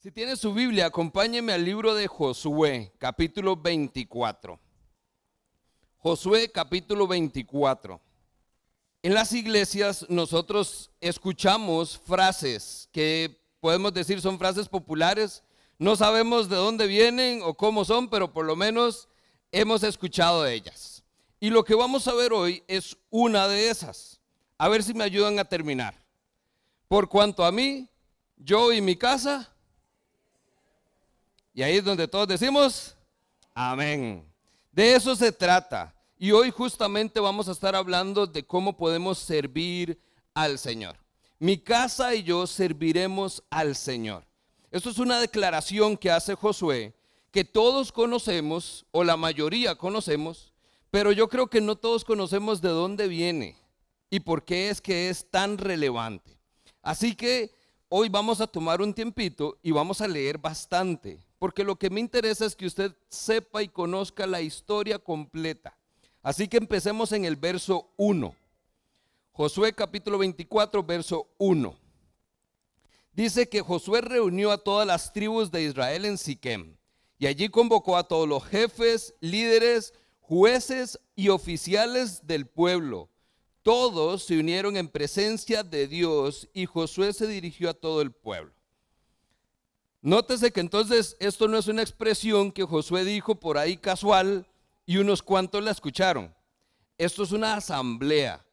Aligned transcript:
Si 0.00 0.12
tiene 0.12 0.36
su 0.36 0.54
Biblia, 0.54 0.86
acompáñeme 0.86 1.52
al 1.52 1.64
libro 1.64 1.92
de 1.92 2.06
Josué, 2.06 2.92
capítulo 2.98 3.56
24. 3.56 4.60
Josué, 5.96 6.52
capítulo 6.52 7.08
24. 7.08 8.00
En 9.02 9.12
las 9.12 9.32
iglesias 9.32 10.06
nosotros 10.08 10.92
escuchamos 11.00 11.98
frases 11.98 12.88
que 12.92 13.42
podemos 13.58 13.92
decir 13.92 14.20
son 14.20 14.38
frases 14.38 14.68
populares. 14.68 15.42
No 15.80 15.96
sabemos 15.96 16.48
de 16.48 16.54
dónde 16.54 16.86
vienen 16.86 17.40
o 17.42 17.54
cómo 17.54 17.84
son, 17.84 18.08
pero 18.08 18.32
por 18.32 18.46
lo 18.46 18.54
menos 18.54 19.08
hemos 19.50 19.82
escuchado 19.82 20.44
de 20.44 20.54
ellas. 20.54 21.02
Y 21.40 21.50
lo 21.50 21.64
que 21.64 21.74
vamos 21.74 22.06
a 22.06 22.14
ver 22.14 22.32
hoy 22.32 22.62
es 22.68 22.96
una 23.10 23.48
de 23.48 23.68
esas. 23.68 24.20
A 24.58 24.68
ver 24.68 24.84
si 24.84 24.94
me 24.94 25.02
ayudan 25.02 25.40
a 25.40 25.44
terminar. 25.44 26.00
Por 26.86 27.08
cuanto 27.08 27.44
a 27.44 27.50
mí, 27.50 27.88
yo 28.36 28.72
y 28.72 28.80
mi 28.80 28.94
casa, 28.94 29.52
y 31.58 31.62
ahí 31.64 31.78
es 31.78 31.84
donde 31.84 32.06
todos 32.06 32.28
decimos, 32.28 32.94
amén. 33.52 34.24
De 34.70 34.94
eso 34.94 35.16
se 35.16 35.32
trata. 35.32 35.92
Y 36.16 36.30
hoy 36.30 36.52
justamente 36.52 37.18
vamos 37.18 37.48
a 37.48 37.50
estar 37.50 37.74
hablando 37.74 38.28
de 38.28 38.46
cómo 38.46 38.76
podemos 38.76 39.18
servir 39.18 40.00
al 40.34 40.60
Señor. 40.60 40.94
Mi 41.40 41.58
casa 41.58 42.14
y 42.14 42.22
yo 42.22 42.46
serviremos 42.46 43.42
al 43.50 43.74
Señor. 43.74 44.24
Esto 44.70 44.88
es 44.90 45.00
una 45.00 45.18
declaración 45.18 45.96
que 45.96 46.12
hace 46.12 46.36
Josué, 46.36 46.94
que 47.32 47.42
todos 47.42 47.90
conocemos, 47.90 48.86
o 48.92 49.02
la 49.02 49.16
mayoría 49.16 49.74
conocemos, 49.74 50.52
pero 50.92 51.10
yo 51.10 51.28
creo 51.28 51.48
que 51.48 51.60
no 51.60 51.74
todos 51.74 52.04
conocemos 52.04 52.62
de 52.62 52.68
dónde 52.68 53.08
viene 53.08 53.56
y 54.10 54.20
por 54.20 54.44
qué 54.44 54.70
es 54.70 54.80
que 54.80 55.08
es 55.08 55.28
tan 55.28 55.58
relevante. 55.58 56.38
Así 56.82 57.16
que 57.16 57.50
hoy 57.88 58.08
vamos 58.08 58.40
a 58.40 58.46
tomar 58.46 58.80
un 58.80 58.94
tiempito 58.94 59.58
y 59.60 59.72
vamos 59.72 60.00
a 60.00 60.06
leer 60.06 60.38
bastante, 60.38 61.26
porque 61.38 61.64
lo 61.64 61.76
que 61.76 61.90
me 61.90 62.00
interesa 62.00 62.44
es 62.44 62.56
que 62.56 62.66
usted 62.66 62.94
sepa 63.08 63.62
y 63.62 63.68
conozca 63.68 64.26
la 64.26 64.40
historia 64.40 64.98
completa. 64.98 65.76
Así 66.22 66.48
que 66.48 66.56
empecemos 66.56 67.12
en 67.12 67.24
el 67.24 67.36
verso 67.36 67.90
1. 67.96 68.34
Josué 69.32 69.72
capítulo 69.72 70.18
24, 70.18 70.82
verso 70.82 71.28
1. 71.38 71.76
Dice 73.12 73.48
que 73.48 73.60
Josué 73.60 74.00
reunió 74.00 74.50
a 74.50 74.58
todas 74.58 74.86
las 74.86 75.12
tribus 75.12 75.50
de 75.50 75.62
Israel 75.62 76.04
en 76.04 76.18
Siquem 76.18 76.76
y 77.18 77.26
allí 77.26 77.48
convocó 77.48 77.96
a 77.96 78.06
todos 78.06 78.28
los 78.28 78.44
jefes, 78.44 79.14
líderes, 79.20 79.94
jueces 80.20 80.98
y 81.14 81.28
oficiales 81.28 82.26
del 82.26 82.46
pueblo 82.46 83.08
todos 83.68 84.22
se 84.22 84.38
unieron 84.38 84.78
en 84.78 84.88
presencia 84.88 85.62
de 85.62 85.86
Dios 85.86 86.48
y 86.54 86.64
Josué 86.64 87.12
se 87.12 87.26
dirigió 87.26 87.68
a 87.68 87.74
todo 87.74 88.00
el 88.00 88.12
pueblo. 88.12 88.54
Nótese 90.00 90.52
que 90.52 90.60
entonces 90.60 91.16
esto 91.18 91.48
no 91.48 91.58
es 91.58 91.66
una 91.66 91.82
expresión 91.82 92.52
que 92.52 92.64
Josué 92.64 93.04
dijo 93.04 93.34
por 93.34 93.58
ahí 93.58 93.76
casual 93.76 94.46
y 94.86 94.98
unos 94.98 95.22
cuantos 95.22 95.62
la 95.62 95.70
escucharon. 95.70 96.34
Esto 96.96 97.22
es 97.22 97.32
una 97.32 97.54
asamblea. 97.54 98.44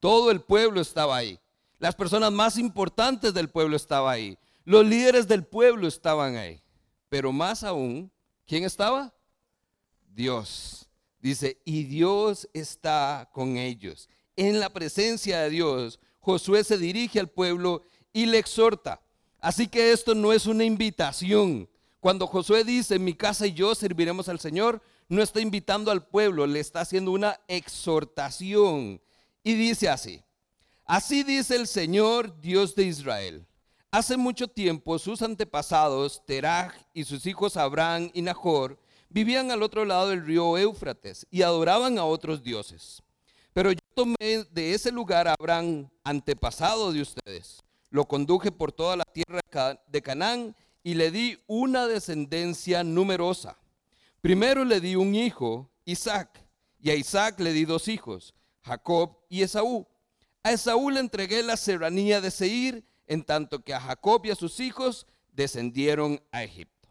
Todo 0.00 0.30
el 0.30 0.40
pueblo 0.40 0.80
estaba 0.80 1.16
ahí. 1.16 1.38
Las 1.78 1.94
personas 1.94 2.32
más 2.32 2.58
importantes 2.58 3.34
del 3.34 3.48
pueblo 3.48 3.76
estaban 3.76 4.14
ahí. 4.14 4.38
Los 4.64 4.86
líderes 4.86 5.26
del 5.26 5.44
pueblo 5.44 5.88
estaban 5.88 6.36
ahí. 6.36 6.62
Pero 7.08 7.32
más 7.32 7.64
aún, 7.64 8.10
¿quién 8.46 8.64
estaba? 8.64 9.12
Dios. 10.08 10.88
Dice, 11.18 11.60
y 11.64 11.84
Dios 11.84 12.48
está 12.52 13.28
con 13.32 13.56
ellos 13.56 14.08
en 14.36 14.60
la 14.60 14.70
presencia 14.70 15.40
de 15.40 15.50
Dios, 15.50 15.98
Josué 16.20 16.64
se 16.64 16.78
dirige 16.78 17.20
al 17.20 17.28
pueblo 17.28 17.82
y 18.12 18.26
le 18.26 18.38
exhorta. 18.38 19.01
Así 19.42 19.66
que 19.66 19.90
esto 19.90 20.14
no 20.14 20.32
es 20.32 20.46
una 20.46 20.62
invitación. 20.64 21.68
Cuando 21.98 22.28
Josué 22.28 22.62
dice, 22.62 23.00
mi 23.00 23.12
casa 23.12 23.44
y 23.44 23.52
yo 23.52 23.74
serviremos 23.74 24.28
al 24.28 24.38
Señor, 24.38 24.80
no 25.08 25.20
está 25.20 25.40
invitando 25.40 25.90
al 25.90 26.06
pueblo, 26.06 26.46
le 26.46 26.60
está 26.60 26.82
haciendo 26.82 27.10
una 27.10 27.40
exhortación. 27.48 29.02
Y 29.42 29.54
dice 29.54 29.88
así, 29.88 30.22
así 30.84 31.24
dice 31.24 31.56
el 31.56 31.66
Señor 31.66 32.40
Dios 32.40 32.76
de 32.76 32.84
Israel. 32.84 33.44
Hace 33.90 34.16
mucho 34.16 34.46
tiempo 34.46 34.96
sus 35.00 35.22
antepasados, 35.22 36.24
Teraj 36.24 36.72
y 36.94 37.02
sus 37.02 37.26
hijos 37.26 37.56
Abraham 37.56 38.12
y 38.14 38.22
Nahor, 38.22 38.78
vivían 39.08 39.50
al 39.50 39.64
otro 39.64 39.84
lado 39.84 40.10
del 40.10 40.24
río 40.24 40.56
Éufrates 40.56 41.26
y 41.32 41.42
adoraban 41.42 41.98
a 41.98 42.04
otros 42.04 42.44
dioses. 42.44 43.02
Pero 43.52 43.72
yo 43.72 43.80
tomé 43.94 44.44
de 44.52 44.72
ese 44.72 44.92
lugar 44.92 45.26
a 45.26 45.34
Abraham, 45.38 45.90
antepasado 46.04 46.92
de 46.92 47.02
ustedes. 47.02 47.60
Lo 47.92 48.08
conduje 48.08 48.50
por 48.50 48.72
toda 48.72 48.96
la 48.96 49.04
tierra 49.04 49.42
de 49.86 50.00
Canaán 50.00 50.56
y 50.82 50.94
le 50.94 51.10
di 51.10 51.38
una 51.46 51.86
descendencia 51.86 52.82
numerosa. 52.82 53.58
Primero 54.22 54.64
le 54.64 54.80
di 54.80 54.96
un 54.96 55.14
hijo, 55.14 55.70
Isaac, 55.84 56.42
y 56.80 56.88
a 56.88 56.94
Isaac 56.94 57.38
le 57.38 57.52
di 57.52 57.66
dos 57.66 57.88
hijos, 57.88 58.34
Jacob 58.62 59.18
y 59.28 59.42
Esaú. 59.42 59.86
A 60.42 60.52
Esaú 60.52 60.88
le 60.88 61.00
entregué 61.00 61.42
la 61.42 61.58
serranía 61.58 62.22
de 62.22 62.30
Seir, 62.30 62.82
en 63.06 63.22
tanto 63.22 63.62
que 63.62 63.74
a 63.74 63.80
Jacob 63.80 64.24
y 64.24 64.30
a 64.30 64.36
sus 64.36 64.58
hijos 64.60 65.06
descendieron 65.30 66.18
a 66.32 66.44
Egipto. 66.44 66.88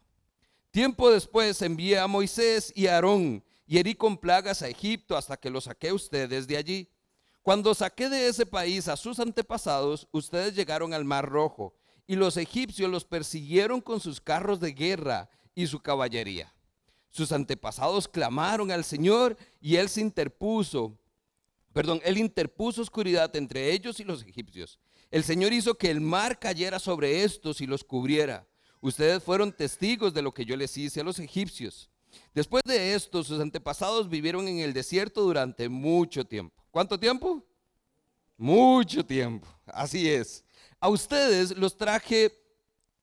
Tiempo 0.70 1.10
después 1.10 1.60
envié 1.62 1.98
a 1.98 2.06
Moisés 2.06 2.72
y 2.76 2.86
a 2.86 2.94
Aarón 2.94 3.42
y 3.66 3.78
herí 3.78 3.96
con 3.96 4.16
plagas 4.16 4.62
a 4.62 4.68
Egipto 4.68 5.16
hasta 5.16 5.36
que 5.36 5.50
los 5.50 5.64
saqué 5.64 5.92
ustedes 5.92 6.46
de 6.46 6.56
allí. 6.56 6.88
Cuando 7.42 7.74
saqué 7.74 8.08
de 8.08 8.28
ese 8.28 8.46
país 8.46 8.86
a 8.86 8.96
sus 8.96 9.18
antepasados, 9.18 10.06
ustedes 10.12 10.54
llegaron 10.54 10.94
al 10.94 11.04
Mar 11.04 11.28
Rojo, 11.28 11.74
y 12.06 12.14
los 12.14 12.36
egipcios 12.36 12.90
los 12.90 13.04
persiguieron 13.04 13.80
con 13.80 13.98
sus 13.98 14.20
carros 14.20 14.60
de 14.60 14.72
guerra 14.72 15.28
y 15.54 15.66
su 15.66 15.80
caballería. 15.80 16.54
Sus 17.10 17.32
antepasados 17.32 18.06
clamaron 18.06 18.70
al 18.70 18.84
Señor 18.84 19.36
y 19.60 19.76
Él 19.76 19.88
se 19.88 20.00
interpuso, 20.00 20.98
perdón, 21.72 22.00
Él 22.04 22.16
interpuso 22.16 22.80
oscuridad 22.80 23.34
entre 23.36 23.72
ellos 23.72 23.98
y 24.00 24.04
los 24.04 24.22
egipcios. 24.22 24.78
El 25.10 25.24
Señor 25.24 25.52
hizo 25.52 25.74
que 25.74 25.90
el 25.90 26.00
mar 26.00 26.38
cayera 26.38 26.78
sobre 26.78 27.22
estos 27.22 27.60
y 27.60 27.66
los 27.66 27.84
cubriera. 27.84 28.46
Ustedes 28.80 29.22
fueron 29.22 29.52
testigos 29.52 30.14
de 30.14 30.22
lo 30.22 30.32
que 30.32 30.44
yo 30.44 30.56
les 30.56 30.76
hice 30.78 31.00
a 31.00 31.04
los 31.04 31.18
egipcios. 31.18 31.90
Después 32.34 32.62
de 32.64 32.94
esto, 32.94 33.22
sus 33.22 33.40
antepasados 33.40 34.08
vivieron 34.08 34.48
en 34.48 34.60
el 34.60 34.72
desierto 34.72 35.22
durante 35.22 35.68
mucho 35.68 36.24
tiempo. 36.24 36.61
¿Cuánto 36.72 36.98
tiempo? 36.98 37.44
Mucho 38.38 39.04
tiempo. 39.04 39.46
Así 39.66 40.10
es. 40.10 40.42
A 40.80 40.88
ustedes 40.88 41.54
los 41.56 41.76
traje 41.76 42.32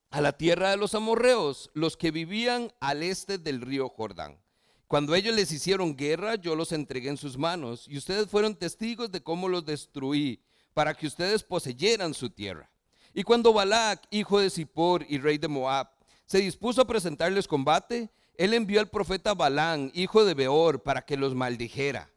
a 0.10 0.22
la 0.22 0.34
tierra 0.34 0.72
de 0.72 0.78
los 0.78 0.96
amorreos, 0.96 1.70
los 1.76 1.96
que 1.96 2.10
vivían 2.10 2.74
al 2.80 3.04
este 3.04 3.38
del 3.38 3.62
río 3.62 3.88
Jordán. 3.88 4.42
Cuando 4.88 5.14
ellos 5.14 5.36
les 5.36 5.52
hicieron 5.52 5.96
guerra, 5.96 6.34
yo 6.34 6.56
los 6.56 6.72
entregué 6.72 7.10
en 7.10 7.18
sus 7.18 7.38
manos 7.38 7.88
y 7.88 7.96
ustedes 7.96 8.28
fueron 8.28 8.56
testigos 8.56 9.12
de 9.12 9.22
cómo 9.22 9.48
los 9.48 9.64
destruí 9.64 10.42
para 10.74 10.96
que 10.96 11.06
ustedes 11.06 11.44
poseyeran 11.44 12.16
su 12.16 12.32
tierra. 12.32 12.72
Y 13.14 13.22
cuando 13.22 13.54
Balac, 13.54 14.02
hijo 14.10 14.40
de 14.40 14.50
Zippor 14.50 15.06
y 15.08 15.20
rey 15.20 15.38
de 15.38 15.48
Moab, 15.48 15.92
se 16.26 16.40
dispuso 16.40 16.82
a 16.82 16.88
presentarles 16.88 17.48
combate, 17.48 18.10
él 18.36 18.56
envió 18.56 18.80
al 18.80 18.90
profeta 18.90 19.36
Balán, 19.36 19.92
hijo 19.94 20.26
de 20.26 20.34
Beor, 20.34 20.82
para 20.82 21.04
que 21.04 21.18
los 21.18 21.36
maldijera. 21.36 22.10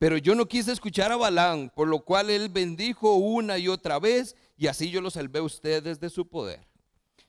Pero 0.00 0.16
yo 0.16 0.34
no 0.34 0.48
quise 0.48 0.72
escuchar 0.72 1.12
a 1.12 1.18
Balán, 1.18 1.70
por 1.76 1.86
lo 1.86 2.00
cual 2.06 2.30
él 2.30 2.48
bendijo 2.48 3.16
una 3.16 3.58
y 3.58 3.68
otra 3.68 3.98
vez, 3.98 4.34
y 4.56 4.66
así 4.66 4.90
yo 4.90 5.02
los 5.02 5.12
salvé 5.12 5.40
a 5.40 5.42
ustedes 5.42 6.00
de 6.00 6.08
su 6.08 6.26
poder. 6.26 6.66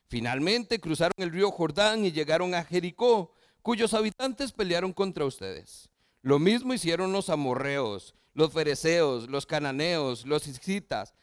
Finalmente 0.08 0.80
cruzaron 0.80 1.12
el 1.18 1.34
río 1.34 1.52
Jordán 1.52 2.06
y 2.06 2.14
llegaron 2.14 2.56
a 2.56 2.64
Jericó, 2.64 3.34
cuyos 3.62 3.94
habitantes 3.94 4.54
pelearon 4.54 4.94
contra 4.94 5.26
ustedes. 5.26 5.90
Lo 6.22 6.40
mismo 6.40 6.74
hicieron 6.74 7.12
los 7.12 7.30
amorreos, 7.30 8.16
los 8.34 8.54
fereceos, 8.54 9.30
los 9.30 9.46
cananeos, 9.46 10.26
los 10.26 10.48
hititas, 10.48 11.14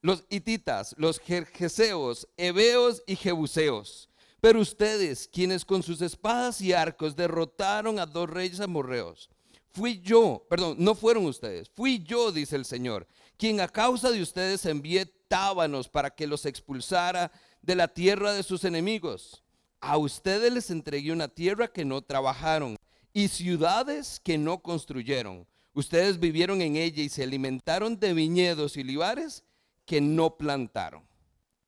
los 0.00 0.24
hititas, 0.30 0.94
los 0.96 1.20
jerjeseos, 1.20 2.26
heveos 2.38 3.02
y 3.06 3.16
jebuseos 3.16 4.08
pero 4.44 4.60
ustedes, 4.60 5.26
quienes 5.26 5.64
con 5.64 5.82
sus 5.82 6.02
espadas 6.02 6.60
y 6.60 6.74
arcos 6.74 7.16
derrotaron 7.16 7.98
a 7.98 8.04
dos 8.04 8.28
reyes 8.28 8.60
amorreos, 8.60 9.30
fui 9.74 10.00
yo, 10.00 10.46
perdón, 10.48 10.76
no 10.78 10.94
fueron 10.94 11.26
ustedes, 11.26 11.68
fui 11.68 12.02
yo, 12.04 12.30
dice 12.30 12.54
el 12.54 12.64
Señor, 12.64 13.06
quien 13.36 13.60
a 13.60 13.68
causa 13.68 14.10
de 14.10 14.22
ustedes 14.22 14.64
envié 14.66 15.04
tábanos 15.26 15.88
para 15.88 16.10
que 16.10 16.28
los 16.28 16.46
expulsara 16.46 17.32
de 17.60 17.74
la 17.74 17.88
tierra 17.88 18.32
de 18.32 18.44
sus 18.44 18.64
enemigos. 18.64 19.42
A 19.80 19.98
ustedes 19.98 20.52
les 20.52 20.70
entregué 20.70 21.12
una 21.12 21.28
tierra 21.28 21.68
que 21.68 21.84
no 21.84 22.02
trabajaron 22.02 22.76
y 23.12 23.28
ciudades 23.28 24.20
que 24.20 24.38
no 24.38 24.62
construyeron. 24.62 25.46
Ustedes 25.74 26.20
vivieron 26.20 26.62
en 26.62 26.76
ella 26.76 27.02
y 27.02 27.08
se 27.08 27.24
alimentaron 27.24 27.98
de 27.98 28.14
viñedos 28.14 28.76
y 28.76 28.82
olivares 28.82 29.42
que 29.84 30.00
no 30.00 30.36
plantaron. 30.36 31.02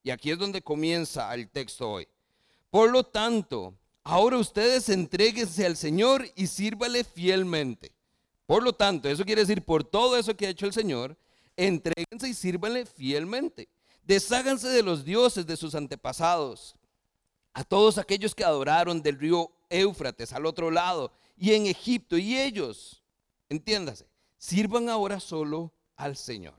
Y 0.05 0.11
aquí 0.11 0.31
es 0.31 0.39
donde 0.39 0.63
comienza 0.63 1.35
el 1.35 1.51
texto 1.51 1.91
hoy. 1.91 2.09
Por 2.71 2.93
lo 2.93 3.03
tanto, 3.03 3.75
ahora 4.05 4.39
ustedes 4.39 4.89
entréguense 4.89 5.67
al 5.67 5.77
Señor 5.77 6.25
y 6.37 6.47
sírvale 6.47 7.03
fielmente. 7.03 7.96
Por 8.47 8.63
lo 8.63 8.73
tanto, 8.73 9.09
eso 9.09 9.25
quiere 9.25 9.43
decir, 9.43 9.63
por 9.63 9.83
todo 9.83 10.17
eso 10.17 10.37
que 10.37 10.47
ha 10.47 10.51
hecho 10.51 10.67
el 10.67 10.73
Señor, 10.73 11.17
entréguense 11.57 12.29
y 12.29 12.35
sírvanle 12.35 12.87
fielmente. 12.87 13.69
Desháganse 14.05 14.69
de 14.69 14.83
los 14.83 15.05
dioses 15.05 15.47
de 15.47 15.57
sus 15.57 15.75
antepasados. 15.75 16.77
a 17.53 17.65
todos 17.65 17.97
aquellos 17.97 18.35
que 18.35 18.45
adoraron 18.45 19.01
del 19.01 19.19
río 19.19 19.51
Éufrates 19.71 20.35
al 20.35 20.45
otro 20.45 20.71
lado 20.71 21.11
y 21.39 21.55
en 21.55 21.65
Egipto. 21.65 22.19
Y 22.19 22.37
ellos, 22.37 23.03
entiéndase, 23.49 24.07
sirvan 24.37 24.91
ahora 24.91 25.21
solo 25.21 25.73
al 25.97 26.17
Señor. 26.17 26.55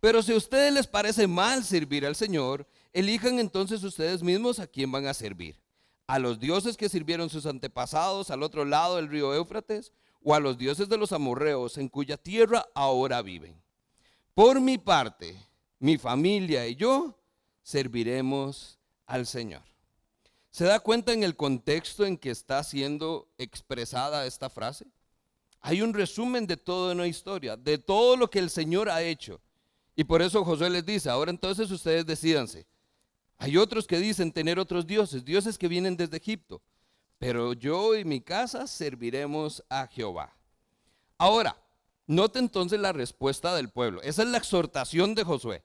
Pero 0.00 0.22
si 0.22 0.32
a 0.32 0.36
ustedes 0.36 0.72
les 0.72 0.88
parece 0.88 1.28
mal 1.28 1.62
servir 1.62 2.04
al 2.04 2.16
Señor, 2.16 2.66
elijan 2.92 3.38
entonces 3.38 3.84
ustedes 3.84 4.24
mismos 4.24 4.58
a 4.58 4.66
quién 4.66 4.90
van 4.90 5.06
a 5.06 5.14
servir. 5.14 5.56
A 6.08 6.18
los 6.18 6.40
dioses 6.40 6.76
que 6.76 6.88
sirvieron 6.88 7.30
sus 7.30 7.46
antepasados 7.46 8.30
al 8.30 8.42
otro 8.42 8.64
lado 8.64 8.96
del 8.96 9.08
río 9.08 9.32
Éufrates 9.34 9.92
o 10.24 10.34
a 10.34 10.40
los 10.40 10.58
dioses 10.58 10.88
de 10.88 10.96
los 10.96 11.12
amorreos 11.12 11.78
en 11.78 11.88
cuya 11.88 12.16
tierra 12.16 12.66
ahora 12.74 13.22
viven. 13.22 13.62
Por 14.32 14.60
mi 14.60 14.78
parte, 14.78 15.36
mi 15.78 15.98
familia 15.98 16.66
y 16.66 16.74
yo 16.74 17.16
serviremos 17.62 18.78
al 19.06 19.26
Señor. 19.26 19.62
¿Se 20.50 20.64
da 20.64 20.80
cuenta 20.80 21.12
en 21.12 21.22
el 21.22 21.36
contexto 21.36 22.06
en 22.06 22.16
que 22.16 22.30
está 22.30 22.62
siendo 22.64 23.28
expresada 23.38 24.26
esta 24.26 24.48
frase? 24.48 24.86
Hay 25.60 25.82
un 25.82 25.92
resumen 25.92 26.46
de 26.46 26.56
toda 26.56 26.94
una 26.94 27.06
historia, 27.06 27.56
de 27.56 27.76
todo 27.78 28.16
lo 28.16 28.30
que 28.30 28.38
el 28.38 28.50
Señor 28.50 28.88
ha 28.88 29.02
hecho. 29.02 29.40
Y 29.94 30.04
por 30.04 30.22
eso 30.22 30.44
Josué 30.44 30.70
les 30.70 30.86
dice, 30.86 31.10
ahora 31.10 31.30
entonces 31.30 31.70
ustedes 31.70 32.06
decidanse. 32.06 32.66
Hay 33.36 33.56
otros 33.56 33.86
que 33.86 33.98
dicen 33.98 34.32
tener 34.32 34.58
otros 34.58 34.86
dioses, 34.86 35.24
dioses 35.24 35.58
que 35.58 35.68
vienen 35.68 35.96
desde 35.96 36.16
Egipto, 36.16 36.62
pero 37.24 37.54
yo 37.54 37.96
y 37.96 38.04
mi 38.04 38.20
casa 38.20 38.66
serviremos 38.66 39.64
a 39.70 39.86
Jehová. 39.86 40.36
Ahora, 41.16 41.56
note 42.06 42.38
entonces 42.38 42.78
la 42.78 42.92
respuesta 42.92 43.56
del 43.56 43.70
pueblo. 43.70 44.02
Esa 44.02 44.24
es 44.24 44.28
la 44.28 44.36
exhortación 44.36 45.14
de 45.14 45.24
Josué. 45.24 45.64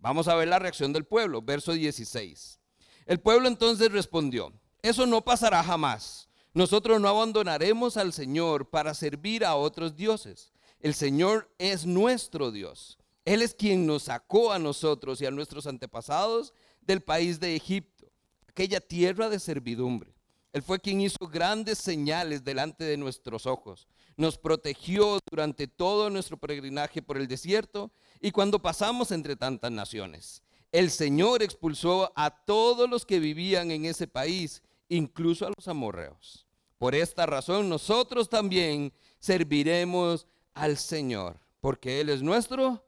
Vamos 0.00 0.26
a 0.26 0.34
ver 0.34 0.48
la 0.48 0.58
reacción 0.58 0.92
del 0.92 1.04
pueblo, 1.04 1.42
verso 1.42 1.74
16. 1.74 2.58
El 3.06 3.20
pueblo 3.20 3.46
entonces 3.46 3.92
respondió, 3.92 4.52
eso 4.82 5.06
no 5.06 5.22
pasará 5.22 5.62
jamás. 5.62 6.28
Nosotros 6.54 7.00
no 7.00 7.06
abandonaremos 7.06 7.96
al 7.96 8.12
Señor 8.12 8.68
para 8.68 8.92
servir 8.92 9.44
a 9.44 9.54
otros 9.54 9.94
dioses. 9.94 10.52
El 10.80 10.94
Señor 10.94 11.48
es 11.58 11.86
nuestro 11.86 12.50
Dios. 12.50 12.98
Él 13.24 13.42
es 13.42 13.54
quien 13.54 13.86
nos 13.86 14.02
sacó 14.02 14.52
a 14.52 14.58
nosotros 14.58 15.20
y 15.20 15.26
a 15.26 15.30
nuestros 15.30 15.68
antepasados 15.68 16.52
del 16.80 17.00
país 17.00 17.38
de 17.38 17.54
Egipto, 17.54 18.10
aquella 18.48 18.80
tierra 18.80 19.28
de 19.28 19.38
servidumbre. 19.38 20.16
Él 20.52 20.62
fue 20.62 20.80
quien 20.80 21.00
hizo 21.00 21.28
grandes 21.28 21.78
señales 21.78 22.42
delante 22.42 22.84
de 22.84 22.96
nuestros 22.96 23.46
ojos. 23.46 23.86
Nos 24.16 24.36
protegió 24.36 25.18
durante 25.30 25.68
todo 25.68 26.10
nuestro 26.10 26.36
peregrinaje 26.36 27.02
por 27.02 27.16
el 27.16 27.28
desierto 27.28 27.92
y 28.20 28.32
cuando 28.32 28.60
pasamos 28.60 29.12
entre 29.12 29.36
tantas 29.36 29.70
naciones. 29.70 30.42
El 30.72 30.90
Señor 30.90 31.42
expulsó 31.42 32.12
a 32.16 32.30
todos 32.30 32.88
los 32.88 33.06
que 33.06 33.20
vivían 33.20 33.70
en 33.70 33.86
ese 33.86 34.06
país, 34.06 34.62
incluso 34.88 35.46
a 35.46 35.52
los 35.56 35.68
amorreos. 35.68 36.46
Por 36.78 36.94
esta 36.94 37.26
razón 37.26 37.68
nosotros 37.68 38.28
también 38.28 38.92
serviremos 39.18 40.26
al 40.54 40.76
Señor, 40.78 41.38
porque 41.60 42.00
Él 42.00 42.08
es 42.08 42.22
nuestro 42.22 42.84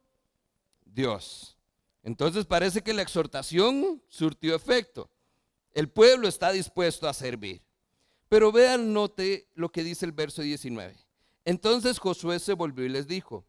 Dios. 0.85 1.57
Entonces 2.03 2.45
parece 2.45 2.83
que 2.83 2.95
la 2.95 3.03
exhortación 3.03 4.03
surtió 4.09 4.57
efecto. 4.57 5.09
El 5.75 5.89
pueblo 5.89 6.29
está 6.29 6.53
dispuesto 6.53 7.09
a 7.09 7.15
servir. 7.15 7.63
Pero 8.29 8.53
vean, 8.53 8.93
note 8.93 9.49
lo 9.55 9.71
que 9.71 9.85
dice 9.85 10.07
el 10.07 10.13
verso 10.13 10.43
19. 10.43 10.97
Entonces 11.45 11.99
Josué 11.99 12.39
se 12.39 12.55
volvió 12.55 12.85
y 12.85 12.89
les 12.89 13.07
dijo, 13.07 13.45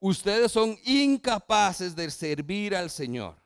ustedes 0.00 0.52
son 0.52 0.78
incapaces 0.84 1.94
de 1.96 2.10
servir 2.10 2.74
al 2.74 2.90
Señor, 2.90 3.36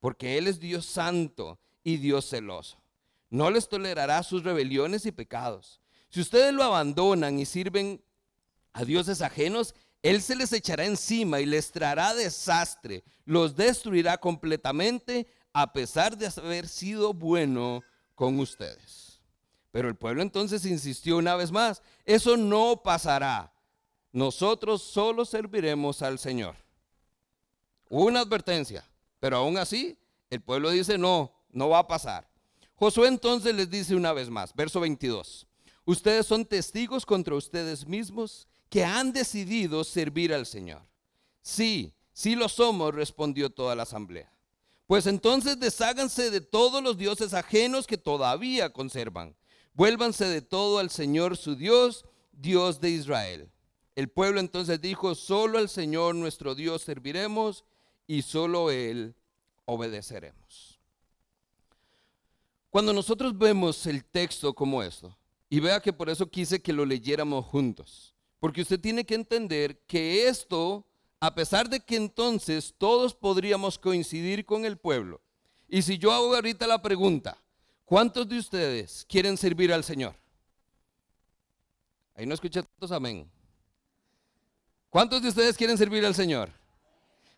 porque 0.00 0.36
Él 0.36 0.48
es 0.48 0.60
Dios 0.60 0.86
santo 0.86 1.58
y 1.82 1.96
Dios 1.98 2.28
celoso. 2.28 2.82
No 3.30 3.50
les 3.50 3.68
tolerará 3.68 4.22
sus 4.22 4.44
rebeliones 4.44 5.06
y 5.06 5.12
pecados. 5.12 5.80
Si 6.08 6.20
ustedes 6.20 6.52
lo 6.52 6.62
abandonan 6.62 7.38
y 7.38 7.46
sirven 7.46 8.02
a 8.72 8.84
dioses 8.84 9.22
ajenos, 9.22 9.74
Él 10.02 10.20
se 10.20 10.36
les 10.36 10.52
echará 10.52 10.84
encima 10.84 11.40
y 11.40 11.46
les 11.46 11.72
traerá 11.72 12.14
desastre, 12.14 13.02
los 13.24 13.56
destruirá 13.56 14.18
completamente 14.18 15.26
a 15.54 15.72
pesar 15.72 16.18
de 16.18 16.26
haber 16.26 16.68
sido 16.68 17.14
bueno 17.14 17.82
con 18.14 18.38
ustedes. 18.38 19.22
Pero 19.70 19.88
el 19.88 19.96
pueblo 19.96 20.20
entonces 20.20 20.66
insistió 20.66 21.16
una 21.16 21.34
vez 21.34 21.50
más, 21.50 21.82
eso 22.04 22.36
no 22.36 22.82
pasará 22.84 23.54
nosotros 24.14 24.80
solo 24.80 25.24
serviremos 25.24 26.00
al 26.00 26.20
Señor. 26.20 26.54
Una 27.88 28.20
advertencia, 28.20 28.88
pero 29.18 29.38
aún 29.38 29.58
así 29.58 29.98
el 30.30 30.40
pueblo 30.40 30.70
dice, 30.70 30.96
no, 30.96 31.34
no 31.50 31.68
va 31.68 31.80
a 31.80 31.88
pasar. 31.88 32.30
Josué 32.76 33.08
entonces 33.08 33.52
les 33.52 33.68
dice 33.68 33.96
una 33.96 34.12
vez 34.12 34.30
más, 34.30 34.54
verso 34.54 34.78
22, 34.78 35.48
ustedes 35.84 36.26
son 36.26 36.44
testigos 36.44 37.04
contra 37.04 37.34
ustedes 37.34 37.88
mismos 37.88 38.46
que 38.68 38.84
han 38.84 39.12
decidido 39.12 39.82
servir 39.82 40.32
al 40.32 40.46
Señor. 40.46 40.82
Sí, 41.42 41.92
sí 42.12 42.36
lo 42.36 42.48
somos, 42.48 42.94
respondió 42.94 43.50
toda 43.50 43.74
la 43.74 43.82
asamblea. 43.82 44.32
Pues 44.86 45.06
entonces 45.06 45.58
desháganse 45.58 46.30
de 46.30 46.40
todos 46.40 46.82
los 46.82 46.98
dioses 46.98 47.32
ajenos 47.32 47.86
que 47.86 47.96
todavía 47.96 48.72
conservan. 48.72 49.34
Vuélvanse 49.72 50.26
de 50.26 50.42
todo 50.42 50.78
al 50.78 50.90
Señor 50.90 51.36
su 51.36 51.56
Dios, 51.56 52.04
Dios 52.32 52.80
de 52.80 52.90
Israel. 52.90 53.50
El 53.96 54.08
pueblo 54.08 54.40
entonces 54.40 54.80
dijo, 54.80 55.14
solo 55.14 55.58
al 55.58 55.68
Señor 55.68 56.14
nuestro 56.14 56.54
Dios 56.54 56.82
serviremos 56.82 57.64
y 58.06 58.22
solo 58.22 58.70
Él 58.70 59.14
obedeceremos. 59.64 60.78
Cuando 62.70 62.92
nosotros 62.92 63.38
vemos 63.38 63.86
el 63.86 64.04
texto 64.04 64.52
como 64.52 64.82
esto, 64.82 65.16
y 65.48 65.60
vea 65.60 65.80
que 65.80 65.92
por 65.92 66.10
eso 66.10 66.28
quise 66.28 66.60
que 66.60 66.72
lo 66.72 66.84
leyéramos 66.84 67.44
juntos, 67.46 68.12
porque 68.40 68.62
usted 68.62 68.80
tiene 68.80 69.04
que 69.06 69.14
entender 69.14 69.78
que 69.86 70.26
esto, 70.26 70.84
a 71.20 71.34
pesar 71.34 71.68
de 71.68 71.80
que 71.80 71.96
entonces 71.96 72.74
todos 72.76 73.14
podríamos 73.14 73.78
coincidir 73.78 74.44
con 74.44 74.64
el 74.64 74.76
pueblo, 74.76 75.20
y 75.68 75.82
si 75.82 75.98
yo 75.98 76.12
hago 76.12 76.34
ahorita 76.34 76.66
la 76.66 76.80
pregunta, 76.80 77.36
¿cuántos 77.84 78.28
de 78.28 78.38
ustedes 78.38 79.04
quieren 79.08 79.36
servir 79.36 79.72
al 79.72 79.84
Señor? 79.84 80.14
Ahí 82.14 82.26
no 82.26 82.34
escuché 82.34 82.62
todos 82.62 82.92
amén. 82.92 83.28
¿Cuántos 84.88 85.20
de 85.20 85.28
ustedes 85.28 85.56
quieren 85.56 85.76
servir 85.76 86.06
al 86.06 86.14
Señor? 86.14 86.50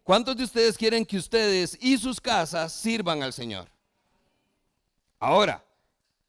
¿Cuántos 0.03 0.37
de 0.37 0.45
ustedes 0.45 0.77
quieren 0.77 1.07
que 1.07 1.17
ustedes 1.17 1.79
y 1.81 1.97
sus 1.97 2.21
casas 2.21 2.73
sirvan 2.73 3.23
al 3.23 3.33
Señor? 3.33 3.69
Ahora, 5.19 5.65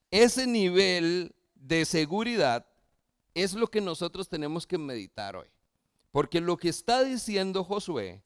ese 0.09 0.47
nivel 0.47 1.35
de 1.53 1.83
seguridad 1.83 2.65
es 3.33 3.53
lo 3.53 3.67
que 3.67 3.81
nosotros 3.81 4.29
tenemos 4.29 4.65
que 4.65 4.77
meditar 4.77 5.35
hoy. 5.35 5.47
Porque 6.17 6.41
lo 6.41 6.57
que 6.57 6.69
está 6.69 7.03
diciendo 7.03 7.63
Josué 7.63 8.23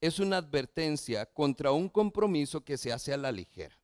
es 0.00 0.18
una 0.18 0.38
advertencia 0.38 1.26
contra 1.26 1.72
un 1.72 1.90
compromiso 1.90 2.64
que 2.64 2.78
se 2.78 2.90
hace 2.90 3.12
a 3.12 3.18
la 3.18 3.30
ligera. 3.30 3.78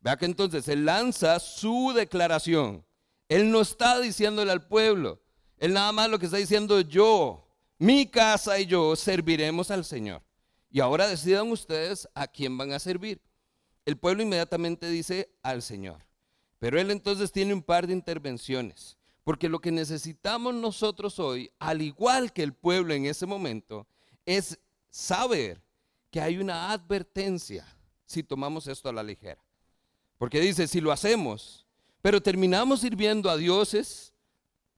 Vea 0.00 0.18
que 0.18 0.26
entonces 0.26 0.68
él 0.68 0.84
lanza 0.84 1.40
su 1.40 1.94
declaración. 1.96 2.84
Él 3.26 3.50
no 3.50 3.62
está 3.62 3.98
diciéndole 4.00 4.52
al 4.52 4.68
pueblo. 4.68 5.18
Él 5.56 5.72
nada 5.72 5.92
más 5.92 6.10
lo 6.10 6.18
que 6.18 6.26
está 6.26 6.36
diciendo 6.36 6.82
yo 6.82 7.48
mi 7.78 8.06
casa 8.06 8.60
y 8.60 8.66
yo 8.66 8.94
serviremos 8.96 9.70
al 9.70 9.86
Señor. 9.86 10.22
Y 10.68 10.80
ahora 10.80 11.08
decidan 11.08 11.50
ustedes 11.50 12.06
a 12.14 12.26
quién 12.26 12.58
van 12.58 12.72
a 12.72 12.78
servir. 12.78 13.22
El 13.86 13.96
pueblo 13.96 14.22
inmediatamente 14.22 14.90
dice 14.90 15.34
al 15.42 15.62
Señor. 15.62 16.04
Pero 16.58 16.78
él 16.78 16.90
entonces 16.90 17.32
tiene 17.32 17.54
un 17.54 17.62
par 17.62 17.86
de 17.86 17.94
intervenciones. 17.94 18.97
Porque 19.28 19.50
lo 19.50 19.60
que 19.60 19.70
necesitamos 19.70 20.54
nosotros 20.54 21.18
hoy, 21.18 21.50
al 21.58 21.82
igual 21.82 22.32
que 22.32 22.42
el 22.42 22.54
pueblo 22.54 22.94
en 22.94 23.04
ese 23.04 23.26
momento, 23.26 23.86
es 24.24 24.58
saber 24.88 25.62
que 26.10 26.22
hay 26.22 26.38
una 26.38 26.72
advertencia 26.72 27.66
si 28.06 28.22
tomamos 28.22 28.66
esto 28.68 28.88
a 28.88 28.92
la 28.94 29.02
ligera. 29.02 29.44
Porque 30.16 30.40
dice, 30.40 30.66
si 30.66 30.80
lo 30.80 30.92
hacemos, 30.92 31.66
pero 32.00 32.22
terminamos 32.22 32.80
sirviendo 32.80 33.28
a 33.28 33.36
dioses 33.36 34.14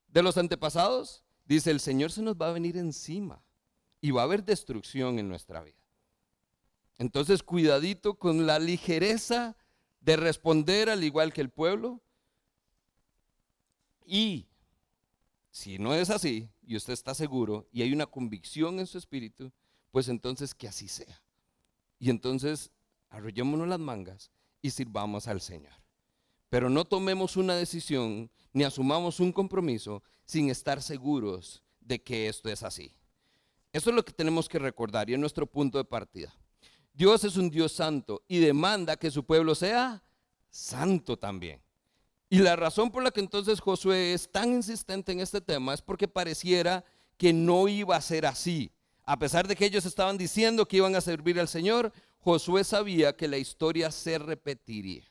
de 0.09 0.21
los 0.21 0.37
antepasados, 0.37 1.23
Dice, 1.45 1.71
el 1.71 1.79
Señor 1.79 2.11
se 2.11 2.21
nos 2.21 2.35
va 2.35 2.49
a 2.49 2.53
venir 2.53 2.77
encima 2.77 3.45
y 4.01 4.11
va 4.11 4.23
a 4.23 4.25
haber 4.25 4.45
destrucción 4.45 5.21
en 5.21 5.29
nuestra 5.29 5.63
vida. 5.63 5.79
Entonces, 6.99 7.45
cuidadito 7.45 8.15
con 8.19 8.49
la 8.49 8.59
ligereza 8.59 9.57
de 10.01 10.17
responder 10.17 10.91
al 10.91 11.05
igual 11.05 11.33
que 11.33 11.41
el 11.41 11.51
pueblo. 11.51 12.03
Y 14.13 14.49
si 15.53 15.79
no 15.79 15.95
es 15.95 16.11
así 16.11 16.51
y 16.67 16.75
usted 16.75 16.95
está 16.95 17.15
seguro 17.15 17.69
y 17.71 17.83
hay 17.83 17.93
una 17.93 18.07
convicción 18.07 18.81
en 18.81 18.89
su 18.89 18.99
espíritu, 18.99 19.53
pues 19.93 20.09
entonces 20.09 20.53
que 20.53 20.67
así 20.67 20.89
sea. 20.89 21.23
Y 22.01 22.11
entonces 22.11 22.73
arrollémonos 23.09 23.69
las 23.69 23.79
mangas 23.79 24.33
y 24.61 24.71
sirvamos 24.71 25.29
al 25.29 25.41
Señor. 25.41 25.73
Pero 26.49 26.69
no 26.69 26.85
tomemos 26.85 27.37
una 27.37 27.55
decisión 27.55 28.33
ni 28.53 28.65
asumamos 28.65 29.21
un 29.21 29.31
compromiso 29.31 30.03
sin 30.25 30.51
estar 30.51 30.83
seguros 30.83 31.63
de 31.79 32.03
que 32.03 32.27
esto 32.27 32.49
es 32.49 32.65
así. 32.65 32.93
Eso 33.73 33.91
es 33.91 33.97
lo 33.97 34.05
que 34.05 34.13
tenemos 34.13 34.49
que 34.49 34.59
recordar 34.59 35.09
y 35.09 35.13
es 35.13 35.21
nuestro 35.21 35.47
punto 35.47 35.79
de 35.79 35.85
partida. 35.85 36.35
Dios 36.93 37.23
es 37.23 37.37
un 37.37 37.49
Dios 37.49 37.71
santo 37.71 38.25
y 38.27 38.39
demanda 38.39 38.97
que 38.97 39.13
su 39.13 39.25
pueblo 39.25 39.55
sea 39.55 40.03
santo 40.49 41.17
también. 41.17 41.63
Y 42.33 42.39
la 42.39 42.55
razón 42.55 42.93
por 42.93 43.03
la 43.03 43.11
que 43.11 43.19
entonces 43.19 43.61
Josué 43.61 44.15
es 44.15 44.31
tan 44.31 44.53
insistente 44.53 45.11
en 45.11 45.19
este 45.19 45.41
tema 45.41 45.75
es 45.75 45.83
porque 45.83 46.07
pareciera 46.07 46.85
que 47.19 47.33
no 47.33 47.67
iba 47.67 47.97
a 47.97 48.01
ser 48.01 48.25
así. 48.25 48.71
A 49.05 49.19
pesar 49.19 49.49
de 49.49 49.57
que 49.57 49.67
ellos 49.67 49.85
estaban 49.85 50.17
diciendo 50.17 50.67
que 50.67 50.77
iban 50.77 50.95
a 50.95 51.01
servir 51.01 51.41
al 51.41 51.49
Señor, 51.49 51.93
Josué 52.21 52.63
sabía 52.63 53.17
que 53.17 53.27
la 53.27 53.37
historia 53.37 53.91
se 53.91 54.19
repetiría. 54.19 55.03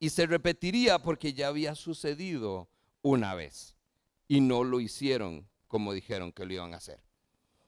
Y 0.00 0.10
se 0.10 0.26
repetiría 0.26 0.98
porque 0.98 1.32
ya 1.32 1.46
había 1.46 1.76
sucedido 1.76 2.68
una 3.02 3.36
vez. 3.36 3.76
Y 4.26 4.40
no 4.40 4.64
lo 4.64 4.80
hicieron 4.80 5.48
como 5.68 5.92
dijeron 5.92 6.32
que 6.32 6.44
lo 6.44 6.54
iban 6.54 6.74
a 6.74 6.78
hacer. 6.78 6.98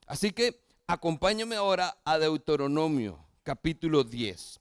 Así 0.07 0.33
que 0.33 0.61
acompáñame 0.89 1.55
ahora 1.55 1.97
a 2.05 2.19
Deuteronomio 2.19 3.25
capítulo 3.45 4.03
10. 4.03 4.59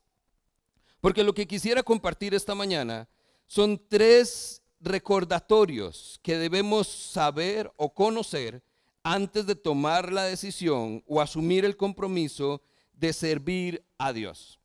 Porque 1.01 1.23
lo 1.23 1.33
que 1.33 1.47
quisiera 1.47 1.81
compartir 1.81 2.35
esta 2.35 2.53
mañana 2.53 3.07
son 3.49 3.81
tres 3.89 4.61
recordatorios 4.79 6.19
que 6.21 6.37
debemos 6.37 6.87
saber 6.87 7.69
o 7.77 7.91
conocer 7.91 8.61
antes 9.01 9.47
de 9.47 9.55
tomar 9.55 10.13
la 10.13 10.25
decisión 10.25 11.03
o 11.07 11.19
asumir 11.19 11.65
el 11.65 11.75
compromiso 11.75 12.61
de 12.93 13.11
servir 13.11 13.83
a 13.97 14.13
Dios. 14.13 14.59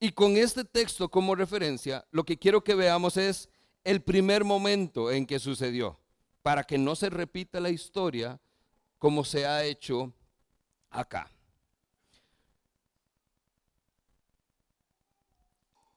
Y 0.00 0.12
con 0.12 0.38
este 0.38 0.64
texto 0.64 1.10
como 1.10 1.34
referencia, 1.34 2.06
lo 2.10 2.24
que 2.24 2.38
quiero 2.38 2.64
que 2.64 2.74
veamos 2.74 3.18
es 3.18 3.50
el 3.84 4.00
primer 4.00 4.44
momento 4.44 5.12
en 5.12 5.26
que 5.26 5.38
sucedió, 5.38 6.00
para 6.40 6.64
que 6.64 6.78
no 6.78 6.96
se 6.96 7.10
repita 7.10 7.60
la 7.60 7.68
historia 7.68 8.40
como 8.96 9.24
se 9.24 9.44
ha 9.44 9.62
hecho 9.62 10.10
acá. 10.88 11.30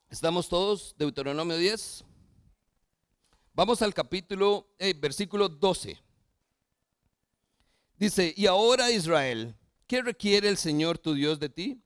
¿Estamos 0.10 0.50
todos? 0.50 0.94
Deuteronomio 0.98 1.56
10. 1.56 2.04
Vamos 3.56 3.82
al 3.82 3.94
capítulo, 3.94 4.68
eh, 4.78 4.94
versículo 4.94 5.48
12. 5.48 5.98
Dice, 7.98 8.34
y 8.36 8.48
ahora 8.48 8.92
Israel, 8.92 9.56
¿qué 9.88 10.02
requiere 10.02 10.50
el 10.50 10.58
Señor 10.58 10.98
tu 10.98 11.14
Dios 11.14 11.40
de 11.40 11.48
ti? 11.48 11.82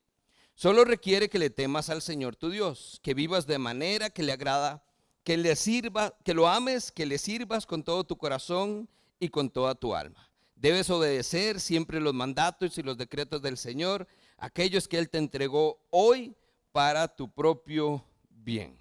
Solo 0.55 0.83
requiere 0.83 1.29
que 1.29 1.37
le 1.37 1.51
temas 1.51 1.91
al 1.91 2.01
Señor 2.01 2.35
tu 2.35 2.49
Dios, 2.49 2.99
que 3.03 3.13
vivas 3.13 3.45
de 3.45 3.59
manera 3.59 4.09
que 4.09 4.23
le 4.23 4.31
agrada, 4.31 4.83
que 5.23 5.37
le 5.37 5.55
sirva, 5.55 6.17
que 6.25 6.33
lo 6.33 6.47
ames, 6.47 6.91
que 6.91 7.05
le 7.05 7.19
sirvas 7.19 7.67
con 7.67 7.83
todo 7.83 8.03
tu 8.03 8.17
corazón 8.17 8.89
y 9.19 9.29
con 9.29 9.47
toda 9.51 9.75
tu 9.75 9.93
alma. 9.93 10.27
Debes 10.55 10.89
obedecer 10.89 11.59
siempre 11.59 11.99
los 11.99 12.15
mandatos 12.15 12.79
y 12.79 12.81
los 12.81 12.97
decretos 12.97 13.43
del 13.43 13.57
Señor, 13.57 14.07
aquellos 14.39 14.87
que 14.87 14.97
Él 14.97 15.11
te 15.11 15.19
entregó 15.19 15.85
hoy 15.91 16.35
para 16.71 17.07
tu 17.07 17.31
propio 17.31 18.03
bien. 18.27 18.75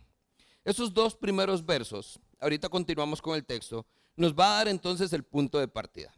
Esos 0.65 0.95
dos 0.95 1.15
primeros 1.15 1.65
versos, 1.67 2.19
ahorita 2.41 2.69
continuamos 2.69 3.23
con 3.23 3.37
el 3.37 3.45
texto, 3.45 3.87
nos 4.17 4.35
va 4.35 4.53
a 4.53 4.57
dar 4.57 4.69
entonces 4.69 5.13
el 5.13 5.23
punto 5.23 5.59
de 5.59 5.69
partida. 5.69 6.13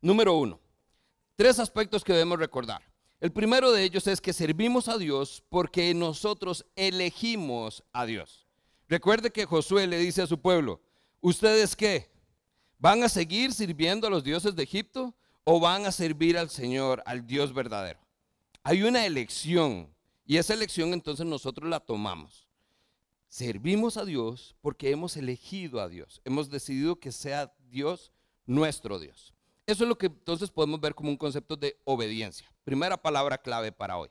Número 0.00 0.34
uno, 0.34 0.60
tres 1.36 1.58
aspectos 1.58 2.04
que 2.04 2.12
debemos 2.12 2.38
recordar. 2.38 2.82
El 3.20 3.32
primero 3.32 3.72
de 3.72 3.82
ellos 3.82 4.06
es 4.06 4.20
que 4.20 4.32
servimos 4.32 4.88
a 4.88 4.96
Dios 4.96 5.42
porque 5.48 5.92
nosotros 5.92 6.64
elegimos 6.76 7.82
a 7.92 8.06
Dios. 8.06 8.46
Recuerde 8.88 9.30
que 9.30 9.44
Josué 9.44 9.86
le 9.86 9.98
dice 9.98 10.22
a 10.22 10.26
su 10.26 10.40
pueblo, 10.40 10.80
¿ustedes 11.20 11.74
qué? 11.74 12.10
¿Van 12.78 13.02
a 13.02 13.08
seguir 13.08 13.52
sirviendo 13.52 14.06
a 14.06 14.10
los 14.10 14.22
dioses 14.22 14.54
de 14.54 14.62
Egipto 14.62 15.14
o 15.44 15.58
van 15.58 15.84
a 15.84 15.92
servir 15.92 16.38
al 16.38 16.48
Señor, 16.48 17.02
al 17.06 17.26
Dios 17.26 17.52
verdadero? 17.52 17.98
Hay 18.62 18.82
una 18.82 19.04
elección 19.04 19.92
y 20.24 20.36
esa 20.36 20.54
elección 20.54 20.92
entonces 20.92 21.26
nosotros 21.26 21.68
la 21.68 21.80
tomamos. 21.80 22.47
Servimos 23.28 23.96
a 23.96 24.04
Dios 24.04 24.56
porque 24.60 24.90
hemos 24.90 25.16
elegido 25.16 25.80
a 25.80 25.88
Dios. 25.88 26.20
Hemos 26.24 26.48
decidido 26.50 26.98
que 26.98 27.12
sea 27.12 27.52
Dios 27.68 28.10
nuestro 28.46 28.98
Dios. 28.98 29.34
Eso 29.66 29.84
es 29.84 29.88
lo 29.88 29.98
que 29.98 30.06
entonces 30.06 30.50
podemos 30.50 30.80
ver 30.80 30.94
como 30.94 31.10
un 31.10 31.16
concepto 31.16 31.54
de 31.54 31.78
obediencia. 31.84 32.50
Primera 32.64 32.96
palabra 32.96 33.36
clave 33.36 33.70
para 33.70 33.98
hoy. 33.98 34.08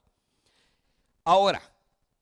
Ahora, 1.23 1.61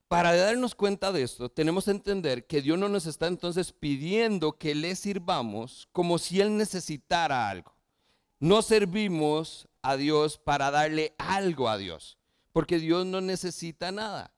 para 0.08 0.34
darnos 0.36 0.74
cuenta 0.74 1.12
de 1.12 1.24
esto, 1.24 1.50
tenemos 1.50 1.86
que 1.86 1.92
entender 1.92 2.48
que 2.48 2.62
Dios 2.62 2.80
no 2.80 2.88
nos 2.88 3.06
está 3.06 3.28
entonces 3.28 3.74
pidiendo 3.74 4.54
que 4.54 4.74
le 4.74 4.96
sirvamos 4.96 5.90
como 5.92 6.18
si 6.18 6.40
Él 6.40 6.56
necesitara 6.56 7.50
algo. 7.50 7.76
No 8.40 8.62
servimos 8.62 9.68
a 9.82 9.98
Dios 9.98 10.38
para 10.38 10.72
darle 10.72 11.16
algo 11.18 11.68
a 11.68 11.78
Dios, 11.78 12.18
porque 12.54 12.80
Dios 12.80 13.06
no 13.06 13.20
necesita 13.20 13.92
nada. 13.92 14.35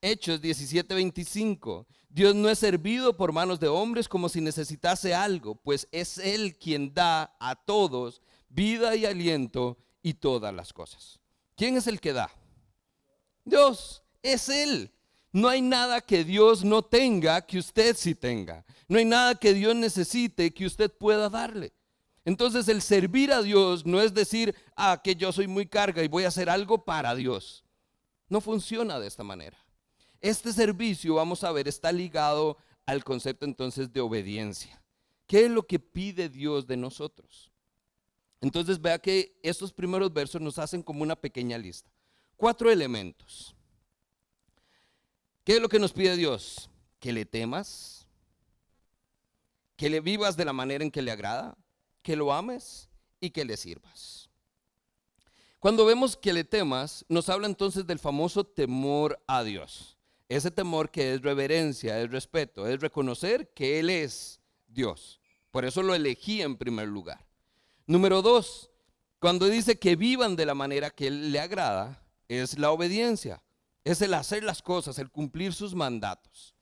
Hechos 0.00 0.40
17:25. 0.40 1.86
Dios 2.08 2.34
no 2.34 2.48
es 2.48 2.58
servido 2.58 3.16
por 3.16 3.32
manos 3.32 3.60
de 3.60 3.68
hombres 3.68 4.08
como 4.08 4.28
si 4.28 4.40
necesitase 4.40 5.14
algo, 5.14 5.56
pues 5.56 5.88
es 5.92 6.18
Él 6.18 6.56
quien 6.56 6.94
da 6.94 7.36
a 7.38 7.54
todos 7.54 8.22
vida 8.48 8.96
y 8.96 9.04
aliento 9.04 9.76
y 10.02 10.14
todas 10.14 10.54
las 10.54 10.72
cosas. 10.72 11.20
¿Quién 11.56 11.76
es 11.76 11.86
el 11.86 12.00
que 12.00 12.12
da? 12.12 12.30
Dios, 13.44 14.02
es 14.22 14.48
Él. 14.48 14.92
No 15.32 15.48
hay 15.48 15.60
nada 15.60 16.00
que 16.00 16.24
Dios 16.24 16.64
no 16.64 16.82
tenga 16.82 17.44
que 17.44 17.58
usted 17.58 17.94
sí 17.96 18.14
tenga. 18.14 18.64
No 18.88 18.98
hay 18.98 19.04
nada 19.04 19.34
que 19.34 19.52
Dios 19.52 19.74
necesite 19.76 20.52
que 20.54 20.64
usted 20.64 20.90
pueda 20.90 21.28
darle. 21.28 21.72
Entonces 22.24 22.68
el 22.68 22.80
servir 22.80 23.32
a 23.32 23.42
Dios 23.42 23.84
no 23.84 24.00
es 24.00 24.14
decir, 24.14 24.54
ah, 24.76 25.00
que 25.02 25.14
yo 25.14 25.32
soy 25.32 25.46
muy 25.46 25.66
carga 25.66 26.02
y 26.02 26.08
voy 26.08 26.24
a 26.24 26.28
hacer 26.28 26.48
algo 26.48 26.84
para 26.84 27.14
Dios. 27.14 27.64
No 28.28 28.40
funciona 28.40 28.98
de 28.98 29.06
esta 29.06 29.22
manera. 29.22 29.58
Este 30.20 30.52
servicio, 30.52 31.14
vamos 31.14 31.44
a 31.44 31.52
ver, 31.52 31.68
está 31.68 31.92
ligado 31.92 32.58
al 32.86 33.04
concepto 33.04 33.44
entonces 33.44 33.92
de 33.92 34.00
obediencia. 34.00 34.82
¿Qué 35.26 35.44
es 35.44 35.50
lo 35.50 35.66
que 35.66 35.78
pide 35.78 36.28
Dios 36.28 36.66
de 36.66 36.76
nosotros? 36.76 37.52
Entonces 38.40 38.80
vea 38.80 38.98
que 38.98 39.38
estos 39.42 39.72
primeros 39.72 40.12
versos 40.12 40.40
nos 40.40 40.58
hacen 40.58 40.82
como 40.82 41.02
una 41.02 41.16
pequeña 41.16 41.58
lista. 41.58 41.90
Cuatro 42.36 42.70
elementos. 42.70 43.54
¿Qué 45.44 45.56
es 45.56 45.60
lo 45.60 45.68
que 45.68 45.78
nos 45.78 45.92
pide 45.92 46.16
Dios? 46.16 46.70
Que 46.98 47.12
le 47.12 47.26
temas, 47.26 48.06
que 49.76 49.90
le 49.90 50.00
vivas 50.00 50.36
de 50.36 50.44
la 50.44 50.52
manera 50.52 50.84
en 50.84 50.90
que 50.90 51.02
le 51.02 51.10
agrada, 51.10 51.56
que 52.02 52.16
lo 52.16 52.32
ames 52.32 52.88
y 53.20 53.30
que 53.30 53.44
le 53.44 53.56
sirvas. 53.56 54.30
Cuando 55.58 55.84
vemos 55.84 56.16
que 56.16 56.32
le 56.32 56.44
temas, 56.44 57.04
nos 57.08 57.28
habla 57.28 57.46
entonces 57.46 57.86
del 57.86 57.98
famoso 57.98 58.44
temor 58.44 59.22
a 59.26 59.42
Dios. 59.42 59.97
Ese 60.28 60.50
temor 60.50 60.90
que 60.90 61.14
es 61.14 61.22
reverencia, 61.22 62.00
es 62.00 62.10
respeto, 62.10 62.66
es 62.66 62.80
reconocer 62.80 63.48
que 63.54 63.78
Él 63.78 63.88
es 63.88 64.40
Dios. 64.66 65.20
Por 65.50 65.64
eso 65.64 65.82
lo 65.82 65.94
elegí 65.94 66.42
en 66.42 66.56
primer 66.56 66.88
lugar. 66.88 67.26
Número 67.86 68.20
dos, 68.20 68.70
cuando 69.18 69.46
dice 69.46 69.78
que 69.78 69.96
vivan 69.96 70.36
de 70.36 70.44
la 70.44 70.54
manera 70.54 70.90
que 70.90 71.06
Él 71.06 71.32
le 71.32 71.40
agrada, 71.40 72.02
es 72.28 72.58
la 72.58 72.70
obediencia, 72.70 73.42
es 73.84 74.02
el 74.02 74.12
hacer 74.12 74.44
las 74.44 74.60
cosas, 74.60 74.98
el 74.98 75.10
cumplir 75.10 75.54
sus 75.54 75.74
mandatos. 75.74 76.54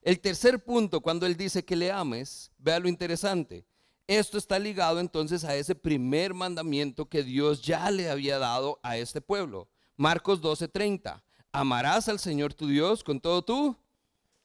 El 0.00 0.18
tercer 0.20 0.64
punto, 0.64 1.02
cuando 1.02 1.26
Él 1.26 1.36
dice 1.36 1.62
que 1.62 1.76
le 1.76 1.92
ames, 1.92 2.50
vea 2.56 2.78
lo 2.78 2.88
interesante. 2.88 3.66
Esto 4.06 4.38
está 4.38 4.58
ligado 4.58 4.98
entonces 4.98 5.44
a 5.44 5.54
ese 5.54 5.74
primer 5.74 6.32
mandamiento 6.32 7.06
que 7.08 7.22
Dios 7.22 7.60
ya 7.60 7.90
le 7.90 8.08
había 8.10 8.38
dado 8.38 8.80
a 8.82 8.96
este 8.96 9.20
pueblo. 9.20 9.68
Marcos 9.96 10.40
12:30. 10.40 11.22
Amarás 11.52 12.08
al 12.08 12.18
Señor 12.18 12.54
tu 12.54 12.66
Dios 12.66 13.02
con 13.02 13.20
todo 13.20 13.42
tu 13.42 13.76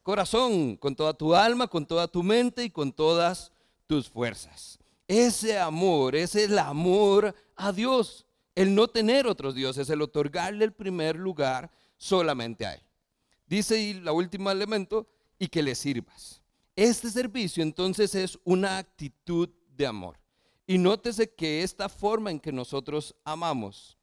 corazón, 0.03 0.77
con 0.77 0.95
toda 0.95 1.13
tu 1.13 1.35
alma, 1.35 1.67
con 1.67 1.85
toda 1.85 2.07
tu 2.07 2.24
mente 2.24 2.63
y 2.63 2.69
con 2.69 2.91
todas 2.91 3.51
tus 3.88 4.09
fuerzas. 4.09 4.79
Ese 5.07 5.59
amor, 5.59 6.15
ese 6.15 6.43
es 6.43 6.50
el 6.50 6.59
amor 6.59 7.35
a 7.55 7.71
Dios. 7.71 8.25
El 8.55 8.74
no 8.74 8.88
tener 8.88 9.27
otros 9.27 9.53
dioses, 9.53 9.89
el 9.89 10.01
otorgarle 10.01 10.65
el 10.65 10.74
primer 10.74 11.15
lugar 11.15 11.69
solamente 11.97 12.65
a 12.65 12.74
Él. 12.74 12.81
Dice 13.47 13.91
el 13.91 14.09
último 14.09 14.50
elemento, 14.50 15.07
y 15.38 15.47
que 15.47 15.63
le 15.63 15.75
sirvas. 15.75 16.41
Este 16.75 17.09
servicio 17.09 17.63
entonces 17.63 18.15
es 18.15 18.39
una 18.43 18.77
actitud 18.77 19.50
de 19.75 19.88
amor. 19.88 20.17
Y 20.67 20.77
nótese 20.77 21.33
que 21.33 21.63
esta 21.63 21.89
forma 21.89 22.31
en 22.31 22.39
que 22.39 22.51
nosotros 22.51 23.15
amamos, 23.24 23.95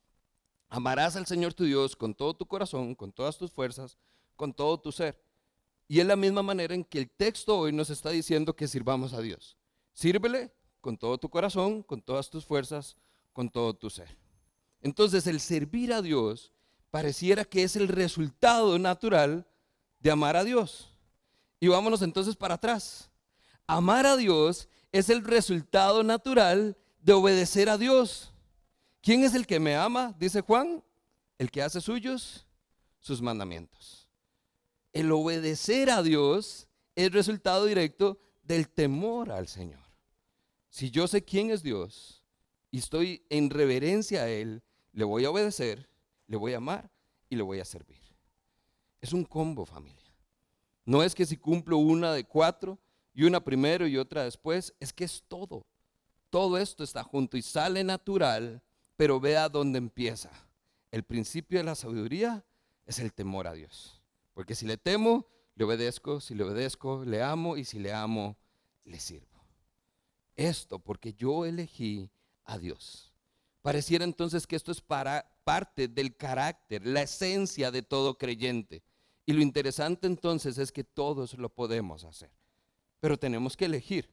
amarás 0.73 1.17
al 1.17 1.27
Señor 1.27 1.53
tu 1.53 1.65
Dios 1.65 1.95
con 1.95 2.15
todo 2.15 2.33
tu 2.33 2.47
corazón, 2.47 2.95
con 2.95 3.13
todas 3.13 3.37
tus 3.37 3.51
fuerzas, 3.53 3.99
con 4.37 4.55
todo 4.55 4.81
tu 4.81 4.91
ser. 4.91 5.23
Y 5.87 6.01
es 6.01 6.07
la 6.07 6.17
misma 6.17 6.43
manera 6.43 6.75
en 6.75 6.83
que 6.83 6.99
el 6.99 7.11
texto 7.11 7.59
hoy 7.59 7.73
nos 7.73 7.91
está 7.91 8.09
diciendo 8.09 8.57
que 8.57 8.67
sirvamos 8.67 9.13
a 9.13 9.21
Dios. 9.21 9.59
Sírvele 9.93 10.51
con 10.81 10.97
todo 10.97 11.19
tu 11.19 11.29
corazón, 11.29 11.83
con 11.83 12.01
todas 12.01 12.31
tus 12.31 12.47
fuerzas, 12.47 12.97
con 13.35 13.51
todo 13.51 13.75
tu 13.75 13.91
ser. 13.91 14.17
Entonces 14.81 15.27
el 15.27 15.41
servir 15.41 15.93
a 15.93 16.01
Dios 16.01 16.55
pareciera 16.91 17.45
que 17.45 17.65
es 17.65 17.77
el 17.77 17.89
resultado 17.89 18.79
natural 18.79 19.47
de 20.01 20.11
amar 20.11 20.39
a 20.39 20.45
Dios. 20.45 20.89
Y 21.61 21.69
vámonos 21.69 22.01
entonces 22.01 22.35
para 22.35 22.55
atrás. 22.55 23.11
Amar 23.67 24.07
a 24.07 24.17
Dios 24.17 24.71
es 24.91 25.11
el 25.11 25.23
resultado 25.23 26.03
natural 26.03 26.79
de 27.03 27.13
obedecer 27.13 27.69
a 27.69 27.77
Dios. 27.77 28.32
¿Quién 29.03 29.25
es 29.25 29.35
el 29.35 29.47
que 29.47 29.59
me 29.59 29.75
ama? 29.75 30.15
Dice 30.19 30.41
Juan, 30.41 30.83
el 31.37 31.51
que 31.51 31.61
hace 31.61 31.81
suyos 31.81 32.47
sus 33.01 33.21
mandamientos. 33.21 34.09
el 34.93 35.11
obedecer 35.11 35.91
a 35.91 36.03
Dios 36.03 36.69
es 36.95 37.11
resultado 37.11 37.65
directo 37.65 38.21
del 38.43 38.69
temor 38.69 39.33
al 39.33 39.49
Señor. 39.49 39.81
Si 40.69 40.91
yo 40.91 41.09
sé 41.09 41.25
quién 41.25 41.51
es 41.51 41.63
Dios 41.63 42.23
y 42.71 42.79
estoy 42.79 43.25
en 43.31 43.51
reverencia 43.51 44.23
a 44.23 44.29
Él, 44.29 44.63
le 44.93 45.05
voy 45.05 45.25
a 45.25 45.31
obedecer, 45.31 45.89
le 46.27 46.37
voy 46.37 46.53
a 46.53 46.59
amar 46.59 46.91
y 47.29 47.37
le 47.37 47.43
voy 47.43 47.59
a 47.61 47.65
servir. 47.65 48.01
Es 49.01 49.13
un 49.13 49.25
combo, 49.25 49.65
familia. 49.65 50.15
No 50.85 51.03
es 51.03 51.15
que 51.15 51.27
si 51.27 51.37
cumplo 51.37 51.79
una 51.79 52.13
de 52.13 52.25
cuatro 52.25 52.79
y 53.15 53.25
una 53.25 53.43
primero 53.43 53.87
y 53.87 53.97
otra 53.97 54.25
después, 54.25 54.75
es 54.79 54.93
que 54.93 55.05
es 55.05 55.25
todo. 55.27 55.67
Todo 56.29 56.59
esto 56.59 56.85
está 56.85 57.03
junto 57.03 57.37
y 57.37 57.43
sale 57.43 57.83
natural, 57.83 58.63
pero 58.97 59.21
vea 59.21 59.49
dónde 59.49 59.79
empieza. 59.79 60.31
El 60.91 61.05
principio 61.05 61.59
de 61.59 61.65
la 61.65 61.75
sabiduría 61.75 62.45
es 62.87 62.99
el 62.99 63.13
temor 63.13 63.47
a 63.47 63.55
Dios. 63.55 64.01
Porque 64.35 64.55
si 64.55 64.67
le 64.67 64.77
temo, 64.77 65.27
le 65.55 65.65
obedezco, 65.65 66.21
si 66.21 66.35
le 66.35 66.45
obedezco, 66.45 67.05
le 67.05 67.23
amo 67.23 67.57
y 67.57 67.65
si 67.65 67.79
le 67.79 67.93
amo, 67.93 68.37
le 68.85 68.99
sirvo. 68.99 69.27
Esto 70.35 70.79
porque 70.79 71.13
yo 71.13 71.45
elegí 71.45 72.11
a 72.45 72.59
Dios. 72.59 73.13
Pareciera 73.63 74.05
entonces 74.05 74.47
que 74.47 74.57
esto 74.57 74.73
es 74.73 74.81
para 74.81 75.31
parte 75.45 75.89
del 75.89 76.17
carácter, 76.17 76.85
la 76.87 77.03
esencia 77.03 77.71
de 77.71 77.83
todo 77.83 78.19
creyente. 78.19 78.83
Y 79.25 79.33
lo 79.33 79.43
interesante 79.43 80.07
entonces 80.07 80.59
es 80.59 80.73
que 80.73 80.83
todos 80.83 81.35
lo 81.35 81.49
podemos 81.49 82.05
hacer. 82.05 82.31
Pero 83.01 83.17
tenemos 83.19 83.57
que 83.57 83.67
elegir 83.67 84.11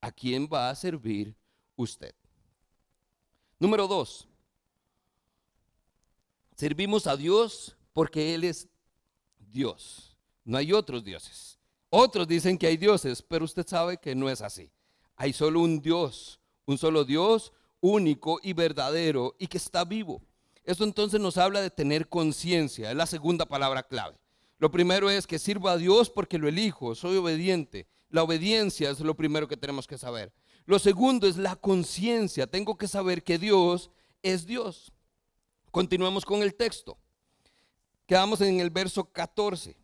a 0.00 0.12
quién 0.12 0.48
va 0.52 0.70
a 0.70 0.74
servir 0.74 1.36
usted. 1.76 2.14
Número 3.64 3.88
dos, 3.88 4.28
servimos 6.54 7.06
a 7.06 7.16
Dios 7.16 7.74
porque 7.94 8.34
Él 8.34 8.44
es 8.44 8.68
Dios. 9.38 10.18
No 10.44 10.58
hay 10.58 10.74
otros 10.74 11.02
dioses. 11.02 11.58
Otros 11.88 12.28
dicen 12.28 12.58
que 12.58 12.66
hay 12.66 12.76
dioses, 12.76 13.22
pero 13.22 13.46
usted 13.46 13.66
sabe 13.66 13.96
que 13.96 14.14
no 14.14 14.28
es 14.28 14.42
así. 14.42 14.70
Hay 15.16 15.32
solo 15.32 15.60
un 15.60 15.80
Dios, 15.80 16.38
un 16.66 16.76
solo 16.76 17.06
Dios 17.06 17.54
único 17.80 18.38
y 18.42 18.52
verdadero 18.52 19.34
y 19.38 19.46
que 19.46 19.56
está 19.56 19.82
vivo. 19.86 20.20
Esto 20.62 20.84
entonces 20.84 21.18
nos 21.18 21.38
habla 21.38 21.62
de 21.62 21.70
tener 21.70 22.10
conciencia, 22.10 22.90
es 22.90 22.96
la 22.98 23.06
segunda 23.06 23.46
palabra 23.46 23.82
clave. 23.82 24.18
Lo 24.58 24.70
primero 24.70 25.08
es 25.08 25.26
que 25.26 25.38
sirva 25.38 25.72
a 25.72 25.78
Dios 25.78 26.10
porque 26.10 26.36
lo 26.36 26.48
elijo, 26.48 26.94
soy 26.94 27.16
obediente. 27.16 27.86
La 28.10 28.24
obediencia 28.24 28.90
es 28.90 29.00
lo 29.00 29.16
primero 29.16 29.48
que 29.48 29.56
tenemos 29.56 29.86
que 29.86 29.96
saber. 29.96 30.34
Lo 30.66 30.78
segundo 30.78 31.26
es 31.26 31.36
la 31.36 31.56
conciencia, 31.56 32.46
tengo 32.46 32.76
que 32.76 32.88
saber 32.88 33.22
que 33.22 33.38
Dios 33.38 33.90
es 34.22 34.46
Dios. 34.46 34.92
Continuemos 35.70 36.24
con 36.24 36.42
el 36.42 36.54
texto. 36.54 36.96
Quedamos 38.06 38.40
en 38.40 38.60
el 38.60 38.70
verso 38.70 39.04
14. 39.04 39.76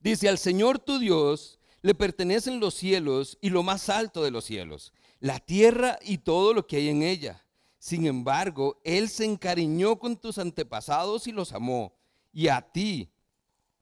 Dice, 0.00 0.28
al 0.28 0.38
Señor 0.38 0.78
tu 0.78 0.98
Dios 0.98 1.58
le 1.82 1.94
pertenecen 1.94 2.60
los 2.60 2.74
cielos 2.74 3.38
y 3.40 3.50
lo 3.50 3.62
más 3.62 3.88
alto 3.88 4.22
de 4.22 4.30
los 4.30 4.44
cielos, 4.44 4.92
la 5.18 5.38
tierra 5.38 5.98
y 6.02 6.18
todo 6.18 6.54
lo 6.54 6.66
que 6.66 6.76
hay 6.76 6.88
en 6.88 7.02
ella. 7.02 7.44
Sin 7.78 8.06
embargo, 8.06 8.80
Él 8.84 9.08
se 9.08 9.24
encariñó 9.24 9.98
con 9.98 10.16
tus 10.16 10.38
antepasados 10.38 11.26
y 11.26 11.32
los 11.32 11.52
amó. 11.52 11.94
Y 12.32 12.48
a 12.48 12.60
ti, 12.60 13.10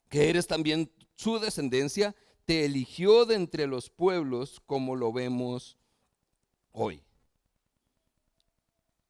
que 0.09 0.31
eres 0.31 0.47
también 0.47 0.91
su 1.17 1.39
descendencia, 1.41 2.15
te 2.49 2.65
eligió 2.65 3.27
de 3.27 3.35
entre 3.35 3.67
los 3.67 3.91
pueblos 3.91 4.63
como 4.65 4.97
lo 4.97 5.13
vemos 5.13 5.77
hoy. 6.73 7.03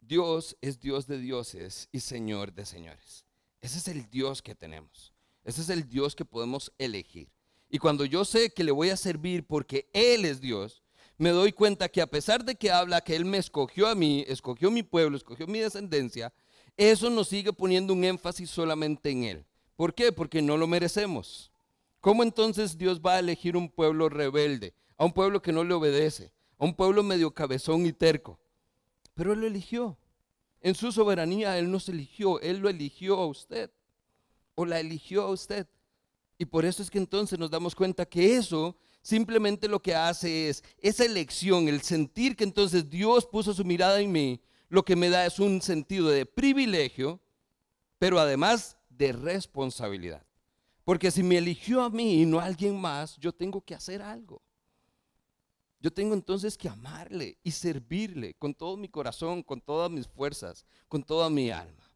Dios 0.00 0.56
es 0.60 0.80
Dios 0.80 1.06
de 1.06 1.18
dioses 1.18 1.88
y 1.92 2.00
Señor 2.00 2.52
de 2.52 2.66
señores. 2.66 3.24
Ese 3.60 3.78
es 3.78 3.86
el 3.86 4.10
Dios 4.10 4.42
que 4.42 4.56
tenemos. 4.56 5.14
Ese 5.44 5.60
es 5.60 5.68
el 5.68 5.88
Dios 5.88 6.16
que 6.16 6.24
podemos 6.24 6.72
elegir. 6.78 7.30
Y 7.70 7.78
cuando 7.78 8.04
yo 8.04 8.24
sé 8.24 8.50
que 8.50 8.64
le 8.64 8.72
voy 8.72 8.90
a 8.90 8.96
servir 8.96 9.46
porque 9.46 9.88
Él 9.92 10.24
es 10.24 10.40
Dios, 10.40 10.82
me 11.16 11.30
doy 11.30 11.52
cuenta 11.52 11.88
que 11.88 12.02
a 12.02 12.10
pesar 12.10 12.44
de 12.44 12.56
que 12.56 12.72
habla 12.72 13.02
que 13.02 13.14
Él 13.14 13.24
me 13.24 13.38
escogió 13.38 13.86
a 13.86 13.94
mí, 13.94 14.24
escogió 14.26 14.72
mi 14.72 14.82
pueblo, 14.82 15.16
escogió 15.16 15.46
mi 15.46 15.60
descendencia, 15.60 16.34
eso 16.76 17.08
nos 17.08 17.28
sigue 17.28 17.52
poniendo 17.52 17.92
un 17.92 18.02
énfasis 18.02 18.50
solamente 18.50 19.10
en 19.10 19.22
Él. 19.22 19.46
¿Por 19.76 19.94
qué? 19.94 20.10
Porque 20.10 20.42
no 20.42 20.56
lo 20.56 20.66
merecemos. 20.66 21.47
¿Cómo 22.00 22.22
entonces 22.22 22.78
Dios 22.78 23.00
va 23.00 23.14
a 23.14 23.18
elegir 23.18 23.56
un 23.56 23.68
pueblo 23.68 24.08
rebelde, 24.08 24.74
a 24.96 25.04
un 25.04 25.12
pueblo 25.12 25.42
que 25.42 25.52
no 25.52 25.64
le 25.64 25.74
obedece, 25.74 26.32
a 26.58 26.64
un 26.64 26.74
pueblo 26.74 27.02
medio 27.02 27.32
cabezón 27.32 27.86
y 27.86 27.92
terco? 27.92 28.38
Pero 29.14 29.32
Él 29.32 29.40
lo 29.40 29.46
eligió. 29.46 29.98
En 30.60 30.74
su 30.74 30.92
soberanía 30.92 31.58
Él 31.58 31.70
nos 31.70 31.88
eligió, 31.88 32.40
Él 32.40 32.58
lo 32.58 32.68
eligió 32.68 33.16
a 33.16 33.26
usted 33.26 33.70
o 34.54 34.64
la 34.64 34.80
eligió 34.80 35.22
a 35.22 35.30
usted. 35.30 35.66
Y 36.38 36.44
por 36.44 36.64
eso 36.64 36.82
es 36.82 36.90
que 36.90 36.98
entonces 36.98 37.38
nos 37.38 37.50
damos 37.50 37.74
cuenta 37.74 38.06
que 38.06 38.36
eso 38.36 38.76
simplemente 39.02 39.68
lo 39.68 39.80
que 39.80 39.94
hace 39.94 40.48
es 40.48 40.62
esa 40.78 41.04
elección, 41.04 41.66
el 41.66 41.82
sentir 41.82 42.36
que 42.36 42.44
entonces 42.44 42.88
Dios 42.88 43.26
puso 43.26 43.54
su 43.54 43.64
mirada 43.64 44.00
en 44.00 44.12
mí, 44.12 44.40
lo 44.68 44.84
que 44.84 44.94
me 44.94 45.08
da 45.08 45.26
es 45.26 45.40
un 45.40 45.62
sentido 45.62 46.08
de 46.08 46.26
privilegio, 46.26 47.20
pero 47.98 48.20
además 48.20 48.76
de 48.88 49.12
responsabilidad. 49.12 50.27
Porque 50.88 51.10
si 51.10 51.22
me 51.22 51.36
eligió 51.36 51.82
a 51.82 51.90
mí 51.90 52.22
y 52.22 52.24
no 52.24 52.40
a 52.40 52.44
alguien 52.44 52.80
más, 52.80 53.18
yo 53.18 53.30
tengo 53.30 53.60
que 53.60 53.74
hacer 53.74 54.00
algo. 54.00 54.40
Yo 55.80 55.92
tengo 55.92 56.14
entonces 56.14 56.56
que 56.56 56.66
amarle 56.66 57.36
y 57.44 57.50
servirle 57.50 58.32
con 58.32 58.54
todo 58.54 58.74
mi 58.78 58.88
corazón, 58.88 59.42
con 59.42 59.60
todas 59.60 59.90
mis 59.90 60.08
fuerzas, 60.08 60.64
con 60.88 61.02
toda 61.02 61.28
mi 61.28 61.50
alma. 61.50 61.92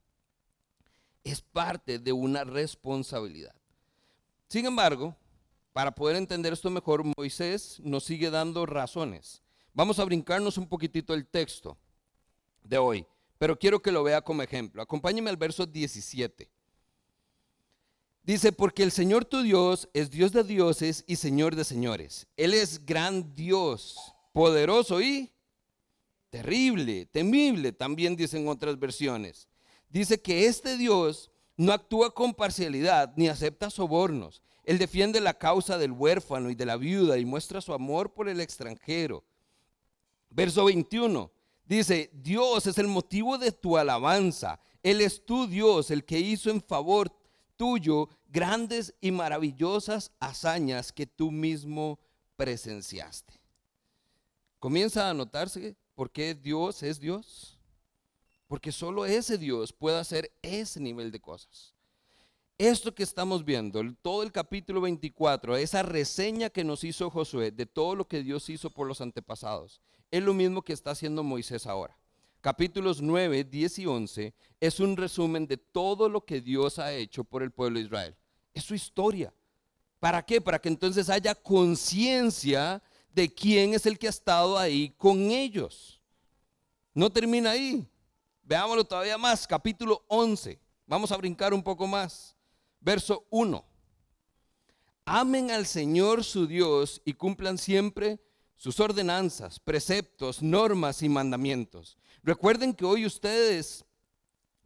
Es 1.24 1.40
parte 1.40 1.98
de 1.98 2.12
una 2.12 2.44
responsabilidad. 2.44 3.55
Sin 4.46 4.66
embargo, 4.66 5.16
para 5.72 5.94
poder 5.94 6.16
entender 6.16 6.52
esto 6.52 6.68
mejor, 6.68 7.02
Moisés 7.16 7.81
nos 7.81 8.05
sigue 8.05 8.28
dando 8.28 8.66
razones. 8.66 9.42
Vamos 9.72 9.98
a 10.00 10.05
brincarnos 10.05 10.59
un 10.59 10.68
poquitito 10.68 11.14
el 11.14 11.26
texto 11.26 11.78
de 12.62 12.76
hoy, 12.76 13.07
pero 13.38 13.59
quiero 13.59 13.81
que 13.81 13.90
lo 13.90 14.02
vea 14.02 14.20
como 14.20 14.42
ejemplo. 14.42 14.83
Acompáñeme 14.83 15.31
al 15.31 15.38
verso 15.38 15.64
17. 15.64 16.52
Dice, 18.24 18.52
porque 18.52 18.85
el 18.85 18.92
Señor 18.92 19.24
tu 19.24 19.42
Dios 19.42 19.88
es 19.94 20.11
Dios 20.11 20.32
de 20.32 20.44
dioses 20.44 21.04
y 21.08 21.16
Señor 21.16 21.56
de 21.56 21.64
señores. 21.64 22.28
Él 22.37 22.54
es 22.54 22.87
gran 22.87 23.35
Dios, 23.35 24.14
poderoso 24.32 25.00
y 25.00 25.32
terrible, 26.30 27.06
temible, 27.06 27.72
también 27.72 28.14
dicen 28.14 28.46
otras 28.46 28.78
versiones. 28.78 29.48
Dice 29.88 30.22
que 30.22 30.46
este 30.46 30.76
Dios 30.76 31.30
no 31.56 31.72
actúa 31.72 32.14
con 32.14 32.32
parcialidad 32.32 33.12
ni 33.16 33.28
acepta 33.28 33.70
sobornos. 33.70 34.40
Él 34.64 34.78
defiende 34.78 35.20
la 35.20 35.35
causa 35.35 35.76
del 35.76 35.90
huérfano 35.90 36.48
y 36.48 36.54
de 36.54 36.64
la 36.64 36.76
viuda 36.76 37.18
y 37.18 37.24
muestra 37.24 37.61
su 37.61 37.74
amor 37.74 38.14
por 38.14 38.28
el 38.28 38.40
extranjero. 38.40 39.24
Verso 40.30 40.64
21 40.64 41.30
dice, 41.64 42.11
Dios 42.14 42.66
es 42.66 42.78
el 42.78 42.87
motivo 42.87 43.37
de 43.37 43.50
tu 43.50 43.76
alabanza. 43.76 44.61
Él 44.82 45.00
es 45.00 45.24
tu 45.26 45.46
Dios, 45.46 45.90
el 45.90 46.04
que 46.04 46.20
hizo 46.20 46.50
en 46.50 46.62
favor 46.62 47.12
tuyo 47.62 48.09
grandes 48.27 48.92
y 49.01 49.12
maravillosas 49.12 50.11
hazañas 50.18 50.90
que 50.90 51.07
tú 51.07 51.31
mismo 51.31 52.01
presenciaste. 52.35 53.35
Comienza 54.59 55.09
a 55.09 55.14
notarse 55.14 55.77
por 55.94 56.11
qué 56.11 56.35
Dios 56.35 56.83
es 56.83 56.98
Dios. 56.98 57.57
Porque 58.48 58.72
solo 58.72 59.07
ese 59.07 59.38
Dios 59.38 59.72
puede 59.72 60.01
hacer 60.01 60.33
ese 60.42 60.81
nivel 60.81 61.12
de 61.12 61.20
cosas. 61.20 61.72
Esto 62.59 62.92
que 62.92 63.05
estamos 63.05 63.44
viendo, 63.44 63.81
todo 64.03 64.25
el 64.25 64.33
capítulo 64.33 64.81
24, 64.81 65.57
esa 65.57 65.85
reseña 65.85 66.51
que 66.51 66.64
nos 66.64 66.83
hizo 66.83 67.11
Josué 67.11 67.53
de 67.53 67.66
todo 67.66 67.94
lo 67.94 68.09
que 68.09 68.25
Dios 68.25 68.51
hizo 68.51 68.70
por 68.70 68.88
los 68.88 69.01
antepasados, 69.01 69.81
es 70.11 70.20
lo 70.20 70.35
mismo 70.35 70.62
que 70.62 70.72
está 70.72 70.90
haciendo 70.90 71.22
Moisés 71.22 71.68
ahora 71.68 71.96
capítulos 72.42 73.00
9, 73.00 73.44
10 73.44 73.78
y 73.78 73.87
11 73.87 74.35
es 74.61 74.81
un 74.81 74.96
resumen 74.96 75.46
de 75.46 75.57
todo 75.57 76.09
lo 76.09 76.24
que 76.24 76.40
Dios 76.40 76.78
ha 76.78 76.92
hecho 76.92 77.24
por 77.24 77.42
el 77.42 77.52
pueblo 77.52 77.78
de 77.78 77.87
Israel. 77.87 78.16
Es 78.52 78.64
su 78.64 78.74
historia. 78.74 79.33
¿Para 79.98 80.22
qué? 80.26 80.40
Para 80.40 80.59
que 80.61 80.68
entonces 80.68 81.09
haya 81.09 81.35
conciencia 81.35 82.83
de 83.14 83.33
quién 83.33 83.72
es 83.72 83.87
el 83.87 83.98
que 83.98 84.09
ha 84.09 84.11
estado 84.11 84.59
ahí 84.59 84.92
con 84.98 85.31
ellos. 85.31 86.00
No 86.92 87.09
termina 87.11 87.52
ahí. 87.52 87.88
Veámoslo 88.42 88.85
todavía 88.85 89.16
más. 89.16 89.46
Capítulo 89.46 90.05
11. 90.09 90.59
Vamos 90.87 91.12
a 91.12 91.16
brincar 91.16 91.55
un 91.55 91.62
poco 91.62 91.87
más. 91.87 92.37
Verso 92.81 93.24
1. 93.31 93.64
Amen 95.05 95.50
al 95.52 95.66
Señor 95.66 96.24
su 96.24 96.46
Dios 96.46 97.00
y 97.05 97.14
cumplan 97.14 97.57
siempre 97.57 98.20
sus 98.62 98.79
ordenanzas, 98.79 99.59
preceptos, 99.59 100.40
normas 100.40 101.03
y 101.03 101.09
mandamientos 101.09 101.96
Recuerden 102.22 102.72
que 102.72 102.85
hoy 102.85 103.05
ustedes 103.05 103.85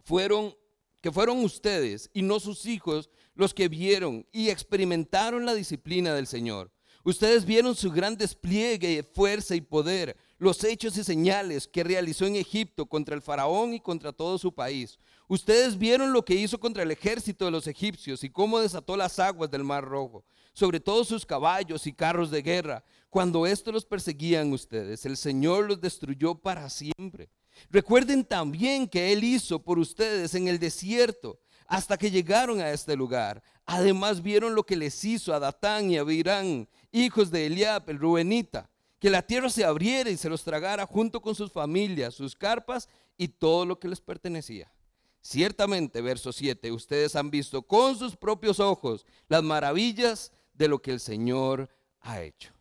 fueron, 0.05 0.55
que 1.01 1.11
fueron 1.11 1.43
ustedes 1.43 2.11
y 2.13 2.21
no 2.21 2.39
sus 2.39 2.67
hijos 2.67 3.09
los 3.35 3.55
que 3.55 3.69
vieron 3.69 4.27
y 4.31 4.51
experimentaron 4.51 5.47
la 5.47 5.55
disciplina 5.55 6.13
del 6.13 6.27
Señor. 6.27 6.71
Ustedes 7.03 7.47
vieron 7.47 7.75
su 7.75 7.91
gran 7.91 8.17
despliegue, 8.17 9.03
fuerza 9.03 9.55
y 9.55 9.63
poder. 9.63 10.17
los 10.39 10.63
hechos 10.65 10.99
y 10.99 11.05
señales 11.05 11.67
que 11.67 11.83
realizó 11.83 12.27
en 12.27 12.37
Egipto 12.37 12.85
contra 12.85 13.15
el 13.15 13.23
faraón 13.23 13.73
y 13.73 13.81
contra 13.81 14.13
todo 14.13 14.37
su 14.37 14.53
país. 14.53 14.99
Ustedes 15.29 15.79
vieron 15.79 16.13
lo 16.13 16.27
que 16.27 16.35
hizo 16.35 16.61
contra 16.61 16.83
el 16.83 16.91
ejército 16.91 17.47
de 17.47 17.51
los 17.51 17.67
egipcios 17.67 18.23
y 18.23 18.29
cómo 18.29 18.61
desató 18.61 18.99
las 18.99 19.19
aguas 19.19 19.51
del 19.51 19.65
mar 19.65 19.83
rojo 19.83 20.27
sobre 20.57 20.81
todos 20.81 21.07
sus 21.07 21.27
caballos 21.27 21.87
y 21.87 21.93
carros 21.93 22.31
de 22.31 22.41
guerra. 22.41 22.83
Cuando 23.11 23.47
estos 23.47 23.75
los 23.75 23.85
perseguían 23.85 24.55
ustedes, 24.55 25.05
el 25.05 25.19
Señor 25.19 25.67
los 25.67 25.83
destruyó 25.83 26.35
para 26.35 26.71
siempre. 26.71 27.29
Recuerden 27.71 28.25
también 28.25 28.89
que 28.89 29.13
Él 29.13 29.23
hizo 29.23 29.63
por 29.63 29.79
ustedes 29.79 30.35
en 30.35 30.49
el 30.49 30.59
desierto 30.59 31.39
hasta 31.67 31.99
que 31.99 32.11
llegaron 32.11 32.61
a 32.61 32.71
este 32.71 32.97
lugar. 32.97 33.43
Además 33.67 34.23
vieron 34.23 34.55
lo 34.55 34.65
que 34.65 34.77
les 34.77 35.05
hizo 35.05 35.35
a 35.35 35.41
Datán 35.41 35.91
y 35.91 35.99
a 35.99 36.01
Abirán, 36.01 36.67
hijos 36.91 37.31
de 37.31 37.45
Eliab, 37.45 37.91
el 37.91 37.99
Rubenita, 37.99 38.71
que 38.99 39.11
la 39.11 39.21
tierra 39.21 39.51
se 39.51 39.63
abriera 39.63 40.09
y 40.09 40.17
se 40.17 40.31
los 40.31 40.43
tragara 40.43 40.87
junto 40.87 41.21
con 41.21 41.35
sus 41.35 41.53
familias, 41.53 42.15
sus 42.15 42.35
carpas 42.35 42.89
y 43.19 43.29
todo 43.29 43.67
lo 43.67 43.79
que 43.79 43.89
les 43.89 44.01
pertenecía. 44.01 44.73
Ciertamente, 45.21 46.01
verso 46.01 46.33
7, 46.33 46.73
ustedes 46.73 47.15
han 47.15 47.31
visto 47.31 47.61
con 47.61 47.99
sus 47.99 48.17
propios 48.17 48.59
ojos 48.59 49.05
las 49.29 49.43
maravillas 49.43 50.33
de 50.57 50.69
lo 50.69 50.81
que 50.81 50.93
el 50.93 51.01
Señor 51.01 51.69
ha 52.01 52.23
hecho. 52.23 52.53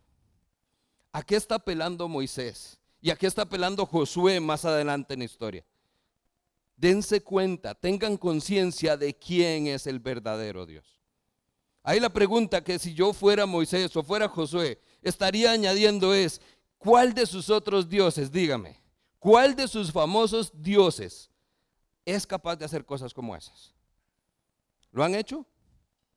¿A 1.11 1.23
qué 1.23 1.35
está 1.35 1.55
apelando 1.55 2.07
Moisés? 2.07 2.79
¿Y 3.01 3.09
a 3.09 3.15
qué 3.15 3.27
está 3.27 3.43
apelando 3.43 3.85
Josué 3.85 4.39
más 4.39 4.65
adelante 4.65 5.13
en 5.13 5.19
la 5.19 5.25
historia? 5.25 5.65
Dense 6.75 7.21
cuenta, 7.21 7.73
tengan 7.73 8.17
conciencia 8.17 8.97
de 8.97 9.15
quién 9.15 9.67
es 9.67 9.87
el 9.87 9.99
verdadero 9.99 10.65
Dios. 10.65 10.99
Ahí 11.83 11.99
la 11.99 12.09
pregunta 12.09 12.63
que 12.63 12.79
si 12.79 12.93
yo 12.93 13.13
fuera 13.13 13.45
Moisés 13.45 13.95
o 13.95 14.03
fuera 14.03 14.27
Josué, 14.27 14.81
estaría 15.01 15.51
añadiendo 15.51 16.13
es, 16.13 16.41
¿cuál 16.77 17.13
de 17.13 17.25
sus 17.25 17.49
otros 17.49 17.87
dioses, 17.87 18.31
dígame, 18.31 18.81
cuál 19.19 19.55
de 19.55 19.67
sus 19.67 19.91
famosos 19.91 20.51
dioses 20.53 21.29
es 22.03 22.25
capaz 22.25 22.55
de 22.55 22.65
hacer 22.65 22.83
cosas 22.83 23.13
como 23.13 23.35
esas? 23.35 23.73
¿Lo 24.91 25.03
han 25.03 25.13
hecho? 25.13 25.45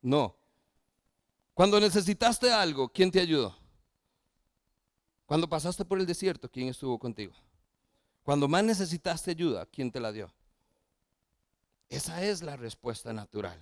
No. 0.01 0.38
Cuando 1.59 1.81
necesitaste 1.81 2.53
algo, 2.53 2.89
¿quién 2.89 3.11
te 3.11 3.19
ayudó? 3.19 3.53
Cuando 5.27 5.49
pasaste 5.49 5.85
por 5.85 5.99
el 5.99 6.07
desierto, 6.07 6.49
¿quién 6.49 6.69
estuvo 6.69 6.97
contigo? 7.01 7.33
Cuando 8.23 8.47
más 8.47 8.63
necesitaste 8.63 9.33
ayuda, 9.33 9.67
¿quién 9.67 9.91
te 9.91 9.99
la 9.99 10.13
dio? 10.13 10.33
Esa 11.89 12.23
es 12.23 12.43
la 12.43 12.57
respuesta 12.57 13.13
natural. 13.13 13.59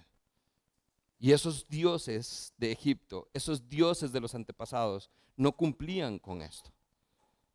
Y 1.19 1.33
esos 1.33 1.67
dioses 1.69 2.53
de 2.59 2.71
Egipto, 2.71 3.31
esos 3.33 3.67
dioses 3.67 4.13
de 4.13 4.21
los 4.21 4.35
antepasados, 4.35 5.09
no 5.35 5.53
cumplían 5.53 6.19
con 6.19 6.43
esto. 6.43 6.71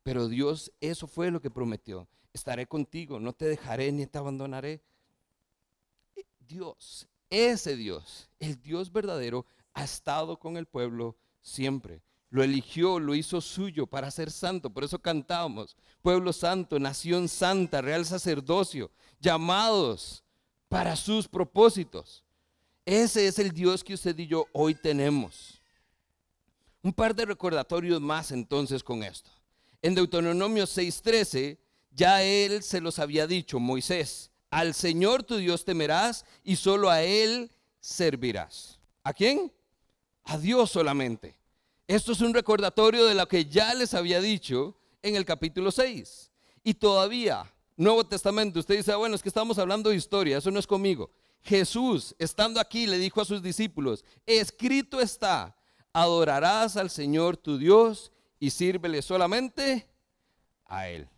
Pero 0.02 0.28
Dios, 0.28 0.72
eso 0.82 1.06
fue 1.06 1.30
lo 1.30 1.40
que 1.40 1.52
prometió. 1.52 2.08
Estaré 2.34 2.66
contigo, 2.66 3.20
no 3.20 3.32
te 3.34 3.46
dejaré 3.46 3.92
ni 3.92 4.08
te 4.08 4.18
abandonaré. 4.18 4.82
Dios, 6.40 7.08
ese 7.30 7.76
Dios, 7.76 8.28
el 8.40 8.60
Dios 8.60 8.92
verdadero, 8.92 9.46
ha 9.74 9.84
estado 9.84 10.38
con 10.38 10.58
el 10.58 10.66
pueblo 10.66 11.18
siempre. 11.42 12.02
Lo 12.30 12.44
eligió, 12.44 13.00
lo 13.00 13.14
hizo 13.14 13.42
suyo 13.42 13.88
para 13.88 14.10
ser 14.10 14.32
santo. 14.32 14.70
Por 14.70 14.84
eso 14.84 15.00
cantamos, 15.00 15.76
pueblo 16.02 16.32
santo, 16.32 16.80
nación 16.80 17.28
santa, 17.28 17.82
real 17.82 18.06
sacerdocio, 18.06 18.90
llamados 19.20 20.24
para 20.70 20.96
sus 20.96 21.28
propósitos. 21.28 22.24
Ese 22.86 23.28
es 23.28 23.38
el 23.38 23.52
Dios 23.52 23.84
que 23.84 23.94
usted 23.94 24.18
y 24.18 24.28
yo 24.28 24.48
hoy 24.54 24.76
tenemos. 24.76 25.62
Un 26.82 26.94
par 26.94 27.14
de 27.14 27.26
recordatorios 27.26 28.02
más 28.02 28.32
entonces 28.32 28.84
con 28.84 29.04
esto. 29.04 29.30
En 29.82 29.94
Deuteronomio 29.94 30.66
6:13 30.66 31.60
ya 31.92 32.24
él 32.24 32.64
se 32.64 32.80
los 32.82 33.00
había 33.00 33.28
dicho, 33.28 33.60
Moisés, 33.60 34.32
al 34.50 34.74
Señor 34.74 35.24
tu 35.24 35.38
Dios 35.38 35.66
temerás 35.66 36.26
y 36.44 36.56
solo 36.56 36.90
a 36.90 37.02
Él 37.02 37.52
servirás. 37.80 38.80
¿A 39.04 39.14
quién? 39.14 39.52
A 40.24 40.38
Dios 40.38 40.72
solamente. 40.72 41.38
Esto 41.88 42.12
es 42.12 42.22
un 42.22 42.34
recordatorio 42.34 43.06
de 43.06 43.16
lo 43.16 43.28
que 43.28 43.46
ya 43.46 43.74
les 43.74 43.94
había 43.94 44.22
dicho 44.22 44.78
en 45.02 45.16
el 45.16 45.26
capítulo 45.26 45.72
6. 45.72 46.32
Y 46.64 46.74
todavía, 46.76 47.52
Nuevo 47.76 48.06
Testamento, 48.06 48.60
usted 48.60 48.78
dice, 48.78 48.92
ah, 48.92 48.98
bueno, 48.98 49.16
es 49.16 49.22
que 49.22 49.30
estamos 49.30 49.58
hablando 49.58 49.90
de 49.90 49.96
historia, 49.96 50.38
eso 50.38 50.52
no 50.52 50.60
es 50.60 50.68
conmigo. 50.68 51.10
Jesús, 51.44 52.16
estando 52.20 52.60
aquí, 52.60 52.88
le 52.88 52.98
dijo 52.98 53.20
a 53.20 53.26
sus 53.26 53.42
discípulos, 53.42 54.06
escrito 54.26 55.00
está, 55.00 55.56
adorarás 55.92 56.78
al 56.78 56.90
Señor 56.90 57.36
tu 57.36 57.58
Dios 57.58 58.12
y 58.40 58.52
sírvele 58.52 59.02
solamente 59.02 59.88
a 60.66 60.88
Él, 60.88 61.10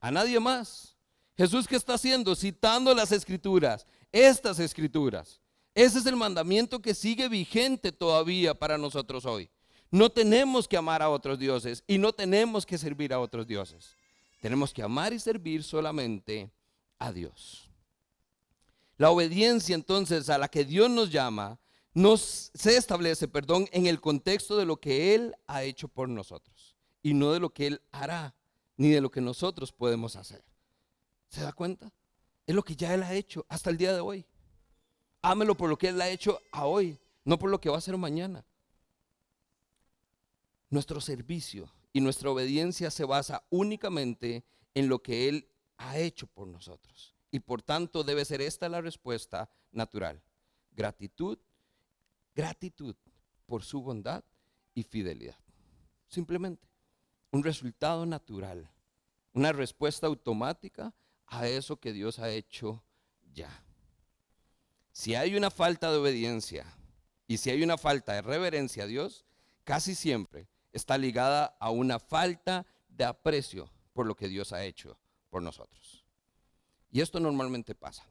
a 0.00 0.10
nadie 0.10 0.38
más. 0.38 0.94
Jesús, 1.36 1.66
¿qué 1.66 1.76
está 1.76 1.94
haciendo? 1.94 2.34
Citando 2.34 2.94
las 2.94 3.12
escrituras, 3.12 3.86
estas 4.12 4.58
escrituras. 4.58 5.40
Ese 5.76 5.98
es 5.98 6.06
el 6.06 6.16
mandamiento 6.16 6.80
que 6.80 6.94
sigue 6.94 7.28
vigente 7.28 7.92
todavía 7.92 8.54
para 8.54 8.78
nosotros 8.78 9.26
hoy. 9.26 9.50
No 9.90 10.08
tenemos 10.08 10.66
que 10.66 10.78
amar 10.78 11.02
a 11.02 11.10
otros 11.10 11.38
dioses 11.38 11.84
y 11.86 11.98
no 11.98 12.14
tenemos 12.14 12.64
que 12.64 12.78
servir 12.78 13.12
a 13.12 13.20
otros 13.20 13.46
dioses. 13.46 13.94
Tenemos 14.40 14.72
que 14.72 14.82
amar 14.82 15.12
y 15.12 15.18
servir 15.18 15.62
solamente 15.62 16.50
a 16.98 17.12
Dios. 17.12 17.70
La 18.96 19.10
obediencia 19.10 19.74
entonces 19.74 20.30
a 20.30 20.38
la 20.38 20.48
que 20.48 20.64
Dios 20.64 20.88
nos 20.88 21.10
llama 21.10 21.60
se 22.24 22.74
establece, 22.74 23.28
perdón, 23.28 23.68
en 23.70 23.86
el 23.86 24.00
contexto 24.00 24.56
de 24.56 24.64
lo 24.64 24.78
que 24.80 25.14
Él 25.14 25.34
ha 25.46 25.62
hecho 25.62 25.88
por 25.88 26.08
nosotros 26.08 26.74
y 27.02 27.12
no 27.12 27.32
de 27.32 27.40
lo 27.40 27.50
que 27.50 27.66
Él 27.66 27.82
hará 27.92 28.34
ni 28.78 28.88
de 28.88 29.02
lo 29.02 29.10
que 29.10 29.20
nosotros 29.20 29.72
podemos 29.72 30.16
hacer. 30.16 30.42
¿Se 31.28 31.42
da 31.42 31.52
cuenta? 31.52 31.92
Es 32.46 32.54
lo 32.54 32.64
que 32.64 32.76
ya 32.76 32.94
Él 32.94 33.02
ha 33.02 33.12
hecho 33.12 33.44
hasta 33.50 33.68
el 33.68 33.76
día 33.76 33.92
de 33.92 34.00
hoy. 34.00 34.24
Ámelo 35.26 35.56
por 35.56 35.68
lo 35.68 35.76
que 35.76 35.88
Él 35.88 36.00
ha 36.00 36.08
hecho 36.08 36.40
a 36.52 36.66
hoy, 36.66 37.00
no 37.24 37.36
por 37.36 37.50
lo 37.50 37.60
que 37.60 37.68
va 37.68 37.74
a 37.74 37.78
hacer 37.78 37.96
mañana. 37.96 38.46
Nuestro 40.70 41.00
servicio 41.00 41.68
y 41.92 42.00
nuestra 42.00 42.30
obediencia 42.30 42.92
se 42.92 43.04
basa 43.04 43.44
únicamente 43.50 44.44
en 44.72 44.88
lo 44.88 45.02
que 45.02 45.28
Él 45.28 45.48
ha 45.78 45.98
hecho 45.98 46.28
por 46.28 46.46
nosotros. 46.46 47.16
Y 47.32 47.40
por 47.40 47.60
tanto 47.60 48.04
debe 48.04 48.24
ser 48.24 48.40
esta 48.40 48.68
la 48.68 48.80
respuesta 48.80 49.50
natural. 49.72 50.22
Gratitud, 50.70 51.38
gratitud 52.32 52.94
por 53.46 53.64
su 53.64 53.82
bondad 53.82 54.22
y 54.74 54.84
fidelidad. 54.84 55.40
Simplemente 56.06 56.68
un 57.32 57.42
resultado 57.42 58.06
natural, 58.06 58.70
una 59.32 59.50
respuesta 59.50 60.06
automática 60.06 60.94
a 61.26 61.48
eso 61.48 61.80
que 61.80 61.92
Dios 61.92 62.20
ha 62.20 62.30
hecho 62.30 62.84
ya. 63.34 63.65
Si 64.96 65.14
hay 65.14 65.36
una 65.36 65.50
falta 65.50 65.92
de 65.92 65.98
obediencia 65.98 66.64
y 67.28 67.36
si 67.36 67.50
hay 67.50 67.62
una 67.62 67.76
falta 67.76 68.14
de 68.14 68.22
reverencia 68.22 68.84
a 68.84 68.86
Dios, 68.86 69.26
casi 69.62 69.94
siempre 69.94 70.48
está 70.72 70.96
ligada 70.96 71.54
a 71.60 71.68
una 71.68 71.98
falta 71.98 72.64
de 72.88 73.04
aprecio 73.04 73.70
por 73.92 74.06
lo 74.06 74.16
que 74.16 74.26
Dios 74.26 74.54
ha 74.54 74.64
hecho 74.64 74.98
por 75.28 75.42
nosotros. 75.42 76.02
Y 76.90 77.02
esto 77.02 77.20
normalmente 77.20 77.74
pasa. 77.74 78.08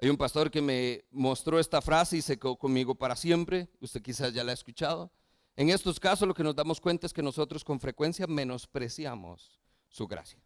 Hay 0.00 0.08
un 0.08 0.16
pastor 0.16 0.48
que 0.48 0.62
me 0.62 1.06
mostró 1.10 1.58
esta 1.58 1.82
frase 1.82 2.18
y 2.18 2.22
se 2.22 2.38
quedó 2.38 2.54
conmigo 2.54 2.94
para 2.94 3.16
siempre. 3.16 3.68
Usted 3.80 4.00
quizás 4.00 4.32
ya 4.32 4.44
la 4.44 4.52
ha 4.52 4.54
escuchado. 4.54 5.10
En 5.56 5.70
estos 5.70 5.98
casos 5.98 6.28
lo 6.28 6.34
que 6.34 6.44
nos 6.44 6.54
damos 6.54 6.80
cuenta 6.80 7.08
es 7.08 7.12
que 7.12 7.20
nosotros 7.20 7.64
con 7.64 7.80
frecuencia 7.80 8.28
menospreciamos 8.28 9.58
su 9.88 10.06
gracia. 10.06 10.40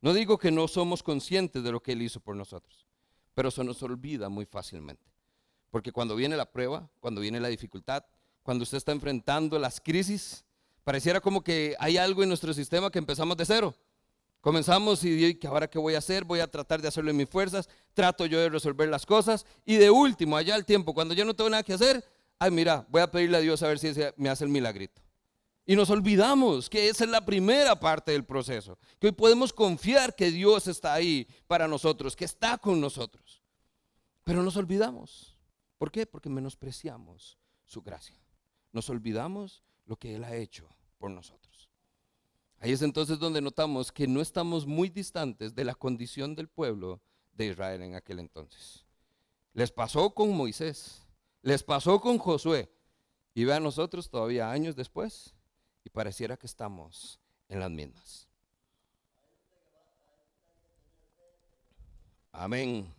No 0.00 0.14
digo 0.14 0.38
que 0.38 0.50
no 0.50 0.66
somos 0.66 1.02
conscientes 1.02 1.62
de 1.62 1.72
lo 1.72 1.82
que 1.82 1.92
Él 1.92 2.00
hizo 2.00 2.20
por 2.20 2.34
nosotros 2.34 2.89
pero 3.34 3.50
se 3.50 3.64
nos 3.64 3.82
olvida 3.82 4.28
muy 4.28 4.46
fácilmente. 4.46 5.04
Porque 5.70 5.92
cuando 5.92 6.16
viene 6.16 6.36
la 6.36 6.50
prueba, 6.50 6.88
cuando 7.00 7.20
viene 7.20 7.40
la 7.40 7.48
dificultad, 7.48 8.04
cuando 8.42 8.62
usted 8.62 8.78
está 8.78 8.92
enfrentando 8.92 9.58
las 9.58 9.80
crisis, 9.80 10.44
pareciera 10.84 11.20
como 11.20 11.42
que 11.42 11.76
hay 11.78 11.96
algo 11.96 12.22
en 12.22 12.28
nuestro 12.28 12.52
sistema 12.52 12.90
que 12.90 12.98
empezamos 12.98 13.36
de 13.36 13.46
cero. 13.46 13.74
Comenzamos 14.40 15.04
y 15.04 15.34
que 15.34 15.46
ahora 15.46 15.68
qué 15.68 15.78
voy 15.78 15.94
a 15.94 15.98
hacer, 15.98 16.24
voy 16.24 16.40
a 16.40 16.50
tratar 16.50 16.80
de 16.80 16.88
hacerlo 16.88 17.10
en 17.10 17.16
mis 17.18 17.28
fuerzas, 17.28 17.68
trato 17.92 18.24
yo 18.24 18.40
de 18.40 18.48
resolver 18.48 18.88
las 18.88 19.04
cosas 19.04 19.44
y 19.66 19.76
de 19.76 19.90
último, 19.90 20.36
allá 20.36 20.54
al 20.54 20.64
tiempo, 20.64 20.94
cuando 20.94 21.12
yo 21.12 21.26
no 21.26 21.34
tengo 21.34 21.50
nada 21.50 21.62
que 21.62 21.74
hacer, 21.74 22.02
ay 22.38 22.50
mira, 22.50 22.86
voy 22.88 23.02
a 23.02 23.10
pedirle 23.10 23.36
a 23.36 23.40
Dios 23.40 23.62
a 23.62 23.68
ver 23.68 23.78
si 23.78 23.92
me 24.16 24.30
hace 24.30 24.44
el 24.44 24.50
milagrito. 24.50 25.02
Y 25.70 25.76
nos 25.76 25.88
olvidamos 25.88 26.68
que 26.68 26.88
esa 26.88 27.04
es 27.04 27.10
la 27.10 27.24
primera 27.24 27.78
parte 27.78 28.10
del 28.10 28.24
proceso, 28.24 28.76
que 28.98 29.06
hoy 29.06 29.12
podemos 29.12 29.52
confiar 29.52 30.16
que 30.16 30.32
Dios 30.32 30.66
está 30.66 30.94
ahí 30.94 31.28
para 31.46 31.68
nosotros, 31.68 32.16
que 32.16 32.24
está 32.24 32.58
con 32.58 32.80
nosotros. 32.80 33.40
Pero 34.24 34.42
nos 34.42 34.56
olvidamos. 34.56 35.38
¿Por 35.78 35.92
qué? 35.92 36.06
Porque 36.06 36.28
menospreciamos 36.28 37.38
su 37.62 37.82
gracia. 37.82 38.20
Nos 38.72 38.90
olvidamos 38.90 39.62
lo 39.86 39.94
que 39.94 40.16
Él 40.16 40.24
ha 40.24 40.34
hecho 40.34 40.68
por 40.98 41.12
nosotros. 41.12 41.70
Ahí 42.58 42.72
es 42.72 42.82
entonces 42.82 43.20
donde 43.20 43.40
notamos 43.40 43.92
que 43.92 44.08
no 44.08 44.20
estamos 44.20 44.66
muy 44.66 44.88
distantes 44.88 45.54
de 45.54 45.64
la 45.64 45.76
condición 45.76 46.34
del 46.34 46.48
pueblo 46.48 47.00
de 47.30 47.46
Israel 47.46 47.82
en 47.82 47.94
aquel 47.94 48.18
entonces. 48.18 48.84
Les 49.52 49.70
pasó 49.70 50.10
con 50.10 50.36
Moisés, 50.36 51.06
les 51.42 51.62
pasó 51.62 52.00
con 52.00 52.18
Josué, 52.18 52.68
y 53.34 53.44
vean 53.44 53.62
nosotros 53.62 54.10
todavía 54.10 54.50
años 54.50 54.74
después, 54.74 55.36
y 55.84 55.90
pareciera 55.90 56.36
que 56.36 56.46
estamos 56.46 57.18
en 57.48 57.60
las 57.60 57.70
mismas. 57.70 58.28
Amén. 62.32 62.92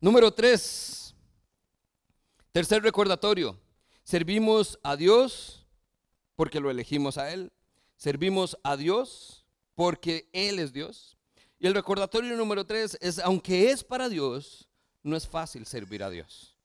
Número 0.00 0.32
tres. 0.32 1.14
Tercer 2.50 2.82
recordatorio. 2.82 3.58
Servimos 4.02 4.78
a 4.82 4.96
Dios 4.96 5.66
porque 6.34 6.60
lo 6.60 6.70
elegimos 6.70 7.18
a 7.18 7.32
Él. 7.32 7.52
Servimos 7.96 8.58
a 8.62 8.76
Dios 8.76 9.46
porque 9.74 10.28
Él 10.32 10.58
es 10.58 10.72
Dios. 10.72 11.16
Y 11.58 11.66
el 11.66 11.74
recordatorio 11.74 12.36
número 12.36 12.66
tres 12.66 12.98
es, 13.00 13.20
aunque 13.20 13.70
es 13.70 13.84
para 13.84 14.08
Dios, 14.08 14.68
no 15.02 15.16
es 15.16 15.28
fácil 15.28 15.64
servir 15.66 16.02
a 16.02 16.10
Dios. 16.10 16.56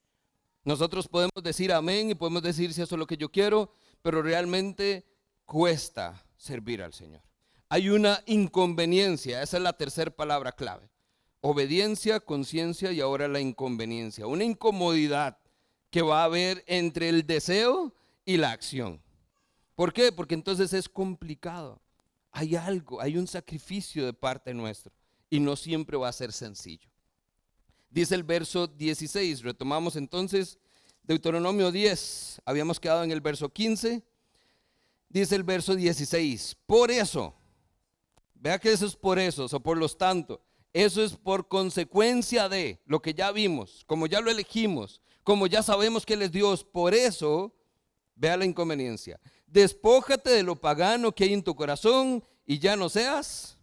Nosotros 0.64 1.08
podemos 1.08 1.44
decir 1.44 1.72
amén 1.72 2.10
y 2.10 2.16
podemos 2.16 2.42
decir 2.42 2.74
si 2.74 2.82
eso 2.82 2.96
es 2.96 3.00
lo 3.00 3.08
que 3.08 3.16
yo 3.16 3.30
quiero, 3.30 3.72
pero 4.02 4.22
realmente 4.22 5.06
cuesta 5.46 6.26
servir 6.38 6.82
al 6.82 6.94
Señor. 6.94 7.22
Hay 7.70 7.90
una 7.90 8.24
inconveniencia, 8.26 9.42
esa 9.42 9.58
es 9.58 9.64
la 9.64 9.74
tercera 9.74 10.12
palabra 10.12 10.54
clave. 10.54 10.90
Obediencia, 11.42 12.20
conciencia 12.20 12.92
y 12.92 13.02
ahora 13.02 13.28
la 13.28 13.40
inconveniencia. 13.40 14.26
Una 14.28 14.44
incomodidad 14.44 15.38
que 15.90 16.02
va 16.02 16.22
a 16.22 16.26
haber 16.26 16.64
entre 16.68 17.10
el 17.10 17.26
deseo 17.26 17.94
y 18.26 18.38
la 18.38 18.52
acción. 18.52 19.02
¿Por 19.76 19.94
qué? 19.94 20.12
Porque 20.12 20.36
entonces 20.36 20.74
es 20.74 20.90
complicado. 20.90 21.82
Hay 22.32 22.56
algo, 22.56 23.02
hay 23.02 23.18
un 23.18 23.28
sacrificio 23.28 24.06
de 24.06 24.14
parte 24.14 24.54
nuestra 24.54 24.92
y 25.30 25.40
no 25.40 25.56
siempre 25.56 25.98
va 25.98 26.10
a 26.10 26.14
ser 26.14 26.32
sencillo. 26.32 26.90
Dice 27.90 28.16
el 28.16 28.24
verso 28.24 28.68
16, 28.68 29.44
retomamos 29.44 29.96
entonces 29.96 30.60
Deuteronomio 31.08 31.72
10, 31.72 32.42
habíamos 32.44 32.82
quedado 32.82 33.04
en 33.04 33.12
el 33.12 33.22
verso 33.22 33.48
15, 33.48 34.04
dice 35.08 35.36
el 35.36 35.44
verso 35.44 35.74
16, 35.74 36.58
por 36.66 36.92
eso, 36.92 37.34
vea 38.36 38.60
que 38.60 38.74
eso 38.74 38.86
es 38.86 38.96
por 38.96 39.18
eso, 39.18 39.48
o 39.50 39.60
por 39.62 39.78
los 39.78 39.98
tanto, 39.98 40.42
eso 40.74 41.02
es 41.02 41.16
por 41.16 41.48
consecuencia 41.48 42.50
de 42.50 42.82
lo 42.86 43.02
que 43.02 43.14
ya 43.14 43.32
vimos, 43.32 43.86
como 43.88 44.06
ya 44.06 44.20
lo 44.20 44.30
elegimos, 44.30 45.02
como 45.24 45.48
ya 45.48 45.64
sabemos 45.64 46.06
que 46.06 46.16
Él 46.16 46.24
es 46.24 46.32
Dios, 46.34 46.66
por 46.66 46.94
eso, 46.94 47.56
vea 48.16 48.36
la 48.36 48.44
inconveniencia, 48.44 49.18
despójate 49.46 50.30
de 50.30 50.44
lo 50.44 50.60
pagano 50.60 51.16
que 51.16 51.24
hay 51.24 51.34
en 51.34 51.44
tu 51.44 51.56
corazón 51.56 52.22
y 52.46 52.60
ya 52.60 52.76
no 52.76 52.90
seas, 52.90 53.58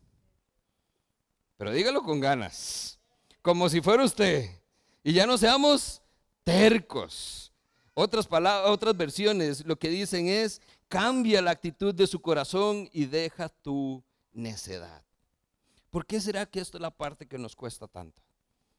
pero 1.59 1.73
dígalo 1.73 2.03
con 2.03 2.21
ganas 2.21 2.99
como 3.45 3.69
si 3.69 3.83
fuera 3.83 4.03
usted. 4.03 4.49
Y 5.03 5.13
ya 5.13 5.27
no 5.27 5.37
seamos 5.37 6.01
tercos. 6.45 7.53
Otras 7.95 8.27
palabras, 8.27 8.71
otras 8.71 8.97
versiones 8.97 9.65
lo 9.65 9.77
que 9.77 9.89
dicen 9.89 10.29
es, 10.29 10.61
cambia 10.89 11.43
la 11.43 11.51
actitud 11.51 11.95
de 11.95 12.07
su 12.07 12.21
corazón 12.21 12.89
y 12.93 13.07
deja 13.07 13.49
tu 13.49 14.05
necedad. 14.33 15.03
¿Por 15.91 16.05
qué 16.07 16.21
será 16.21 16.47
que 16.47 16.61
esto 16.61 16.77
es 16.77 16.83
la 16.83 16.91
parte 16.91 17.27
que 17.27 17.39
nos 17.39 17.55
cuesta 17.55 17.87
tanto? 17.87 18.23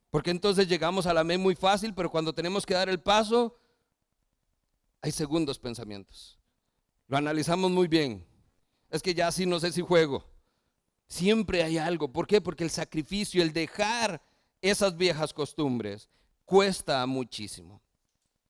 Porque 0.10 0.32
entonces 0.32 0.67
llegamos 0.67 1.06
a 1.08 1.13
la 1.13 1.23
mente 1.23 1.43
muy 1.43 1.56
fácil, 1.56 1.93
pero 1.93 2.10
cuando 2.10 2.34
tenemos 2.34 2.65
que 2.65 2.73
dar 2.73 2.89
el 2.89 3.01
paso, 3.01 3.58
hay 5.01 5.12
segundos 5.12 5.60
pensamientos. 5.60 6.39
Lo 7.08 7.17
analizamos 7.17 7.71
muy 7.71 7.88
bien. 7.88 8.25
Es 8.89 9.01
que 9.01 9.13
ya 9.13 9.32
sí 9.32 9.45
no 9.45 9.60
sé 9.60 9.71
si 9.71 9.82
juego. 9.82 10.25
Siempre 11.08 11.63
hay 11.63 11.78
algo. 11.78 12.12
¿Por 12.12 12.28
qué? 12.28 12.41
Porque 12.41 12.63
el 12.63 12.69
sacrificio, 12.69 13.41
el 13.41 13.54
dejar 13.54 14.21
esas 14.62 14.97
viejas 14.97 15.34
costumbres 15.34 16.10
cuesta 16.45 17.05
muchísimo. 17.05 17.81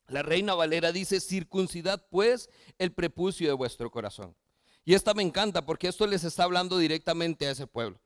La 0.07 0.21
reina 0.21 0.53
Valera 0.53 0.91
dice, 0.91 1.19
circuncidad 1.19 2.05
pues 2.11 2.49
el 2.77 2.93
prepucio 2.93 3.47
de 3.47 3.53
vuestro 3.53 3.89
corazón. 3.89 4.35
Y 4.83 4.93
esta 4.93 5.13
me 5.15 5.23
encanta 5.23 5.65
porque 5.65 5.87
esto 5.87 6.05
les 6.05 6.23
está 6.23 6.43
hablando 6.43 6.77
directamente 6.77 7.47
a 7.47 7.51
ese 7.51 7.65
pueblo. 7.65 7.99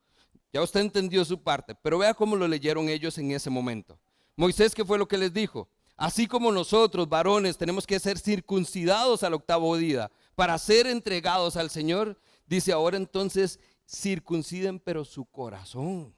Ya 0.54 0.62
usted 0.62 0.80
entendió 0.80 1.26
su 1.26 1.44
parte, 1.44 1.76
pero 1.76 1.98
vea 1.98 2.14
cómo 2.14 2.36
lo 2.36 2.48
leyeron 2.48 2.88
ellos 2.88 3.18
en 3.18 3.32
ese 3.32 3.50
momento. 3.50 4.00
Moisés, 4.36 4.74
¿qué 4.74 4.86
fue 4.86 4.98
lo 4.98 5.08
que 5.08 5.18
les 5.18 5.34
dijo? 5.34 5.70
Así 5.98 6.28
como 6.28 6.52
nosotros, 6.54 7.10
varones, 7.10 7.58
tenemos 7.58 7.86
que 7.86 8.00
ser 8.00 8.18
circuncidados 8.18 9.24
al 9.24 9.34
octavo 9.34 9.76
día 9.76 10.10
para 10.34 10.58
ser 10.58 10.88
entregados 10.88 11.58
al 11.58 11.70
Señor, 11.70 12.18
dice 12.48 12.72
ahora 12.72 12.96
entonces, 12.96 13.60
circunciden 13.86 14.80
pero 14.80 15.04
su 15.04 15.26
corazón. 15.26 16.16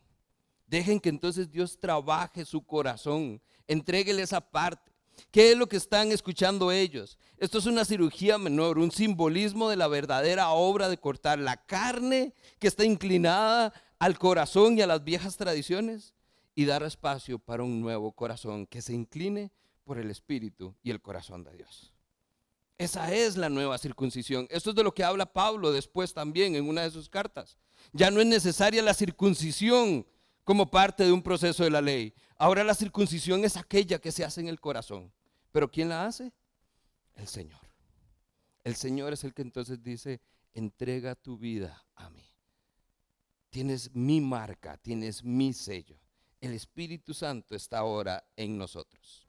Dejen 0.68 1.00
que 1.00 1.10
entonces 1.10 1.50
Dios 1.50 1.80
trabaje 1.80 2.46
su 2.46 2.62
corazón. 2.62 3.42
Entréguele 3.68 4.22
esa 4.22 4.42
parte. 4.42 4.92
¿Qué 5.30 5.52
es 5.52 5.58
lo 5.58 5.68
que 5.68 5.78
están 5.78 6.12
escuchando 6.12 6.72
ellos? 6.72 7.18
Esto 7.38 7.60
es 7.60 7.66
una 7.66 7.86
cirugía 7.86 8.38
menor, 8.38 8.80
un 8.80 8.92
simbolismo 8.92 9.70
de 9.70 9.78
la 9.78 9.88
verdadera 9.88 10.50
obra 10.50 10.90
de 10.90 10.98
cortar 10.98 11.40
la 11.40 11.58
carne 11.58 12.34
que 12.60 12.68
está 12.68 12.84
inclinada 12.84 13.74
al 14.00 14.18
corazón 14.18 14.78
y 14.78 14.82
a 14.82 14.88
las 14.88 15.04
viejas 15.04 15.38
tradiciones 15.38 16.14
y 16.56 16.66
dar 16.66 16.84
espacio 16.84 17.40
para 17.40 17.64
un 17.64 17.82
nuevo 17.82 18.12
corazón 18.12 18.66
que 18.66 18.82
se 18.82 18.94
incline 18.94 19.52
por 19.84 20.00
el 20.00 20.10
Espíritu 20.10 20.76
y 20.84 20.92
el 20.92 21.02
corazón 21.02 21.44
de 21.44 21.56
Dios. 21.56 21.94
Esa 22.78 23.14
es 23.14 23.38
la 23.38 23.50
nueva 23.50 23.78
circuncisión. 23.78 24.48
Esto 24.50 24.72
es 24.72 24.76
de 24.76 24.84
lo 24.84 24.94
que 24.94 25.04
habla 25.04 25.32
Pablo 25.32 25.72
después 25.72 26.14
también 26.14 26.56
en 26.56 26.68
una 26.68 26.82
de 26.82 26.90
sus 26.90 27.10
cartas. 27.10 27.58
Ya 27.94 28.10
no 28.10 28.22
es 28.22 28.26
necesaria 28.26 28.82
la 28.82 28.94
circuncisión 28.94 30.06
como 30.44 30.70
parte 30.70 31.04
de 31.04 31.12
un 31.12 31.22
proceso 31.22 31.64
de 31.64 31.70
la 31.70 31.82
ley. 31.82 32.14
Ahora 32.38 32.64
la 32.64 32.74
circuncisión 32.74 33.44
es 33.46 33.58
aquella 33.58 34.00
que 34.00 34.12
se 34.12 34.24
hace 34.24 34.42
en 34.42 34.48
el 34.48 34.60
corazón. 34.60 35.12
Pero 35.52 35.70
¿quién 35.70 35.90
la 35.90 36.06
hace? 36.06 36.32
El 37.16 37.28
Señor. 37.28 37.60
El 38.64 38.76
Señor 38.76 39.14
es 39.14 39.24
el 39.24 39.34
que 39.34 39.42
entonces 39.42 39.82
dice, 39.82 40.22
entrega 40.54 41.16
tu 41.16 41.38
vida 41.38 41.86
a 41.96 42.10
mí. 42.10 42.26
Tienes 43.50 43.94
mi 43.94 44.22
marca, 44.22 44.78
tienes 44.78 45.24
mi 45.24 45.54
sello. 45.54 46.00
El 46.40 46.54
Espíritu 46.54 47.14
Santo 47.14 47.56
está 47.56 47.80
ahora 47.80 48.24
en 48.36 48.58
nosotros. 48.58 49.28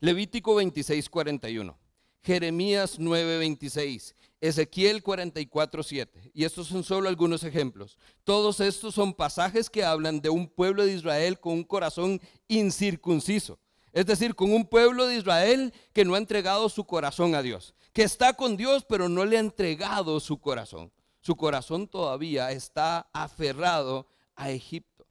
Levítico 0.00 0.54
26, 0.56 1.08
41. 1.08 1.78
Jeremías 2.24 2.98
9:26, 2.98 4.14
Ezequiel 4.40 5.02
44:7. 5.02 6.30
Y 6.32 6.44
estos 6.44 6.68
son 6.68 6.82
solo 6.82 7.08
algunos 7.08 7.44
ejemplos. 7.44 7.98
Todos 8.24 8.60
estos 8.60 8.94
son 8.94 9.12
pasajes 9.12 9.68
que 9.68 9.84
hablan 9.84 10.20
de 10.22 10.30
un 10.30 10.48
pueblo 10.48 10.86
de 10.86 10.94
Israel 10.94 11.38
con 11.38 11.52
un 11.52 11.64
corazón 11.64 12.20
incircunciso. 12.48 13.58
Es 13.92 14.06
decir, 14.06 14.34
con 14.34 14.52
un 14.52 14.66
pueblo 14.66 15.06
de 15.06 15.16
Israel 15.18 15.72
que 15.92 16.04
no 16.04 16.14
ha 16.14 16.18
entregado 16.18 16.68
su 16.68 16.84
corazón 16.84 17.34
a 17.34 17.42
Dios, 17.42 17.74
que 17.92 18.02
está 18.02 18.32
con 18.32 18.56
Dios 18.56 18.86
pero 18.88 19.08
no 19.08 19.26
le 19.26 19.36
ha 19.36 19.40
entregado 19.40 20.18
su 20.18 20.40
corazón. 20.40 20.90
Su 21.20 21.36
corazón 21.36 21.86
todavía 21.86 22.50
está 22.52 23.08
aferrado 23.12 24.08
a 24.34 24.50
Egipto. 24.50 25.06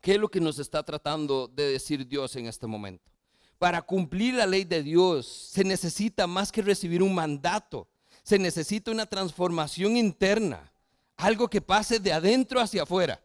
¿Qué 0.00 0.12
es 0.12 0.18
lo 0.18 0.30
que 0.30 0.40
nos 0.40 0.58
está 0.58 0.82
tratando 0.82 1.46
de 1.46 1.72
decir 1.72 2.06
Dios 2.06 2.36
en 2.36 2.46
este 2.46 2.66
momento? 2.66 3.10
Para 3.58 3.82
cumplir 3.82 4.34
la 4.34 4.46
ley 4.46 4.64
de 4.64 4.82
Dios 4.82 5.26
se 5.26 5.64
necesita 5.64 6.26
más 6.26 6.52
que 6.52 6.62
recibir 6.62 7.02
un 7.02 7.14
mandato, 7.14 7.88
se 8.22 8.38
necesita 8.38 8.90
una 8.90 9.06
transformación 9.06 9.96
interna, 9.96 10.72
algo 11.16 11.48
que 11.48 11.60
pase 11.60 11.98
de 11.98 12.12
adentro 12.12 12.60
hacia 12.60 12.84
afuera. 12.84 13.20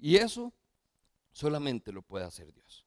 Y 0.00 0.16
eso 0.16 0.52
solamente 1.32 1.92
lo 1.92 2.02
puede 2.02 2.24
hacer 2.24 2.52
Dios. 2.52 2.84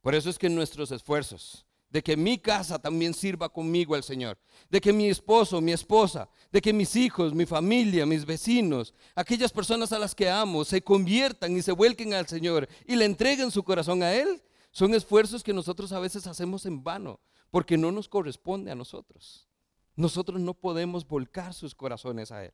Por 0.00 0.14
eso 0.14 0.30
es 0.30 0.38
que 0.38 0.48
nuestros 0.48 0.90
esfuerzos, 0.92 1.66
de 1.90 2.02
que 2.02 2.16
mi 2.16 2.38
casa 2.38 2.78
también 2.78 3.14
sirva 3.14 3.48
conmigo 3.48 3.94
al 3.94 4.02
Señor, 4.02 4.38
de 4.68 4.80
que 4.80 4.92
mi 4.92 5.08
esposo, 5.08 5.60
mi 5.60 5.72
esposa, 5.72 6.28
de 6.50 6.60
que 6.60 6.72
mis 6.72 6.96
hijos, 6.96 7.34
mi 7.34 7.46
familia, 7.46 8.06
mis 8.06 8.24
vecinos, 8.24 8.92
aquellas 9.14 9.52
personas 9.52 9.92
a 9.92 9.98
las 9.98 10.14
que 10.14 10.28
amo, 10.28 10.64
se 10.64 10.82
conviertan 10.82 11.56
y 11.56 11.62
se 11.62 11.72
vuelquen 11.72 12.14
al 12.14 12.26
Señor 12.26 12.68
y 12.86 12.96
le 12.96 13.04
entreguen 13.04 13.50
su 13.50 13.62
corazón 13.62 14.02
a 14.02 14.14
Él, 14.14 14.42
son 14.76 14.92
esfuerzos 14.92 15.42
que 15.42 15.54
nosotros 15.54 15.90
a 15.92 16.00
veces 16.00 16.26
hacemos 16.26 16.66
en 16.66 16.84
vano 16.84 17.18
porque 17.50 17.78
no 17.78 17.90
nos 17.92 18.10
corresponde 18.10 18.70
a 18.70 18.74
nosotros. 18.74 19.48
Nosotros 19.94 20.38
no 20.38 20.52
podemos 20.52 21.08
volcar 21.08 21.54
sus 21.54 21.74
corazones 21.74 22.30
a 22.30 22.44
Él. 22.44 22.52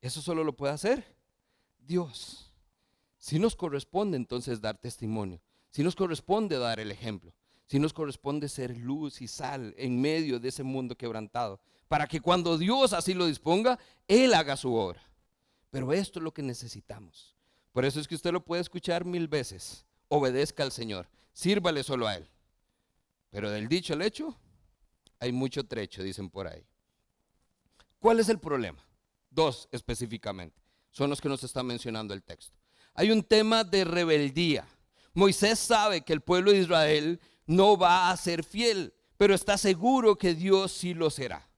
Eso 0.00 0.22
solo 0.22 0.44
lo 0.44 0.54
puede 0.54 0.72
hacer 0.72 1.04
Dios. 1.80 2.52
Si 3.18 3.40
nos 3.40 3.56
corresponde 3.56 4.16
entonces 4.16 4.60
dar 4.60 4.78
testimonio, 4.78 5.42
si 5.72 5.82
nos 5.82 5.96
corresponde 5.96 6.58
dar 6.58 6.78
el 6.78 6.92
ejemplo, 6.92 7.34
si 7.66 7.80
nos 7.80 7.92
corresponde 7.92 8.48
ser 8.48 8.76
luz 8.76 9.20
y 9.20 9.26
sal 9.26 9.74
en 9.76 10.00
medio 10.00 10.38
de 10.38 10.48
ese 10.48 10.62
mundo 10.62 10.96
quebrantado, 10.96 11.58
para 11.88 12.06
que 12.06 12.20
cuando 12.20 12.56
Dios 12.56 12.92
así 12.92 13.14
lo 13.14 13.26
disponga, 13.26 13.80
Él 14.06 14.32
haga 14.34 14.56
su 14.56 14.72
obra. 14.72 15.02
Pero 15.70 15.92
esto 15.92 16.20
es 16.20 16.22
lo 16.22 16.32
que 16.32 16.42
necesitamos. 16.42 17.34
Por 17.72 17.84
eso 17.84 17.98
es 17.98 18.06
que 18.06 18.14
usted 18.14 18.30
lo 18.30 18.44
puede 18.44 18.62
escuchar 18.62 19.04
mil 19.04 19.26
veces. 19.26 19.84
Obedezca 20.06 20.62
al 20.62 20.70
Señor 20.70 21.08
sírvale 21.32 21.82
solo 21.82 22.06
a 22.06 22.16
Él. 22.16 22.28
Pero 23.30 23.50
del 23.50 23.68
dicho 23.68 23.94
al 23.94 24.02
hecho, 24.02 24.38
hay 25.18 25.32
mucho 25.32 25.64
trecho, 25.64 26.02
dicen 26.02 26.28
por 26.28 26.46
ahí. 26.46 26.66
¿Cuál 27.98 28.20
es 28.20 28.28
el 28.28 28.38
problema? 28.38 28.84
Dos 29.30 29.68
específicamente. 29.72 30.60
Son 30.90 31.08
los 31.08 31.20
que 31.20 31.28
nos 31.28 31.42
está 31.44 31.62
mencionando 31.62 32.12
el 32.12 32.22
texto. 32.22 32.58
Hay 32.94 33.10
un 33.10 33.22
tema 33.22 33.64
de 33.64 33.84
rebeldía. 33.84 34.66
Moisés 35.14 35.58
sabe 35.58 36.02
que 36.02 36.12
el 36.12 36.20
pueblo 36.20 36.52
de 36.52 36.58
Israel 36.58 37.20
no 37.46 37.76
va 37.76 38.10
a 38.10 38.16
ser 38.16 38.44
fiel, 38.44 38.92
pero 39.16 39.34
está 39.34 39.56
seguro 39.56 40.16
que 40.16 40.34
Dios 40.34 40.72
sí 40.72 40.94
lo 40.94 41.10
será. 41.10 41.48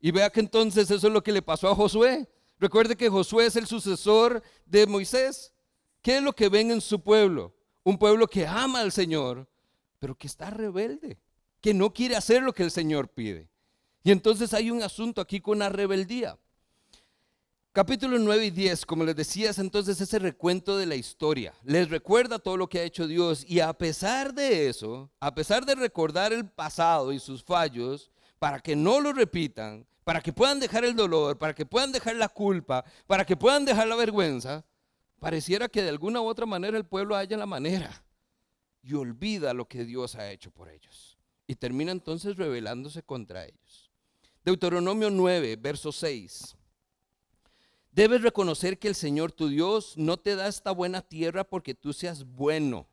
Y 0.00 0.10
vea 0.10 0.30
que 0.30 0.40
entonces 0.40 0.90
eso 0.90 1.06
es 1.06 1.12
lo 1.12 1.22
que 1.22 1.32
le 1.32 1.42
pasó 1.42 1.68
a 1.68 1.74
Josué. 1.74 2.28
Recuerde 2.58 2.96
que 2.96 3.08
Josué 3.08 3.46
es 3.46 3.56
el 3.56 3.66
sucesor 3.66 4.42
de 4.64 4.86
Moisés. 4.86 5.52
¿Qué 6.02 6.16
es 6.16 6.22
lo 6.22 6.32
que 6.32 6.48
ven 6.48 6.70
en 6.70 6.80
su 6.80 7.02
pueblo? 7.02 7.54
Un 7.88 7.96
pueblo 7.96 8.26
que 8.26 8.46
ama 8.46 8.80
al 8.80 8.92
Señor, 8.92 9.48
pero 9.98 10.14
que 10.14 10.26
está 10.26 10.50
rebelde, 10.50 11.18
que 11.58 11.72
no 11.72 11.90
quiere 11.90 12.16
hacer 12.16 12.42
lo 12.42 12.52
que 12.52 12.62
el 12.62 12.70
Señor 12.70 13.08
pide. 13.08 13.48
Y 14.02 14.10
entonces 14.10 14.52
hay 14.52 14.70
un 14.70 14.82
asunto 14.82 15.22
aquí 15.22 15.40
con 15.40 15.60
la 15.60 15.70
rebeldía. 15.70 16.36
Capítulo 17.72 18.18
9 18.18 18.44
y 18.44 18.50
10, 18.50 18.84
como 18.84 19.04
les 19.04 19.16
decía, 19.16 19.48
es 19.48 19.58
entonces 19.58 19.98
ese 20.02 20.18
recuento 20.18 20.76
de 20.76 20.84
la 20.84 20.96
historia. 20.96 21.54
Les 21.64 21.88
recuerda 21.88 22.38
todo 22.38 22.58
lo 22.58 22.68
que 22.68 22.80
ha 22.80 22.82
hecho 22.82 23.06
Dios 23.06 23.42
y 23.48 23.60
a 23.60 23.72
pesar 23.72 24.34
de 24.34 24.68
eso, 24.68 25.10
a 25.18 25.34
pesar 25.34 25.64
de 25.64 25.74
recordar 25.74 26.34
el 26.34 26.46
pasado 26.46 27.10
y 27.10 27.18
sus 27.18 27.42
fallos, 27.42 28.10
para 28.38 28.60
que 28.60 28.76
no 28.76 29.00
lo 29.00 29.14
repitan, 29.14 29.86
para 30.04 30.20
que 30.20 30.34
puedan 30.34 30.60
dejar 30.60 30.84
el 30.84 30.94
dolor, 30.94 31.38
para 31.38 31.54
que 31.54 31.64
puedan 31.64 31.90
dejar 31.90 32.16
la 32.16 32.28
culpa, 32.28 32.84
para 33.06 33.24
que 33.24 33.34
puedan 33.34 33.64
dejar 33.64 33.88
la 33.88 33.96
vergüenza, 33.96 34.62
pareciera 35.18 35.68
que 35.68 35.82
de 35.82 35.88
alguna 35.88 36.20
u 36.20 36.26
otra 36.26 36.46
manera 36.46 36.76
el 36.76 36.86
pueblo 36.86 37.16
haya 37.16 37.36
la 37.36 37.46
manera 37.46 38.04
y 38.82 38.94
olvida 38.94 39.54
lo 39.54 39.66
que 39.66 39.84
Dios 39.84 40.14
ha 40.14 40.30
hecho 40.30 40.50
por 40.50 40.68
ellos. 40.68 41.18
Y 41.46 41.54
termina 41.54 41.92
entonces 41.92 42.36
rebelándose 42.36 43.02
contra 43.02 43.44
ellos. 43.44 43.90
Deuteronomio 44.44 45.10
9, 45.10 45.56
verso 45.56 45.92
6. 45.92 46.56
Debes 47.90 48.22
reconocer 48.22 48.78
que 48.78 48.88
el 48.88 48.94
Señor 48.94 49.32
tu 49.32 49.48
Dios 49.48 49.94
no 49.96 50.16
te 50.18 50.36
da 50.36 50.46
esta 50.46 50.70
buena 50.70 51.02
tierra 51.02 51.44
porque 51.44 51.74
tú 51.74 51.92
seas 51.92 52.24
bueno. 52.24 52.86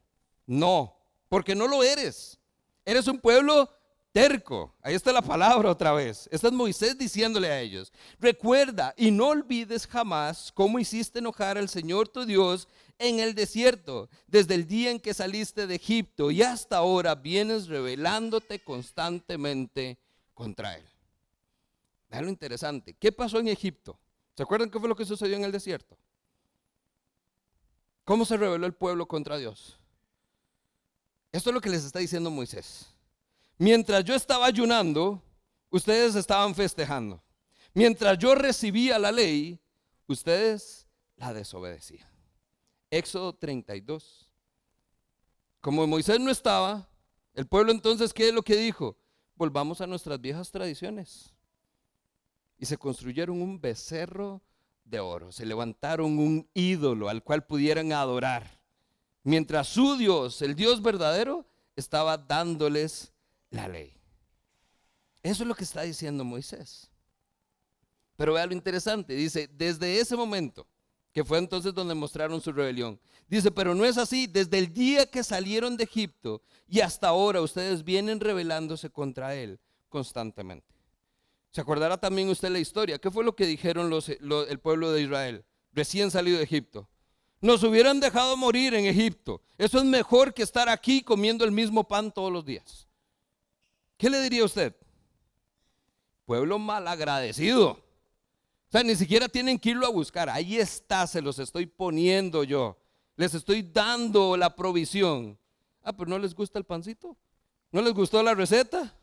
No, 0.48 0.98
porque 1.30 1.56
no 1.56 1.68
lo 1.68 1.84
eres. 1.84 2.40
Eres 2.86 3.08
un 3.08 3.20
pueblo 3.20 3.70
terco. 4.16 4.74
Ahí 4.82 4.96
está 4.96 5.12
la 5.12 5.22
palabra 5.22 5.70
otra 5.70 5.92
vez. 5.92 6.30
Esta 6.32 6.48
es 6.48 6.54
Moisés 6.54 6.98
diciéndole 6.98 7.50
a 7.50 7.60
ellos, 7.60 7.92
recuerda 8.18 8.94
y 8.96 9.12
no 9.12 9.28
olvides 9.28 9.86
jamás 9.86 10.54
cómo 10.54 10.80
hiciste 10.80 11.20
enojar 11.20 11.58
al 11.58 11.68
Señor 11.68 12.08
tu 12.08 12.26
Dios 12.26 12.70
en 12.98 13.20
el 13.20 13.36
desierto, 13.36 14.10
desde 14.26 14.56
el 14.56 14.68
día 14.68 14.92
en 14.92 15.02
que 15.02 15.14
saliste 15.14 15.68
de 15.68 15.76
Egipto 15.76 16.32
y 16.32 16.42
hasta 16.42 16.78
ahora 16.78 17.14
vienes 17.14 17.68
rebelándote 17.68 18.64
constantemente 18.64 20.00
contra 20.34 20.78
él. 20.78 20.86
Vean 22.10 22.24
lo 22.24 22.30
interesante. 22.30 22.94
¿Qué 22.94 23.12
pasó 23.12 23.40
en 23.40 23.50
Egipto? 23.50 24.00
¿Se 24.34 24.44
acuerdan 24.44 24.70
qué 24.70 24.80
fue 24.80 24.88
lo 24.88 24.96
que 24.96 25.04
sucedió 25.04 25.36
en 25.36 25.44
el 25.44 25.52
desierto? 25.52 25.98
¿Cómo 28.06 28.24
se 28.24 28.38
rebeló 28.38 28.66
el 28.66 28.74
pueblo 28.74 29.10
contra 29.10 29.36
Dios? 29.36 29.78
Esto 31.34 31.50
es 31.50 31.54
lo 31.54 31.60
que 31.60 31.70
les 31.70 31.84
está 31.84 32.00
diciendo 32.00 32.32
Moisés. 32.32 32.95
Mientras 33.58 34.04
yo 34.04 34.16
estaba 34.16 34.46
ayunando, 34.46 35.22
ustedes 35.70 36.16
estaban 36.16 36.54
festejando. 36.54 37.24
Mientras 37.74 38.18
yo 38.18 38.36
recibía 38.36 39.00
la 39.00 39.12
ley, 39.12 39.60
ustedes 40.08 40.88
la 41.18 41.34
desobedecían. 41.34 42.08
Éxodo 42.90 43.34
32. 43.34 44.30
Como 45.62 45.88
Moisés 45.88 46.20
no 46.20 46.32
estaba, 46.32 46.88
el 47.34 47.48
pueblo 47.48 47.72
entonces, 47.72 48.14
¿qué 48.14 48.30
es 48.30 48.34
lo 48.34 48.44
que 48.44 48.56
dijo? 48.56 48.98
Volvamos 49.36 49.82
a 49.82 49.88
nuestras 49.88 50.20
viejas 50.22 50.52
tradiciones 50.52 51.34
y 52.58 52.66
se 52.66 52.78
construyeron 52.78 53.42
un 53.42 53.60
becerro 53.60 54.42
de 54.84 55.00
oro, 55.00 55.32
se 55.32 55.46
levantaron 55.46 56.20
un 56.20 56.48
ídolo 56.54 57.10
al 57.10 57.24
cual 57.24 57.46
pudieran 57.46 57.92
adorar, 57.92 58.60
mientras 59.24 59.68
su 59.68 59.98
Dios, 59.98 60.42
el 60.42 60.56
Dios 60.56 60.82
verdadero, 60.82 61.46
estaba 61.76 62.18
dándoles 62.18 63.12
la 63.50 63.68
ley. 63.68 63.94
Eso 65.24 65.44
es 65.44 65.48
lo 65.48 65.56
que 65.56 65.64
está 65.64 65.82
diciendo 65.82 66.24
Moisés. 66.24 66.90
Pero 68.16 68.34
vea 68.34 68.46
lo 68.46 68.54
interesante, 68.54 69.14
dice, 69.14 69.50
desde 69.52 70.00
ese 70.00 70.16
momento, 70.16 70.68
que 71.12 71.24
fue 71.24 71.38
entonces 71.38 71.74
donde 71.74 71.96
mostraron 71.96 72.42
su 72.42 72.52
rebelión, 72.52 73.00
dice, 73.28 73.52
pero 73.52 73.74
no 73.76 73.86
es 73.86 73.98
así, 73.98 74.28
desde 74.28 74.58
el 74.58 74.74
día 74.74 75.06
que 75.06 75.24
salieron 75.24 75.78
de 75.78 75.86
Egipto 75.86 76.42
y 76.68 76.82
hasta 76.82 77.08
ahora 77.08 77.42
ustedes 77.42 77.84
vienen 77.84 78.20
rebelándose 78.20 78.90
contra 78.90 79.36
él 79.36 79.60
constantemente. 79.90 80.76
¿Se 81.52 81.62
acordará 81.62 81.98
también 81.98 82.28
usted 82.30 82.50
la 82.50 82.60
historia? 82.60 83.00
¿Qué 83.00 83.10
fue 83.10 83.24
lo 83.24 83.36
que 83.36 83.46
dijeron 83.46 83.90
los, 83.90 84.10
el 84.10 84.60
pueblo 84.60 84.92
de 84.92 85.02
Israel 85.02 85.46
recién 85.72 86.12
salido 86.12 86.38
de 86.38 86.44
Egipto? 86.44 86.90
Nos 87.40 87.64
hubieran 87.64 88.00
dejado 88.00 88.36
morir 88.36 88.74
en 88.74 88.86
Egipto. 88.86 89.42
Eso 89.58 89.78
es 89.78 89.86
mejor 89.86 90.34
que 90.34 90.44
estar 90.44 90.68
aquí 90.68 91.02
comiendo 91.02 91.46
el 91.46 91.52
mismo 91.52 91.88
pan 91.88 92.12
todos 92.12 92.32
los 92.32 92.44
días. 92.44 92.88
¿Qué 93.98 94.10
le 94.10 94.22
diría 94.22 94.44
usted? 94.44 94.76
Pueblo 96.26 96.60
malagradecido. 96.60 97.72
O 97.72 98.72
sea, 98.72 98.84
ni 98.84 98.96
siquiera 98.96 99.30
tienen 99.30 99.60
que 99.60 99.70
irlo 99.70 99.86
a 99.86 99.92
buscar. 99.92 100.30
Ahí 100.30 100.58
está, 100.58 101.08
se 101.08 101.22
los 101.22 101.40
estoy 101.40 101.66
poniendo 101.66 102.44
yo. 102.44 102.78
Les 103.16 103.34
estoy 103.34 103.62
dando 103.62 104.36
la 104.36 104.56
provisión. 104.56 105.38
Ah, 105.84 105.94
pero 105.94 106.10
no 106.10 106.20
les 106.20 106.34
gusta 106.34 106.60
el 106.60 106.66
pancito. 106.66 107.16
¿No 107.72 107.82
les 107.82 107.94
gustó 107.94 108.22
la 108.24 108.34
receta? 108.34 108.94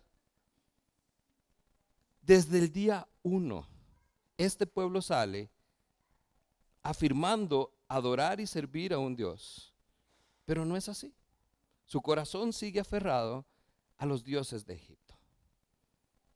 Desde 2.20 2.58
el 2.58 2.72
día 2.72 3.08
uno, 3.22 3.66
este 4.36 4.66
pueblo 4.66 5.00
sale 5.00 5.50
afirmando 6.82 7.72
adorar 7.88 8.40
y 8.40 8.46
servir 8.46 8.92
a 8.92 8.98
un 8.98 9.14
Dios. 9.16 9.72
Pero 10.44 10.64
no 10.64 10.76
es 10.76 10.88
así. 10.88 11.14
Su 11.84 12.00
corazón 12.00 12.52
sigue 12.52 12.80
aferrado 12.80 13.46
a 14.02 14.06
los 14.06 14.24
dioses 14.24 14.66
de 14.66 14.74
Egipto, 14.74 15.14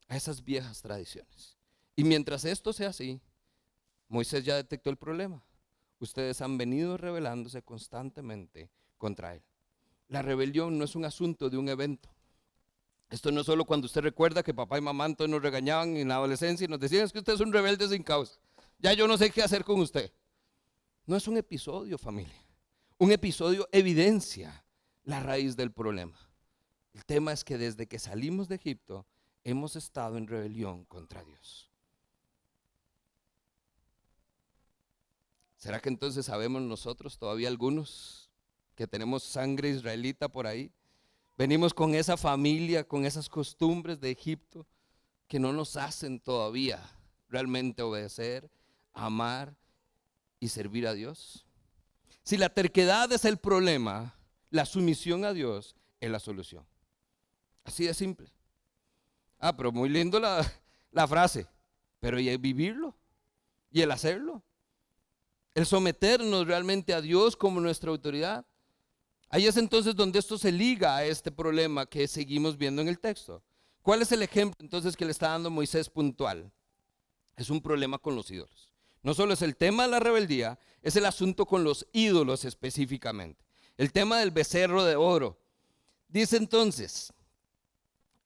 a 0.06 0.16
esas 0.16 0.44
viejas 0.44 0.82
tradiciones. 0.82 1.58
Y 1.96 2.04
mientras 2.04 2.44
esto 2.44 2.72
sea 2.72 2.90
así, 2.90 3.20
Moisés 4.06 4.44
ya 4.44 4.54
detectó 4.54 4.88
el 4.88 4.96
problema. 4.96 5.44
Ustedes 5.98 6.40
han 6.42 6.58
venido 6.58 6.96
rebelándose 6.96 7.62
constantemente 7.62 8.70
contra 8.98 9.34
él. 9.34 9.42
La 10.06 10.22
rebelión 10.22 10.78
no 10.78 10.84
es 10.84 10.94
un 10.94 11.06
asunto 11.06 11.50
de 11.50 11.56
un 11.56 11.68
evento. 11.68 12.08
Esto 13.10 13.32
no 13.32 13.40
es 13.40 13.46
solo 13.46 13.64
cuando 13.64 13.86
usted 13.86 14.02
recuerda 14.02 14.44
que 14.44 14.54
papá 14.54 14.78
y 14.78 14.82
mamá 14.82 15.06
entonces 15.06 15.32
nos 15.32 15.42
regañaban 15.42 15.96
en 15.96 16.06
la 16.06 16.16
adolescencia 16.16 16.66
y 16.66 16.68
nos 16.68 16.78
decían 16.78 17.08
que 17.08 17.18
usted 17.18 17.32
es 17.32 17.40
un 17.40 17.52
rebelde 17.52 17.88
sin 17.88 18.04
causa. 18.04 18.38
Ya 18.78 18.92
yo 18.92 19.08
no 19.08 19.18
sé 19.18 19.30
qué 19.30 19.42
hacer 19.42 19.64
con 19.64 19.80
usted. 19.80 20.12
No 21.04 21.16
es 21.16 21.26
un 21.26 21.36
episodio, 21.36 21.98
familia. 21.98 22.46
Un 22.98 23.10
episodio 23.10 23.68
evidencia 23.72 24.64
la 25.02 25.18
raíz 25.18 25.56
del 25.56 25.72
problema. 25.72 26.25
El 26.96 27.04
tema 27.04 27.30
es 27.30 27.44
que 27.44 27.58
desde 27.58 27.86
que 27.86 27.98
salimos 27.98 28.48
de 28.48 28.54
Egipto 28.54 29.04
hemos 29.44 29.76
estado 29.76 30.16
en 30.16 30.26
rebelión 30.26 30.86
contra 30.86 31.22
Dios. 31.22 31.70
¿Será 35.58 35.78
que 35.78 35.90
entonces 35.90 36.24
sabemos 36.24 36.62
nosotros, 36.62 37.18
todavía 37.18 37.48
algunos, 37.48 38.30
que 38.74 38.86
tenemos 38.86 39.24
sangre 39.24 39.68
israelita 39.68 40.30
por 40.30 40.46
ahí? 40.46 40.72
Venimos 41.36 41.74
con 41.74 41.94
esa 41.94 42.16
familia, 42.16 42.82
con 42.82 43.04
esas 43.04 43.28
costumbres 43.28 44.00
de 44.00 44.10
Egipto 44.10 44.66
que 45.28 45.38
no 45.38 45.52
nos 45.52 45.76
hacen 45.76 46.18
todavía 46.18 46.82
realmente 47.28 47.82
obedecer, 47.82 48.50
amar 48.94 49.54
y 50.40 50.48
servir 50.48 50.86
a 50.86 50.94
Dios. 50.94 51.44
Si 52.22 52.38
la 52.38 52.48
terquedad 52.48 53.12
es 53.12 53.26
el 53.26 53.36
problema, 53.36 54.14
la 54.48 54.64
sumisión 54.64 55.26
a 55.26 55.34
Dios 55.34 55.76
es 56.00 56.10
la 56.10 56.20
solución. 56.20 56.64
Así 57.66 57.84
de 57.84 57.94
simple. 57.94 58.30
Ah, 59.38 59.54
pero 59.54 59.72
muy 59.72 59.88
lindo 59.88 60.20
la, 60.20 61.06
frase, 61.08 61.46
pero 62.00 62.18
¿y 62.18 62.28
el 62.28 62.38
vivirlo? 62.38 62.96
¿Y 63.70 63.82
el 63.82 63.90
hacerlo? 63.90 64.42
El 65.52 65.66
someternos 65.66 66.46
realmente 66.46 66.94
a 66.94 67.00
Dios 67.00 67.36
como 67.36 67.60
nuestra 67.60 67.90
autoridad. 67.90 68.46
Ahí 69.28 69.46
es 69.46 69.56
entonces 69.56 69.96
donde 69.96 70.20
esto 70.20 70.38
se 70.38 70.52
liga 70.52 70.96
a 70.96 71.04
este 71.04 71.32
problema 71.32 71.86
que 71.86 72.06
seguimos 72.06 72.56
viendo 72.56 72.80
en 72.80 72.88
el 72.88 73.00
texto. 73.00 73.42
¿Cuál 73.82 74.02
es 74.02 74.12
el 74.12 74.22
ejemplo 74.22 74.58
entonces 74.60 74.96
que 74.96 75.04
le 75.04 75.10
está 75.10 75.30
dando 75.30 75.50
Moisés 75.50 75.90
puntual? 75.90 76.50
Es 77.36 77.50
un 77.50 77.60
problema 77.60 77.98
con 77.98 78.14
los 78.14 78.30
ídolos. 78.30 78.70
No 79.02 79.12
solo 79.12 79.34
es 79.34 79.42
el 79.42 79.56
tema 79.56 79.84
de 79.84 79.90
la 79.90 80.00
rebeldía, 80.00 80.58
es 80.82 80.96
el 80.96 81.04
asunto 81.04 81.46
con 81.46 81.64
los 81.64 81.86
ídolos 81.92 82.44
específicamente. 82.44 83.44
El 83.76 83.92
tema 83.92 84.18
del 84.18 84.30
becerro 84.30 84.84
de 84.84 84.96
oro. 84.96 85.38
Dice 86.08 86.36
entonces, 86.36 87.12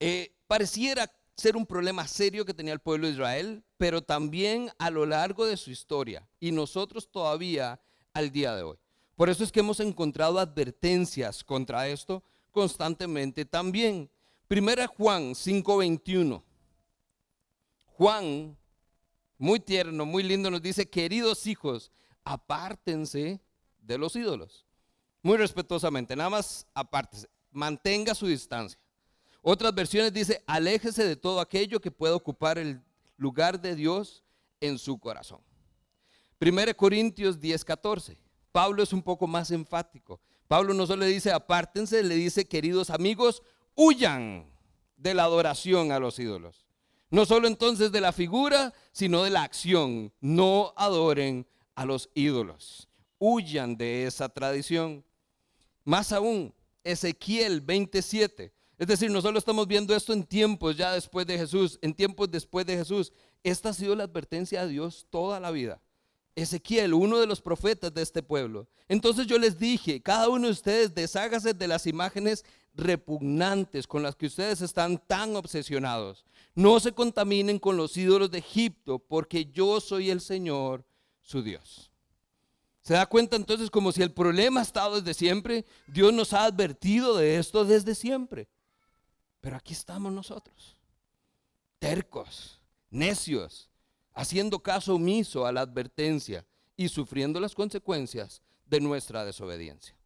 eh, 0.00 0.32
pareciera 0.46 1.10
ser 1.36 1.56
un 1.56 1.64
problema 1.64 2.06
serio 2.08 2.44
que 2.44 2.54
tenía 2.54 2.72
el 2.72 2.80
pueblo 2.80 3.06
de 3.06 3.12
Israel, 3.12 3.62
pero 3.76 4.02
también 4.02 4.70
a 4.78 4.90
lo 4.90 5.06
largo 5.06 5.46
de 5.46 5.56
su 5.56 5.70
historia 5.70 6.28
y 6.38 6.52
nosotros 6.52 7.10
todavía 7.10 7.80
al 8.12 8.30
día 8.30 8.54
de 8.54 8.62
hoy. 8.62 8.76
Por 9.16 9.28
eso 9.30 9.44
es 9.44 9.52
que 9.52 9.60
hemos 9.60 9.80
encontrado 9.80 10.38
advertencias 10.38 11.44
contra 11.44 11.88
esto 11.88 12.22
constantemente 12.50 13.44
también. 13.44 14.10
Primera 14.48 14.86
Juan 14.86 15.34
5:21. 15.34 16.42
Juan, 17.96 18.56
muy 19.38 19.60
tierno, 19.60 20.06
muy 20.06 20.22
lindo, 20.22 20.50
nos 20.50 20.62
dice, 20.62 20.88
queridos 20.88 21.46
hijos, 21.46 21.92
apártense 22.24 23.40
de 23.78 23.98
los 23.98 24.16
ídolos. 24.16 24.66
Muy 25.22 25.36
respetuosamente, 25.36 26.16
nada 26.16 26.30
más 26.30 26.66
apártense, 26.72 27.28
mantenga 27.50 28.14
su 28.14 28.26
distancia. 28.26 28.78
Otras 29.42 29.74
versiones 29.74 30.12
dice, 30.12 30.42
aléjese 30.46 31.04
de 31.04 31.16
todo 31.16 31.40
aquello 31.40 31.80
que 31.80 31.90
pueda 31.90 32.14
ocupar 32.14 32.58
el 32.58 32.82
lugar 33.16 33.60
de 33.60 33.74
Dios 33.74 34.22
en 34.60 34.78
su 34.78 34.98
corazón. 34.98 35.40
1 36.40 36.76
Corintios 36.76 37.40
10, 37.40 37.64
14. 37.64 38.18
Pablo 38.52 38.82
es 38.82 38.92
un 38.92 39.02
poco 39.02 39.26
más 39.26 39.50
enfático. 39.50 40.20
Pablo 40.48 40.74
no 40.74 40.86
solo 40.86 41.04
le 41.04 41.12
dice 41.12 41.32
apártense, 41.32 42.02
le 42.02 42.14
dice 42.16 42.46
queridos 42.46 42.90
amigos, 42.90 43.42
huyan 43.74 44.50
de 44.96 45.14
la 45.14 45.24
adoración 45.24 45.92
a 45.92 45.98
los 45.98 46.18
ídolos. 46.18 46.66
No 47.10 47.26
solo 47.26 47.48
entonces 47.48 47.92
de 47.92 48.00
la 48.00 48.12
figura, 48.12 48.72
sino 48.92 49.24
de 49.24 49.30
la 49.30 49.42
acción. 49.42 50.12
No 50.20 50.72
adoren 50.76 51.46
a 51.74 51.84
los 51.84 52.10
ídolos. 52.14 52.88
Huyan 53.18 53.76
de 53.76 54.06
esa 54.06 54.28
tradición. 54.28 55.04
Más 55.84 56.12
aún, 56.12 56.54
Ezequiel 56.84 57.60
27. 57.60 58.52
Es 58.80 58.86
decir, 58.86 59.10
no 59.10 59.20
solo 59.20 59.38
estamos 59.38 59.68
viendo 59.68 59.94
esto 59.94 60.14
en 60.14 60.24
tiempos 60.24 60.74
ya 60.74 60.92
después 60.92 61.26
de 61.26 61.36
Jesús, 61.36 61.78
en 61.82 61.92
tiempos 61.92 62.30
después 62.30 62.64
de 62.64 62.78
Jesús. 62.78 63.12
Esta 63.44 63.68
ha 63.68 63.74
sido 63.74 63.94
la 63.94 64.04
advertencia 64.04 64.64
de 64.64 64.72
Dios 64.72 65.06
toda 65.10 65.38
la 65.38 65.50
vida. 65.50 65.82
Ezequiel, 66.34 66.94
uno 66.94 67.18
de 67.18 67.26
los 67.26 67.42
profetas 67.42 67.92
de 67.92 68.00
este 68.00 68.22
pueblo. 68.22 68.68
Entonces 68.88 69.26
yo 69.26 69.38
les 69.38 69.58
dije, 69.58 70.00
cada 70.00 70.30
uno 70.30 70.46
de 70.46 70.52
ustedes 70.52 70.94
deshágase 70.94 71.52
de 71.52 71.68
las 71.68 71.86
imágenes 71.86 72.42
repugnantes 72.72 73.86
con 73.86 74.02
las 74.02 74.16
que 74.16 74.28
ustedes 74.28 74.62
están 74.62 74.96
tan 74.96 75.36
obsesionados. 75.36 76.24
No 76.54 76.80
se 76.80 76.92
contaminen 76.92 77.58
con 77.58 77.76
los 77.76 77.94
ídolos 77.98 78.30
de 78.30 78.38
Egipto, 78.38 78.98
porque 78.98 79.44
yo 79.44 79.78
soy 79.82 80.08
el 80.08 80.22
Señor, 80.22 80.86
su 81.20 81.42
Dios. 81.42 81.90
¿Se 82.80 82.94
da 82.94 83.04
cuenta 83.04 83.36
entonces 83.36 83.70
como 83.70 83.92
si 83.92 84.00
el 84.00 84.12
problema 84.12 84.60
ha 84.60 84.62
estado 84.62 85.02
desde 85.02 85.12
siempre? 85.12 85.66
Dios 85.86 86.14
nos 86.14 86.32
ha 86.32 86.44
advertido 86.44 87.18
de 87.18 87.36
esto 87.36 87.66
desde 87.66 87.94
siempre. 87.94 88.48
Pero 89.40 89.56
aquí 89.56 89.72
estamos 89.72 90.12
nosotros, 90.12 90.76
tercos, 91.78 92.60
necios, 92.90 93.70
haciendo 94.12 94.58
caso 94.58 94.94
omiso 94.94 95.46
a 95.46 95.52
la 95.52 95.62
advertencia 95.62 96.44
y 96.76 96.88
sufriendo 96.88 97.40
las 97.40 97.54
consecuencias 97.54 98.42
de 98.66 98.80
nuestra 98.80 99.24
desobediencia. 99.24 99.96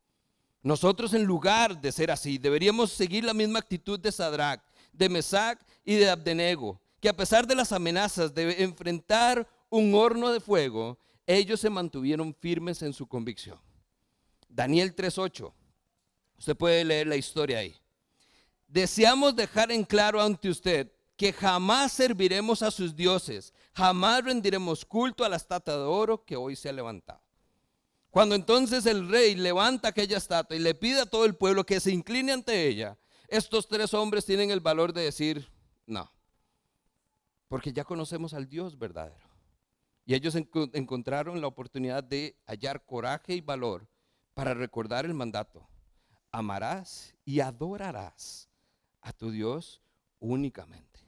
Nosotros 0.62 1.12
en 1.14 1.24
lugar 1.24 1.80
de 1.80 1.92
ser 1.92 2.10
así, 2.10 2.38
deberíamos 2.38 2.90
seguir 2.90 3.24
la 3.24 3.34
misma 3.34 3.58
actitud 3.58 4.00
de 4.00 4.10
Sadrach, 4.10 4.62
de 4.92 5.08
Mesac 5.08 5.60
y 5.84 5.96
de 5.96 6.08
Abdenego, 6.08 6.80
que 7.00 7.08
a 7.08 7.16
pesar 7.16 7.46
de 7.46 7.54
las 7.54 7.72
amenazas 7.72 8.32
de 8.34 8.62
enfrentar 8.62 9.46
un 9.68 9.94
horno 9.94 10.30
de 10.30 10.40
fuego, 10.40 10.98
ellos 11.26 11.60
se 11.60 11.68
mantuvieron 11.68 12.34
firmes 12.34 12.80
en 12.82 12.92
su 12.92 13.06
convicción. 13.06 13.58
Daniel 14.48 14.94
3:8. 14.94 15.52
Usted 16.38 16.56
puede 16.56 16.84
leer 16.84 17.08
la 17.08 17.16
historia 17.16 17.58
ahí. 17.58 17.74
Deseamos 18.66 19.36
dejar 19.36 19.70
en 19.70 19.84
claro 19.84 20.20
ante 20.20 20.48
usted 20.48 20.90
que 21.16 21.32
jamás 21.32 21.92
serviremos 21.92 22.62
a 22.62 22.70
sus 22.70 22.94
dioses, 22.94 23.52
jamás 23.72 24.24
rendiremos 24.24 24.84
culto 24.84 25.24
a 25.24 25.28
la 25.28 25.36
estatua 25.36 25.74
de 25.74 25.84
oro 25.84 26.24
que 26.24 26.36
hoy 26.36 26.56
se 26.56 26.68
ha 26.68 26.72
levantado. 26.72 27.22
Cuando 28.10 28.34
entonces 28.34 28.86
el 28.86 29.08
rey 29.08 29.34
levanta 29.34 29.88
aquella 29.88 30.18
estatua 30.18 30.56
y 30.56 30.60
le 30.60 30.74
pide 30.74 31.00
a 31.00 31.06
todo 31.06 31.24
el 31.24 31.34
pueblo 31.34 31.64
que 31.64 31.80
se 31.80 31.92
incline 31.92 32.32
ante 32.32 32.68
ella, 32.68 32.96
estos 33.28 33.66
tres 33.68 33.94
hombres 33.94 34.24
tienen 34.24 34.50
el 34.50 34.60
valor 34.60 34.92
de 34.92 35.02
decir, 35.02 35.48
no, 35.86 36.10
porque 37.48 37.72
ya 37.72 37.84
conocemos 37.84 38.34
al 38.34 38.48
Dios 38.48 38.78
verdadero. 38.78 39.28
Y 40.06 40.14
ellos 40.14 40.34
encontraron 40.34 41.40
la 41.40 41.46
oportunidad 41.46 42.04
de 42.04 42.36
hallar 42.46 42.84
coraje 42.84 43.34
y 43.34 43.40
valor 43.40 43.88
para 44.34 44.52
recordar 44.52 45.06
el 45.06 45.14
mandato. 45.14 45.66
Amarás 46.30 47.14
y 47.24 47.40
adorarás 47.40 48.50
a 49.04 49.12
tu 49.12 49.30
Dios 49.30 49.80
únicamente. 50.18 51.00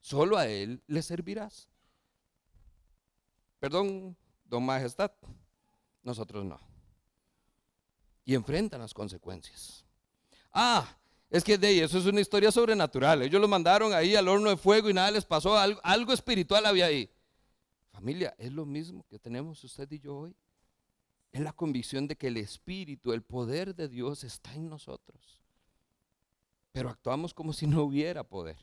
Solo 0.00 0.36
a 0.36 0.48
Él 0.48 0.82
le 0.86 1.02
servirás. 1.02 1.68
Perdón, 3.60 4.16
don 4.44 4.64
Majestad. 4.64 5.12
Nosotros 6.02 6.44
no. 6.44 6.58
Y 8.24 8.34
enfrentan 8.34 8.80
las 8.80 8.92
consecuencias. 8.92 9.84
Ah, 10.52 10.96
es 11.30 11.44
que 11.44 11.58
de 11.58 11.82
eso 11.82 11.98
es 11.98 12.06
una 12.06 12.20
historia 12.20 12.50
sobrenatural. 12.50 13.22
Ellos 13.22 13.40
lo 13.40 13.48
mandaron 13.48 13.92
ahí 13.92 14.16
al 14.16 14.28
horno 14.28 14.50
de 14.50 14.56
fuego 14.56 14.88
y 14.88 14.94
nada 14.94 15.10
les 15.10 15.24
pasó. 15.24 15.56
Algo, 15.56 15.80
algo 15.82 16.12
espiritual 16.12 16.64
había 16.64 16.86
ahí. 16.86 17.10
Familia, 17.92 18.34
es 18.38 18.52
lo 18.52 18.64
mismo 18.64 19.06
que 19.06 19.18
tenemos 19.18 19.62
usted 19.62 19.90
y 19.92 20.00
yo 20.00 20.16
hoy. 20.16 20.36
Es 21.30 21.40
la 21.40 21.52
convicción 21.52 22.06
de 22.06 22.16
que 22.16 22.28
el 22.28 22.38
Espíritu, 22.38 23.12
el 23.12 23.22
poder 23.22 23.74
de 23.74 23.88
Dios 23.88 24.24
está 24.24 24.54
en 24.54 24.68
nosotros. 24.68 25.43
Pero 26.74 26.90
actuamos 26.90 27.32
como 27.32 27.52
si 27.52 27.68
no 27.68 27.84
hubiera 27.84 28.24
poder. 28.24 28.56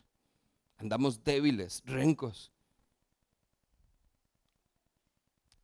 Andamos 0.75 1.23
débiles, 1.23 1.81
rencos. 1.85 2.51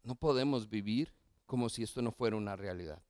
No 0.02 0.16
podemos 0.16 0.70
vivir 0.70 1.14
como 1.45 1.68
si 1.68 1.84
esto 1.84 2.02
no 2.02 2.14
fuera 2.14 2.38
una 2.38 2.56
realidad. 2.56 3.04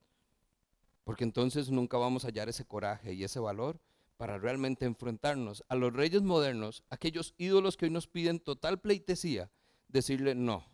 Porque 1.04 1.24
entonces 1.24 1.70
nunca 1.70 2.00
vamos 2.00 2.26
a 2.26 2.30
hallar 2.30 2.50
ese 2.50 2.66
coraje 2.66 3.14
y 3.14 3.24
ese 3.24 3.40
valor 3.40 3.80
para 4.18 4.40
realmente 4.40 4.86
enfrentarnos 4.86 5.64
a 5.70 5.76
los 5.76 5.94
reyes 5.94 6.24
modernos, 6.24 6.84
aquellos 6.90 7.36
ídolos 7.38 7.78
que 7.78 7.86
hoy 7.86 7.92
nos 7.92 8.08
piden 8.08 8.40
total 8.40 8.82
pleitesía, 8.82 9.52
decirle 9.88 10.34
no. 10.34 10.66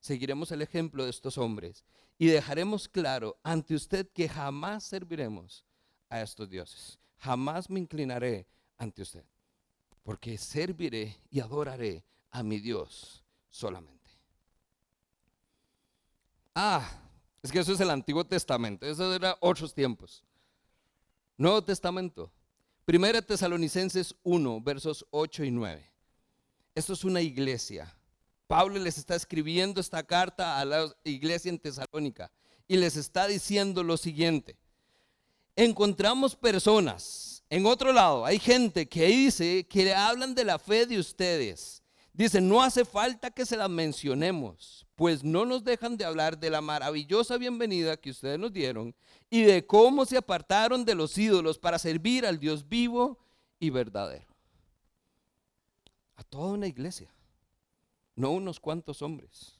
Seguiremos 0.00 0.50
el 0.50 0.60
ejemplo 0.60 1.04
de 1.04 1.10
estos 1.10 1.38
hombres 1.38 1.84
y 2.18 2.26
dejaremos 2.26 2.88
claro 2.88 3.38
ante 3.44 3.76
usted 3.76 4.10
que 4.12 4.28
jamás 4.28 4.82
serviremos 4.82 5.64
a 6.08 6.20
estos 6.20 6.50
dioses. 6.50 6.98
Jamás 7.18 7.70
me 7.70 7.80
inclinaré 7.80 8.46
ante 8.76 9.02
usted, 9.02 9.24
porque 10.02 10.38
serviré 10.38 11.16
y 11.30 11.40
adoraré 11.40 12.04
a 12.30 12.42
mi 12.42 12.58
Dios 12.58 13.24
solamente. 13.48 14.10
Ah, 16.54 16.88
es 17.42 17.52
que 17.52 17.58
eso 17.58 17.72
es 17.72 17.80
el 17.80 17.90
Antiguo 17.90 18.24
Testamento, 18.24 18.86
eso 18.86 19.14
era 19.14 19.36
otros 19.40 19.74
tiempos. 19.74 20.24
Nuevo 21.36 21.62
Testamento. 21.62 22.32
Primera 22.86 23.20
Tesalonicenses 23.20 24.14
1, 24.22 24.60
versos 24.60 25.04
8 25.10 25.44
y 25.44 25.50
9. 25.50 25.84
Esto 26.74 26.92
es 26.92 27.04
una 27.04 27.20
iglesia. 27.20 27.94
Pablo 28.46 28.78
les 28.78 28.96
está 28.96 29.16
escribiendo 29.16 29.80
esta 29.80 30.02
carta 30.02 30.58
a 30.58 30.64
la 30.64 30.94
iglesia 31.04 31.48
en 31.48 31.58
Tesalónica 31.58 32.30
y 32.68 32.76
les 32.76 32.96
está 32.96 33.26
diciendo 33.26 33.82
lo 33.82 33.96
siguiente. 33.96 34.56
Encontramos 35.58 36.36
personas, 36.36 37.42
en 37.48 37.64
otro 37.64 37.90
lado, 37.90 38.26
hay 38.26 38.38
gente 38.38 38.86
que 38.86 39.06
dice 39.06 39.66
que 39.66 39.84
le 39.84 39.94
hablan 39.94 40.34
de 40.34 40.44
la 40.44 40.58
fe 40.58 40.84
de 40.84 40.98
ustedes. 40.98 41.82
Dice, 42.12 42.42
no 42.42 42.62
hace 42.62 42.84
falta 42.84 43.30
que 43.30 43.46
se 43.46 43.56
la 43.56 43.66
mencionemos, 43.66 44.86
pues 44.96 45.24
no 45.24 45.46
nos 45.46 45.64
dejan 45.64 45.96
de 45.96 46.04
hablar 46.04 46.38
de 46.38 46.50
la 46.50 46.60
maravillosa 46.60 47.38
bienvenida 47.38 47.96
que 47.96 48.10
ustedes 48.10 48.38
nos 48.38 48.52
dieron 48.52 48.94
y 49.30 49.42
de 49.44 49.66
cómo 49.66 50.04
se 50.04 50.18
apartaron 50.18 50.84
de 50.84 50.94
los 50.94 51.16
ídolos 51.16 51.58
para 51.58 51.78
servir 51.78 52.26
al 52.26 52.38
Dios 52.38 52.68
vivo 52.68 53.18
y 53.58 53.70
verdadero. 53.70 54.36
A 56.16 56.24
toda 56.24 56.52
una 56.52 56.66
iglesia, 56.66 57.10
no 58.14 58.30
unos 58.30 58.60
cuantos 58.60 59.00
hombres, 59.00 59.58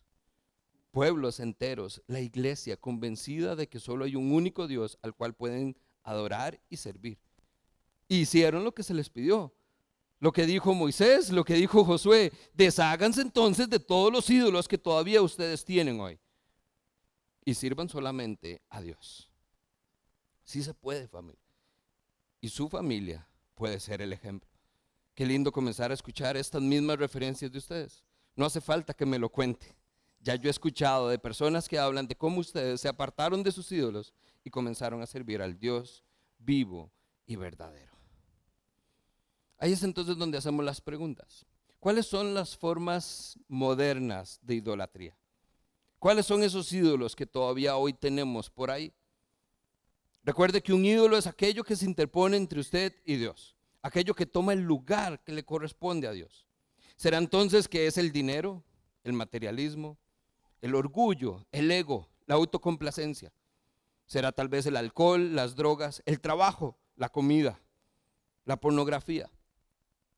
pueblos 0.91 1.41
enteros, 1.41 2.03
la 2.07 2.21
iglesia 2.21 2.77
convencida 2.77 3.55
de 3.57 3.69
que 3.69 3.81
solo 3.81 4.07
hay 4.07 4.17
un 4.17 4.33
único 4.33 4.67
Dios 4.67 4.99
al 5.03 5.15
cual 5.15 5.35
pueden 5.35 5.77
adorar 6.07 6.59
y 6.71 6.77
servir. 6.77 7.19
Hicieron 8.09 8.65
lo 8.65 8.73
que 8.73 8.85
se 8.85 8.95
les 8.95 9.11
pidió, 9.11 9.53
lo 10.21 10.33
que 10.33 10.47
dijo 10.47 10.73
Moisés, 10.73 11.31
lo 11.31 11.45
que 11.45 11.55
dijo 11.55 11.85
Josué, 11.85 12.33
desháganse 12.55 13.21
entonces 13.21 13.69
de 13.69 13.81
todos 13.81 14.13
los 14.13 14.31
ídolos 14.31 14.69
que 14.69 14.79
todavía 14.79 15.21
ustedes 15.21 15.65
tienen 15.65 16.01
hoy 16.01 16.19
y 17.45 17.55
sirvan 17.55 17.89
solamente 17.89 18.63
a 18.71 18.81
Dios. 18.81 19.29
Sí 20.45 20.63
se 20.63 20.73
puede, 20.73 21.09
familia. 21.09 21.43
Y 22.41 22.49
su 22.49 22.69
familia 22.69 23.29
puede 23.55 23.81
ser 23.81 24.01
el 24.01 24.13
ejemplo. 24.13 24.49
Qué 25.15 25.27
lindo 25.27 25.51
comenzar 25.51 25.91
a 25.91 25.95
escuchar 25.95 26.37
estas 26.37 26.63
mismas 26.63 26.99
referencias 26.99 27.51
de 27.51 27.59
ustedes. 27.59 28.05
No 28.37 28.47
hace 28.47 28.61
falta 28.61 28.95
que 28.95 29.07
me 29.07 29.19
lo 29.19 29.29
cuente. 29.29 29.75
Ya 30.21 30.37
yo 30.37 30.49
he 30.49 30.51
escuchado 30.51 31.09
de 31.09 31.19
personas 31.19 31.69
que 31.69 31.79
hablan 31.79 32.07
de 32.07 32.17
cómo 32.17 32.41
ustedes 32.41 32.81
se 32.81 32.89
apartaron 32.89 33.43
de 33.43 33.51
sus 33.51 33.71
ídolos 33.73 34.13
y 34.47 34.51
comenzaron 34.51 35.03
a 35.03 35.07
servir 35.07 35.43
al 35.43 35.59
Dios 35.59 36.05
vivo 36.39 36.93
y 37.27 37.35
verdadero. 37.35 37.93
Ahí 39.59 39.73
es 39.73 39.83
entonces 39.83 40.17
donde 40.17 40.39
hacemos 40.39 40.65
las 40.65 40.81
preguntas. 40.81 41.45
¿Cuáles 41.81 42.07
son 42.07 42.33
las 42.33 42.57
formas 42.57 43.37
modernas 43.49 44.39
de 44.43 44.55
idolatría? 44.55 45.19
¿Cuáles 45.99 46.27
son 46.27 46.45
esos 46.45 46.73
ídolos 46.73 47.17
que 47.17 47.27
todavía 47.27 47.77
hoy 47.77 47.93
tenemos 47.93 48.49
por 48.49 48.71
ahí? 48.71 48.95
Recuerde 50.23 50.63
que 50.63 50.73
un 50.73 50.85
ídolo 50.85 51.17
es 51.17 51.27
aquello 51.27 51.65
que 51.65 51.75
se 51.75 51.87
interpone 51.87 52.37
entre 52.37 52.61
usted 52.61 52.95
y 53.05 53.17
Dios, 53.17 53.57
aquello 53.83 54.15
que 54.15 54.27
toma 54.27 54.53
el 54.53 54.61
lugar 54.61 55.25
que 55.25 55.33
le 55.33 55.45
corresponde 55.45 56.07
a 56.07 56.13
Dios. 56.13 56.47
¿Será 56.95 57.19
entonces 57.19 57.67
que 57.67 57.89
es 57.89 57.99
el 57.99 58.13
dinero, 58.13 58.63
el 59.03 59.13
materialismo, 59.13 59.99
el 60.61 60.77
orgullo, 60.77 61.45
el 61.51 61.69
ego, 61.73 62.09
la 62.27 62.37
autocomplacencia? 62.37 63.33
¿Será 64.07 64.33
tal 64.33 64.49
vez 64.49 64.67
el 64.67 64.77
alcohol, 64.77 65.35
las 65.35 65.57
drogas, 65.57 66.03
el 66.07 66.21
trabajo, 66.21 66.79
la 66.97 67.09
comida, 67.09 67.61
la 68.45 68.57
pornografía? 68.57 69.31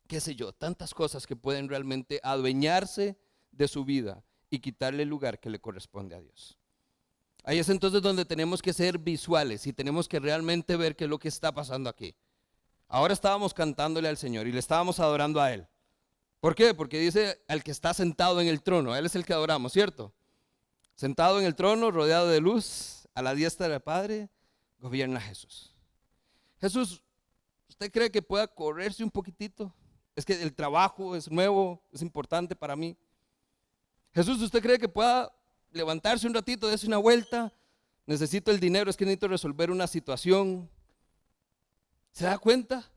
qué 0.08 0.20
sé 0.20 0.34
yo, 0.34 0.52
tantas 0.52 0.94
cosas 0.94 1.26
que 1.26 1.36
pueden 1.36 1.68
realmente 1.68 2.18
adueñarse 2.24 3.16
de 3.52 3.68
su 3.68 3.84
vida 3.84 4.24
y 4.50 4.58
quitarle 4.58 5.04
el 5.04 5.08
lugar 5.08 5.38
que 5.38 5.50
le 5.50 5.60
corresponde 5.60 6.16
a 6.16 6.20
Dios. 6.20 6.58
Ahí 7.44 7.58
es 7.58 7.68
entonces 7.68 8.02
donde 8.02 8.24
tenemos 8.24 8.60
que 8.60 8.72
ser 8.72 8.98
visuales 8.98 9.66
y 9.66 9.72
tenemos 9.72 10.08
que 10.08 10.18
realmente 10.18 10.76
ver 10.76 10.96
qué 10.96 11.04
es 11.04 11.10
lo 11.10 11.18
que 11.18 11.28
está 11.28 11.52
pasando 11.52 11.88
aquí. 11.88 12.16
Ahora 12.88 13.12
estábamos 13.12 13.52
cantándole 13.52 14.08
al 14.08 14.16
Señor 14.16 14.46
y 14.46 14.52
le 14.52 14.58
estábamos 14.58 14.98
adorando 14.98 15.40
a 15.40 15.52
Él. 15.52 15.68
¿Por 16.40 16.54
qué? 16.54 16.72
Porque 16.72 16.98
dice 16.98 17.42
al 17.46 17.62
que 17.62 17.70
está 17.70 17.92
sentado 17.92 18.40
en 18.40 18.48
el 18.48 18.62
trono, 18.62 18.96
Él 18.96 19.06
es 19.06 19.14
el 19.14 19.26
que 19.26 19.34
adoramos, 19.34 19.72
¿cierto? 19.72 20.14
Sentado 20.94 21.38
en 21.38 21.46
el 21.46 21.54
trono, 21.54 21.90
rodeado 21.90 22.28
de 22.28 22.40
luz, 22.40 22.97
a 23.18 23.22
la 23.22 23.34
diestra 23.34 23.66
del 23.66 23.80
Padre, 23.80 24.30
gobierna 24.78 25.20
Jesús. 25.20 25.74
Jesús, 26.60 27.02
¿usted 27.68 27.90
cree 27.90 28.12
que 28.12 28.22
pueda 28.22 28.46
correrse 28.46 29.02
un 29.02 29.10
poquitito? 29.10 29.74
Es 30.14 30.24
que 30.24 30.40
el 30.40 30.54
trabajo 30.54 31.16
es 31.16 31.28
nuevo, 31.28 31.82
es 31.90 32.00
importante 32.00 32.54
para 32.54 32.76
mí. 32.76 32.96
Jesús, 34.14 34.40
¿usted 34.40 34.62
cree 34.62 34.78
que 34.78 34.88
pueda 34.88 35.32
levantarse 35.72 36.28
un 36.28 36.34
ratito, 36.34 36.68
darse 36.68 36.86
una 36.86 36.98
vuelta? 36.98 37.52
Necesito 38.06 38.52
el 38.52 38.60
dinero, 38.60 38.88
es 38.88 38.96
que 38.96 39.04
necesito 39.04 39.26
resolver 39.26 39.72
una 39.72 39.88
situación. 39.88 40.70
¿Se 42.12 42.24
da 42.24 42.38
cuenta? 42.38 42.88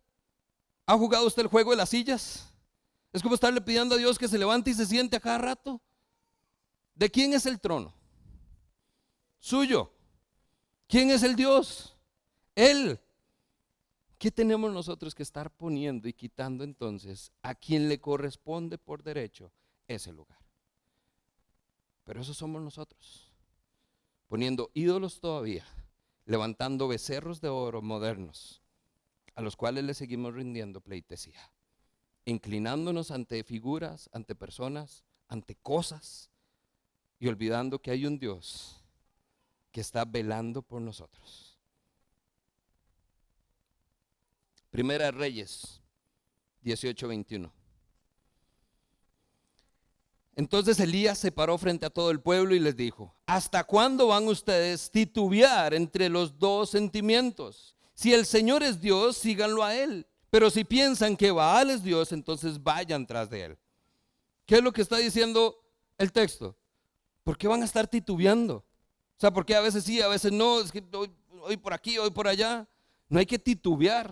¿Ha 0.85 0.95
jugado 0.99 1.25
usted 1.25 1.41
el 1.41 1.47
juego 1.47 1.71
de 1.71 1.77
las 1.77 1.89
sillas? 1.89 2.47
Es 3.11 3.23
como 3.23 3.33
estarle 3.33 3.59
pidiendo 3.59 3.95
a 3.95 3.97
Dios 3.97 4.19
que 4.19 4.27
se 4.27 4.37
levante 4.37 4.69
y 4.69 4.75
se 4.75 4.85
siente 4.85 5.17
a 5.17 5.19
cada 5.19 5.39
rato. 5.39 5.81
¿De 6.93 7.09
quién 7.09 7.33
es 7.33 7.47
el 7.47 7.59
trono? 7.59 7.91
Suyo. 9.39 9.91
¿Quién 10.91 11.09
es 11.09 11.23
el 11.23 11.37
Dios? 11.37 11.95
Él. 12.53 12.99
¿Qué 14.17 14.29
tenemos 14.29 14.73
nosotros 14.73 15.15
que 15.15 15.23
estar 15.23 15.49
poniendo 15.49 16.09
y 16.09 16.11
quitando 16.13 16.65
entonces 16.65 17.31
a 17.41 17.55
quien 17.55 17.87
le 17.87 18.01
corresponde 18.01 18.77
por 18.77 19.01
derecho 19.01 19.53
ese 19.87 20.11
lugar? 20.11 20.37
Pero 22.03 22.19
eso 22.19 22.33
somos 22.33 22.61
nosotros. 22.61 23.31
Poniendo 24.27 24.69
ídolos 24.73 25.21
todavía, 25.21 25.65
levantando 26.25 26.89
becerros 26.89 27.39
de 27.39 27.47
oro 27.47 27.81
modernos, 27.81 28.61
a 29.35 29.41
los 29.41 29.55
cuales 29.55 29.85
le 29.85 29.93
seguimos 29.93 30.33
rindiendo 30.33 30.81
pleitesía, 30.81 31.53
inclinándonos 32.25 33.11
ante 33.11 33.45
figuras, 33.45 34.09
ante 34.11 34.35
personas, 34.35 35.05
ante 35.29 35.55
cosas, 35.55 36.31
y 37.17 37.29
olvidando 37.29 37.81
que 37.81 37.91
hay 37.91 38.05
un 38.05 38.19
Dios 38.19 38.80
que 39.71 39.81
está 39.81 40.05
velando 40.05 40.61
por 40.61 40.81
nosotros. 40.81 41.57
Primera 44.69 45.11
Reyes 45.11 45.81
18:21. 46.63 47.51
Entonces 50.35 50.79
Elías 50.79 51.17
se 51.17 51.31
paró 51.31 51.57
frente 51.57 51.85
a 51.85 51.89
todo 51.89 52.09
el 52.09 52.21
pueblo 52.21 52.55
y 52.55 52.59
les 52.59 52.75
dijo, 52.75 53.13
¿hasta 53.25 53.63
cuándo 53.65 54.07
van 54.07 54.27
ustedes 54.27 54.89
titubear 54.89 55.73
entre 55.73 56.07
los 56.09 56.39
dos 56.39 56.69
sentimientos? 56.69 57.75
Si 57.93 58.13
el 58.13 58.25
Señor 58.25 58.63
es 58.63 58.79
Dios, 58.79 59.17
síganlo 59.17 59.63
a 59.63 59.75
Él. 59.75 60.07
Pero 60.29 60.49
si 60.49 60.63
piensan 60.63 61.17
que 61.17 61.31
Baal 61.31 61.69
es 61.69 61.83
Dios, 61.83 62.13
entonces 62.13 62.63
vayan 62.63 63.05
tras 63.05 63.29
de 63.29 63.43
Él. 63.43 63.57
¿Qué 64.45 64.55
es 64.55 64.63
lo 64.63 64.71
que 64.71 64.81
está 64.81 64.97
diciendo 64.97 65.61
el 65.97 66.11
texto? 66.11 66.57
¿Por 67.23 67.37
qué 67.37 67.47
van 67.47 67.61
a 67.61 67.65
estar 67.65 67.87
titubeando? 67.87 68.65
O 69.21 69.23
sea, 69.23 69.31
porque 69.31 69.53
a 69.53 69.61
veces 69.61 69.83
sí, 69.83 70.01
a 70.01 70.07
veces 70.07 70.31
no, 70.31 70.61
es 70.61 70.71
que 70.71 70.83
hoy, 71.43 71.55
por 71.55 71.73
aquí, 71.73 71.95
hoy 71.99 72.09
por 72.09 72.27
allá. 72.27 72.67
No 73.07 73.19
hay 73.19 73.25
que 73.27 73.37
titubear. 73.37 74.11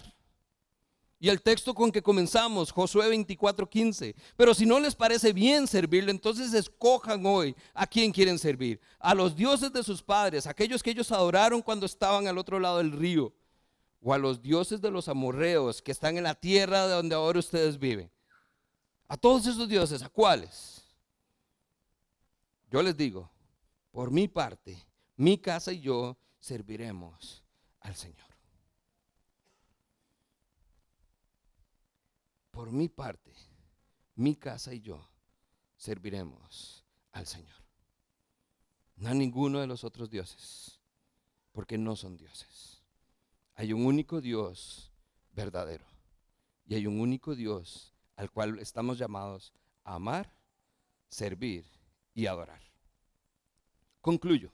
Y 1.20 1.30
el 1.30 1.42
texto 1.42 1.74
con 1.74 1.92
que 1.92 2.04
comenzamos, 2.04 2.72
Josué 2.72 3.10
24:15. 3.10 4.14
Pero 4.38 4.54
si 4.54 4.68
no 4.68 4.80
les 4.80 4.94
parece 4.94 5.34
bien 5.34 5.66
servirle, 5.66 6.12
entonces 6.12 6.54
escojan 6.54 7.26
hoy 7.26 7.56
a 7.74 7.88
quién 7.88 8.12
quieren 8.12 8.38
servir. 8.38 8.80
A 9.00 9.16
los 9.16 9.36
dioses 9.36 9.74
de 9.74 9.82
sus 9.82 10.04
padres, 10.04 10.46
aquellos 10.46 10.84
que 10.84 10.92
ellos 10.92 11.12
adoraron 11.12 11.64
cuando 11.64 11.88
estaban 11.88 12.28
al 12.28 12.38
otro 12.38 12.60
lado 12.60 12.78
del 12.78 12.92
río. 12.92 13.34
O 14.04 14.14
a 14.14 14.20
los 14.20 14.44
dioses 14.44 14.80
de 14.80 14.92
los 14.92 15.08
amorreos 15.08 15.82
que 15.82 15.92
están 15.92 16.18
en 16.18 16.24
la 16.24 16.36
tierra 16.36 16.86
de 16.86 16.94
donde 16.94 17.16
ahora 17.16 17.40
ustedes 17.40 17.80
viven. 17.80 18.12
A 19.08 19.18
todos 19.18 19.48
esos 19.48 19.68
dioses, 19.68 20.04
¿a 20.04 20.10
cuáles? 20.10 20.84
Yo 22.70 22.84
les 22.84 22.96
digo, 22.96 23.28
por 23.92 24.12
mi 24.12 24.28
parte, 24.28 24.78
mi 25.20 25.38
casa 25.38 25.72
y 25.72 25.82
yo 25.82 26.18
serviremos 26.40 27.44
al 27.82 27.96
Señor. 27.96 28.30
por 32.60 32.74
mi 32.74 32.90
parte, 32.90 33.32
mi 34.16 34.36
casa 34.36 34.74
y 34.74 34.82
yo 34.82 35.10
serviremos 35.78 36.84
al 37.14 37.26
Señor. 37.26 37.56
No 38.98 39.08
a 39.08 39.14
ninguno 39.14 39.62
de 39.62 39.68
los 39.68 39.86
otros 39.86 40.10
dioses, 40.10 40.82
porque 41.54 41.78
no 41.78 41.96
son 41.96 42.18
dioses. 42.18 42.84
Hay 43.56 43.72
un 43.72 43.86
único 43.86 44.20
Dios 44.20 44.92
verdadero 45.32 45.86
y 46.66 46.76
hay 46.76 46.86
un 46.86 47.00
único 47.00 47.34
Dios 47.34 47.94
al 48.18 48.30
cual 48.30 48.60
estamos 48.60 48.98
llamados 48.98 49.54
a 49.86 49.96
amar, 49.96 50.30
servir 51.08 51.66
y 52.14 52.26
adorar. 52.26 52.62
Concluyo. 54.02 54.52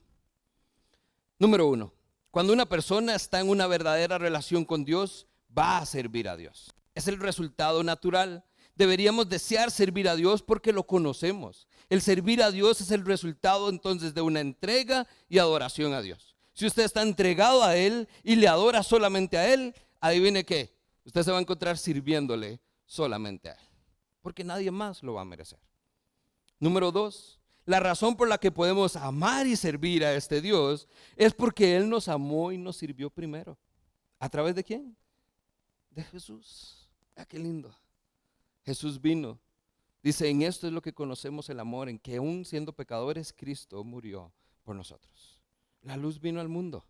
Número 1.38 1.68
uno, 1.68 1.92
cuando 2.30 2.52
una 2.52 2.66
persona 2.66 3.14
está 3.14 3.40
en 3.40 3.48
una 3.48 3.66
verdadera 3.66 4.18
relación 4.18 4.64
con 4.64 4.84
Dios, 4.84 5.26
va 5.56 5.78
a 5.78 5.86
servir 5.86 6.28
a 6.28 6.36
Dios 6.36 6.76
es 6.96 7.06
el 7.06 7.20
resultado 7.20 7.84
natural. 7.84 8.42
Deberíamos 8.74 9.28
desear 9.28 9.70
servir 9.70 10.08
a 10.08 10.16
Dios 10.16 10.42
porque 10.42 10.72
lo 10.72 10.86
conocemos. 10.86 11.68
El 11.88 12.02
servir 12.02 12.42
a 12.42 12.50
Dios 12.50 12.80
es 12.80 12.90
el 12.90 13.04
resultado 13.04 13.68
entonces 13.68 14.14
de 14.14 14.22
una 14.22 14.40
entrega 14.40 15.06
y 15.28 15.38
adoración 15.38 15.92
a 15.92 16.02
Dios. 16.02 16.34
Si 16.54 16.66
usted 16.66 16.84
está 16.84 17.02
entregado 17.02 17.62
a 17.62 17.76
Él 17.76 18.08
y 18.24 18.34
le 18.34 18.48
adora 18.48 18.82
solamente 18.82 19.36
a 19.36 19.52
Él, 19.52 19.74
adivine 20.00 20.44
qué, 20.44 20.74
usted 21.04 21.22
se 21.22 21.30
va 21.30 21.36
a 21.36 21.42
encontrar 21.42 21.76
sirviéndole 21.76 22.60
solamente 22.86 23.50
a 23.50 23.52
Él. 23.52 23.68
Porque 24.22 24.42
nadie 24.42 24.70
más 24.70 25.02
lo 25.02 25.14
va 25.14 25.20
a 25.20 25.26
merecer. 25.26 25.58
Número 26.58 26.90
dos, 26.90 27.38
la 27.66 27.80
razón 27.80 28.16
por 28.16 28.28
la 28.28 28.38
que 28.38 28.52
podemos 28.52 28.94
amar 28.94 29.46
y 29.46 29.56
servir 29.56 30.04
a 30.04 30.14
este 30.14 30.40
Dios 30.40 30.88
es 31.16 31.34
porque 31.34 31.76
Él 31.76 31.90
nos 31.90 32.06
amó 32.08 32.52
y 32.52 32.58
nos 32.58 32.76
sirvió 32.76 33.10
primero. 33.10 33.58
¿A 34.20 34.28
través 34.28 34.54
de 34.54 34.62
quién? 34.62 34.96
De 35.90 36.04
Jesús. 36.04 36.88
Ah, 37.16 37.24
qué 37.26 37.38
lindo. 37.38 37.74
Jesús 38.64 39.00
vino. 39.00 39.40
Dice, 40.00 40.28
en 40.28 40.42
esto 40.42 40.68
es 40.68 40.72
lo 40.72 40.80
que 40.80 40.92
conocemos 40.92 41.50
el 41.50 41.58
amor, 41.58 41.88
en 41.88 41.98
que 41.98 42.16
aún 42.16 42.44
siendo 42.44 42.72
pecadores, 42.72 43.32
Cristo 43.36 43.82
murió 43.82 44.32
por 44.62 44.76
nosotros. 44.76 45.42
La 45.82 45.96
luz 45.96 46.20
vino 46.20 46.40
al 46.40 46.48
mundo. 46.48 46.84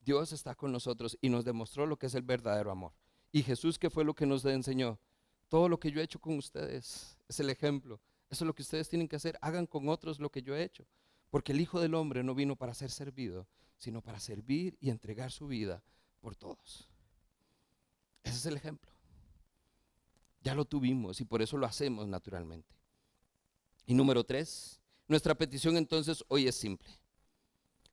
Dios 0.00 0.32
está 0.32 0.54
con 0.54 0.70
nosotros 0.70 1.16
y 1.22 1.30
nos 1.30 1.46
demostró 1.46 1.86
lo 1.86 1.98
que 1.98 2.06
es 2.06 2.14
el 2.14 2.22
verdadero 2.22 2.70
amor. 2.70 2.92
Y 3.32 3.42
Jesús, 3.42 3.78
¿qué 3.78 3.88
fue 3.88 4.04
lo 4.04 4.14
que 4.14 4.26
nos 4.26 4.44
enseñó? 4.44 4.98
Todo 5.48 5.68
lo 5.68 5.80
que 5.80 5.90
yo 5.90 6.00
he 6.00 6.04
hecho 6.04 6.20
con 6.20 6.36
ustedes 6.36 7.16
es 7.26 7.40
el 7.40 7.48
ejemplo. 7.48 8.00
Eso 8.30 8.44
es 8.44 8.46
lo 8.46 8.54
que 8.54 8.62
ustedes 8.62 8.88
tienen 8.88 9.08
que 9.08 9.16
hacer. 9.16 9.38
Hagan 9.40 9.66
con 9.66 9.88
otros 9.88 10.18
lo 10.18 10.30
que 10.30 10.42
yo 10.42 10.56
he 10.56 10.62
hecho. 10.62 10.86
Porque 11.30 11.52
el 11.52 11.60
Hijo 11.60 11.80
del 11.80 11.94
Hombre 11.94 12.22
no 12.22 12.34
vino 12.34 12.56
para 12.56 12.74
ser 12.74 12.90
servido, 12.90 13.46
sino 13.78 14.02
para 14.02 14.20
servir 14.20 14.76
y 14.80 14.90
entregar 14.90 15.30
su 15.30 15.46
vida 15.46 15.82
por 16.20 16.34
todos. 16.34 16.88
Ese 18.22 18.36
es 18.36 18.46
el 18.46 18.56
ejemplo. 18.56 18.90
Ya 20.42 20.54
lo 20.54 20.64
tuvimos 20.64 21.20
y 21.20 21.24
por 21.24 21.42
eso 21.42 21.56
lo 21.56 21.66
hacemos 21.66 22.06
naturalmente. 22.06 22.74
Y 23.86 23.94
número 23.94 24.24
tres, 24.24 24.80
nuestra 25.08 25.34
petición 25.34 25.76
entonces 25.76 26.24
hoy 26.28 26.48
es 26.48 26.56
simple. 26.56 26.88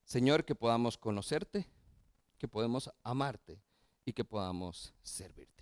Señor, 0.04 0.44
que 0.46 0.56
podamos 0.56 0.98
conocerte, 0.98 1.68
que 2.38 2.48
podamos 2.48 2.90
amarte 3.04 3.62
y 4.06 4.14
que 4.14 4.26
podamos 4.26 4.94
servirte. 5.02 5.53